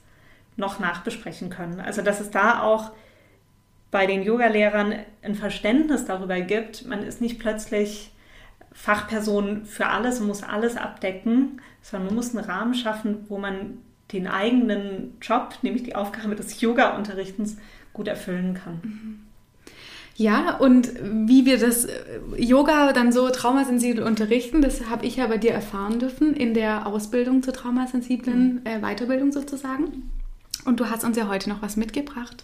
noch 0.56 0.78
nachbesprechen 0.78 1.50
können. 1.50 1.80
Also 1.80 2.00
dass 2.00 2.20
es 2.20 2.30
da 2.30 2.62
auch 2.62 2.92
bei 3.94 4.06
den 4.06 4.24
Yogalehrern 4.24 4.92
ein 5.22 5.36
Verständnis 5.36 6.04
darüber 6.04 6.40
gibt, 6.40 6.84
man 6.84 7.04
ist 7.04 7.20
nicht 7.20 7.38
plötzlich 7.38 8.10
Fachperson 8.72 9.66
für 9.66 9.86
alles 9.86 10.18
und 10.18 10.26
muss 10.26 10.42
alles 10.42 10.76
abdecken, 10.76 11.60
sondern 11.80 12.06
man 12.06 12.16
muss 12.16 12.34
einen 12.34 12.44
Rahmen 12.44 12.74
schaffen, 12.74 13.18
wo 13.28 13.38
man 13.38 13.78
den 14.10 14.26
eigenen 14.26 15.16
Job, 15.22 15.58
nämlich 15.62 15.84
die 15.84 15.94
Aufgabe 15.94 16.34
des 16.34 16.60
Yoga-Unterrichtens, 16.60 17.56
gut 17.92 18.08
erfüllen 18.08 18.54
kann. 18.54 18.80
Mhm. 18.82 19.20
Ja, 20.16 20.56
und 20.56 20.92
wie 21.00 21.46
wir 21.46 21.60
das 21.60 21.84
äh, 21.84 21.92
Yoga 22.36 22.92
dann 22.92 23.12
so 23.12 23.30
traumasensibel 23.30 24.02
unterrichten, 24.02 24.60
das 24.60 24.90
habe 24.90 25.06
ich 25.06 25.16
ja 25.16 25.28
bei 25.28 25.38
dir 25.38 25.52
erfahren 25.52 26.00
dürfen 26.00 26.34
in 26.34 26.52
der 26.52 26.88
Ausbildung 26.88 27.44
zur 27.44 27.54
traumasensiblen 27.54 28.54
mhm. 28.54 28.60
äh, 28.64 28.80
Weiterbildung 28.80 29.30
sozusagen. 29.30 30.10
Und 30.64 30.80
du 30.80 30.88
hast 30.88 31.04
uns 31.04 31.16
ja 31.16 31.28
heute 31.28 31.50
noch 31.50 31.62
was 31.62 31.76
mitgebracht. 31.76 32.42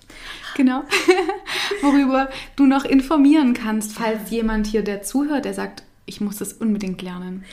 Genau. 0.56 0.84
Worüber 1.82 2.28
du 2.56 2.66
noch 2.66 2.84
informieren 2.84 3.54
kannst, 3.54 3.92
falls 3.92 4.30
jemand 4.30 4.66
hier, 4.66 4.82
der 4.82 5.02
zuhört, 5.02 5.44
der 5.44 5.54
sagt, 5.54 5.84
ich 6.06 6.20
muss 6.20 6.36
das 6.36 6.52
unbedingt 6.52 7.02
lernen. 7.02 7.44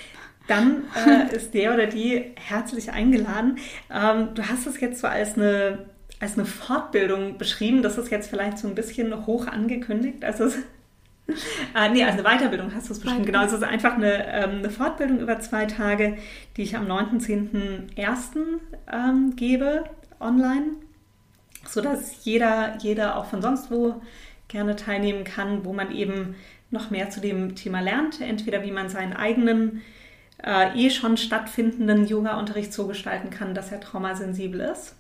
Dann 0.47 0.83
äh, 1.05 1.35
ist 1.35 1.53
der 1.53 1.73
oder 1.73 1.87
die 1.87 2.23
herzlich 2.35 2.91
eingeladen. 2.91 3.57
Ähm, 3.93 4.29
du 4.33 4.47
hast 4.47 4.65
es 4.65 4.79
jetzt 4.79 5.01
so 5.01 5.07
als 5.07 5.35
eine, 5.35 5.85
als 6.19 6.35
eine 6.35 6.45
Fortbildung 6.45 7.37
beschrieben. 7.37 7.81
Das 7.81 7.97
ist 7.97 8.09
jetzt 8.09 8.29
vielleicht 8.29 8.57
so 8.57 8.67
ein 8.67 8.75
bisschen 8.75 9.25
hoch 9.25 9.47
angekündigt. 9.47 10.23
Also 10.23 10.45
es 10.45 10.57
äh, 11.75 11.89
nee, 11.89 12.03
also 12.03 12.23
eine 12.23 12.37
Weiterbildung 12.37 12.73
hast 12.73 12.87
du 12.87 12.93
es 12.93 12.99
beschrieben. 12.99 13.25
Genau, 13.25 13.43
es 13.43 13.51
ist 13.51 13.63
einfach 13.63 13.95
eine, 13.95 14.25
ähm, 14.33 14.59
eine, 14.59 14.69
Fortbildung 14.69 15.19
über 15.19 15.39
zwei 15.41 15.65
Tage, 15.65 16.17
die 16.55 16.61
ich 16.61 16.77
am 16.77 16.87
9.10.01. 16.87 18.37
Ähm, 18.91 19.35
gebe 19.35 19.83
online, 20.19 20.73
sodass 21.67 22.23
jeder, 22.25 22.77
jeder 22.79 23.17
auch 23.17 23.25
von 23.25 23.41
sonst 23.41 23.71
wo 23.71 24.01
gerne 24.47 24.75
teilnehmen 24.75 25.23
kann, 25.23 25.65
wo 25.65 25.73
man 25.73 25.91
eben 25.91 26.35
noch 26.71 26.89
mehr 26.89 27.09
zu 27.09 27.19
dem 27.19 27.55
Thema 27.55 27.81
lernt, 27.81 28.21
entweder 28.21 28.63
wie 28.63 28.71
man 28.71 28.89
seinen 28.89 29.13
eigenen 29.13 29.81
äh, 30.43 30.77
eh 30.77 30.89
schon 30.89 31.17
stattfindenden 31.17 32.07
Yoga-Unterricht 32.07 32.73
so 32.73 32.87
gestalten 32.87 33.29
kann, 33.29 33.53
dass 33.53 33.71
er 33.71 33.79
traumasensibel 33.79 34.61
ist 34.61 34.95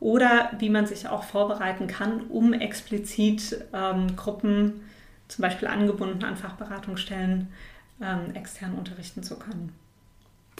oder 0.00 0.50
wie 0.58 0.70
man 0.70 0.86
sich 0.86 1.08
auch 1.08 1.24
vorbereiten 1.24 1.86
kann, 1.86 2.22
um 2.28 2.52
explizit 2.52 3.64
ähm, 3.72 4.16
Gruppen, 4.16 4.80
zum 5.26 5.42
Beispiel 5.42 5.68
angebunden 5.68 6.24
an 6.24 6.36
Fachberatungsstellen, 6.36 7.48
ähm, 8.00 8.34
extern 8.34 8.74
unterrichten 8.74 9.22
zu 9.22 9.38
können. 9.38 9.72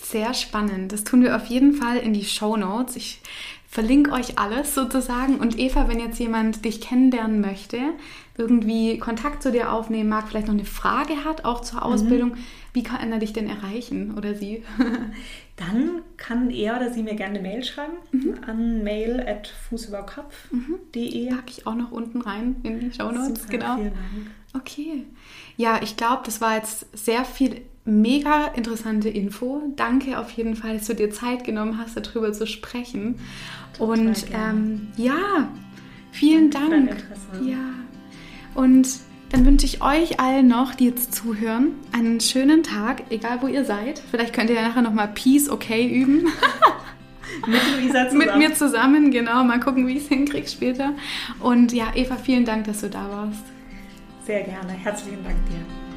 Sehr 0.03 0.35
spannend. 0.35 0.93
Das 0.93 1.05
tun 1.05 1.23
wir 1.23 1.37
auf 1.37 1.47
jeden 1.47 1.75
Fall 1.75 1.99
in 1.99 2.13
die 2.13 2.25
Show 2.25 2.57
Notes. 2.57 2.97
Ich 2.97 3.21
verlinke 3.69 4.13
euch 4.13 4.39
alles 4.39 4.75
sozusagen. 4.75 5.37
Und 5.37 5.59
Eva, 5.59 5.89
wenn 5.89 6.01
jetzt 6.01 6.19
jemand 6.19 6.65
dich 6.65 6.81
kennenlernen 6.81 7.41
möchte, 7.41 7.79
irgendwie 8.37 8.99
Kontakt 8.99 9.43
zu 9.43 9.53
dir 9.53 9.73
aufnehmen 9.73 10.09
mag, 10.09 10.29
vielleicht 10.29 10.47
noch 10.47 10.55
eine 10.55 10.65
Frage 10.65 11.25
hat, 11.25 11.45
auch 11.45 11.61
zur 11.61 11.85
Ausbildung, 11.85 12.31
mhm. 12.31 12.39
wie 12.73 12.83
kann 12.83 13.13
er 13.13 13.19
dich 13.19 13.33
denn 13.33 13.49
erreichen 13.49 14.17
oder 14.17 14.35
sie? 14.35 14.63
Dann 15.57 16.03
kann 16.17 16.51
er 16.51 16.77
oder 16.77 16.93
sie 16.93 17.03
mir 17.03 17.15
gerne 17.15 17.41
eine 17.41 17.49
Mail 17.49 17.65
schreiben 17.65 17.95
mhm. 18.13 18.37
an 18.47 18.85
mail 18.85 19.21
at 19.21 19.53
fußüberkopf.de. 19.69 21.31
Mhm. 21.31 21.37
Packe 21.37 21.51
ich 21.51 21.67
auch 21.67 21.75
noch 21.75 21.91
unten 21.91 22.23
rein 22.23 22.57
in 22.63 22.81
die 22.81 22.93
Show 22.93 23.11
Notes. 23.11 23.49
Genau. 23.49 23.79
Okay. 24.55 25.05
Ja, 25.57 25.81
ich 25.83 25.97
glaube, 25.97 26.23
das 26.25 26.41
war 26.41 26.55
jetzt 26.55 26.87
sehr 26.97 27.25
viel 27.25 27.63
mega 27.89 28.49
interessante 28.49 29.09
Info. 29.09 29.63
Danke 29.77 30.19
auf 30.19 30.31
jeden 30.31 30.55
Fall, 30.55 30.79
dass 30.79 30.87
du 30.87 30.95
dir 30.95 31.11
Zeit 31.11 31.45
genommen 31.45 31.79
hast, 31.79 31.97
darüber 31.97 32.33
zu 32.33 32.47
sprechen. 32.47 33.17
Total 33.77 33.99
und 33.99 34.27
ähm, 34.33 34.89
ja, 34.97 35.49
vielen 36.13 36.51
Dank. 36.51 36.97
Ja. 37.43 37.57
Und 38.55 38.89
dann 39.31 39.45
wünsche 39.45 39.67
ich 39.67 39.83
euch 39.83 40.21
allen 40.21 40.49
noch, 40.49 40.75
die 40.75 40.87
jetzt 40.87 41.15
zuhören, 41.15 41.73
einen 41.93 42.21
schönen 42.21 42.63
Tag, 42.63 43.05
egal 43.11 43.43
wo 43.43 43.47
ihr 43.47 43.65
seid. 43.65 44.03
Vielleicht 44.11 44.33
könnt 44.33 44.51
ihr 44.51 44.57
ja 44.57 44.63
nachher 44.63 44.83
nochmal 44.83 45.09
Peace 45.09 45.51
okay 45.51 45.87
üben. 45.87 46.29
Mit 47.47 47.61
Luisa 47.77 48.09
zusammen. 48.09 48.19
Mit 48.19 48.37
mir 48.37 48.55
zusammen, 48.55 49.11
genau. 49.11 49.45
Mal 49.45 49.61
gucken, 49.61 49.87
wie 49.87 49.93
ich 49.93 50.05
es 50.05 50.09
hinkriege 50.09 50.49
später. 50.49 50.95
Und 51.41 51.73
ja, 51.73 51.93
Eva, 51.95 52.17
vielen 52.17 52.45
Dank, 52.45 52.65
dass 52.65 52.81
du 52.81 52.89
da 52.89 53.09
warst. 53.11 53.45
Sehr 54.25 54.43
gerne. 54.43 54.73
Herzlichen 54.73 55.23
Dank 55.25 55.37
dir. 55.47 55.88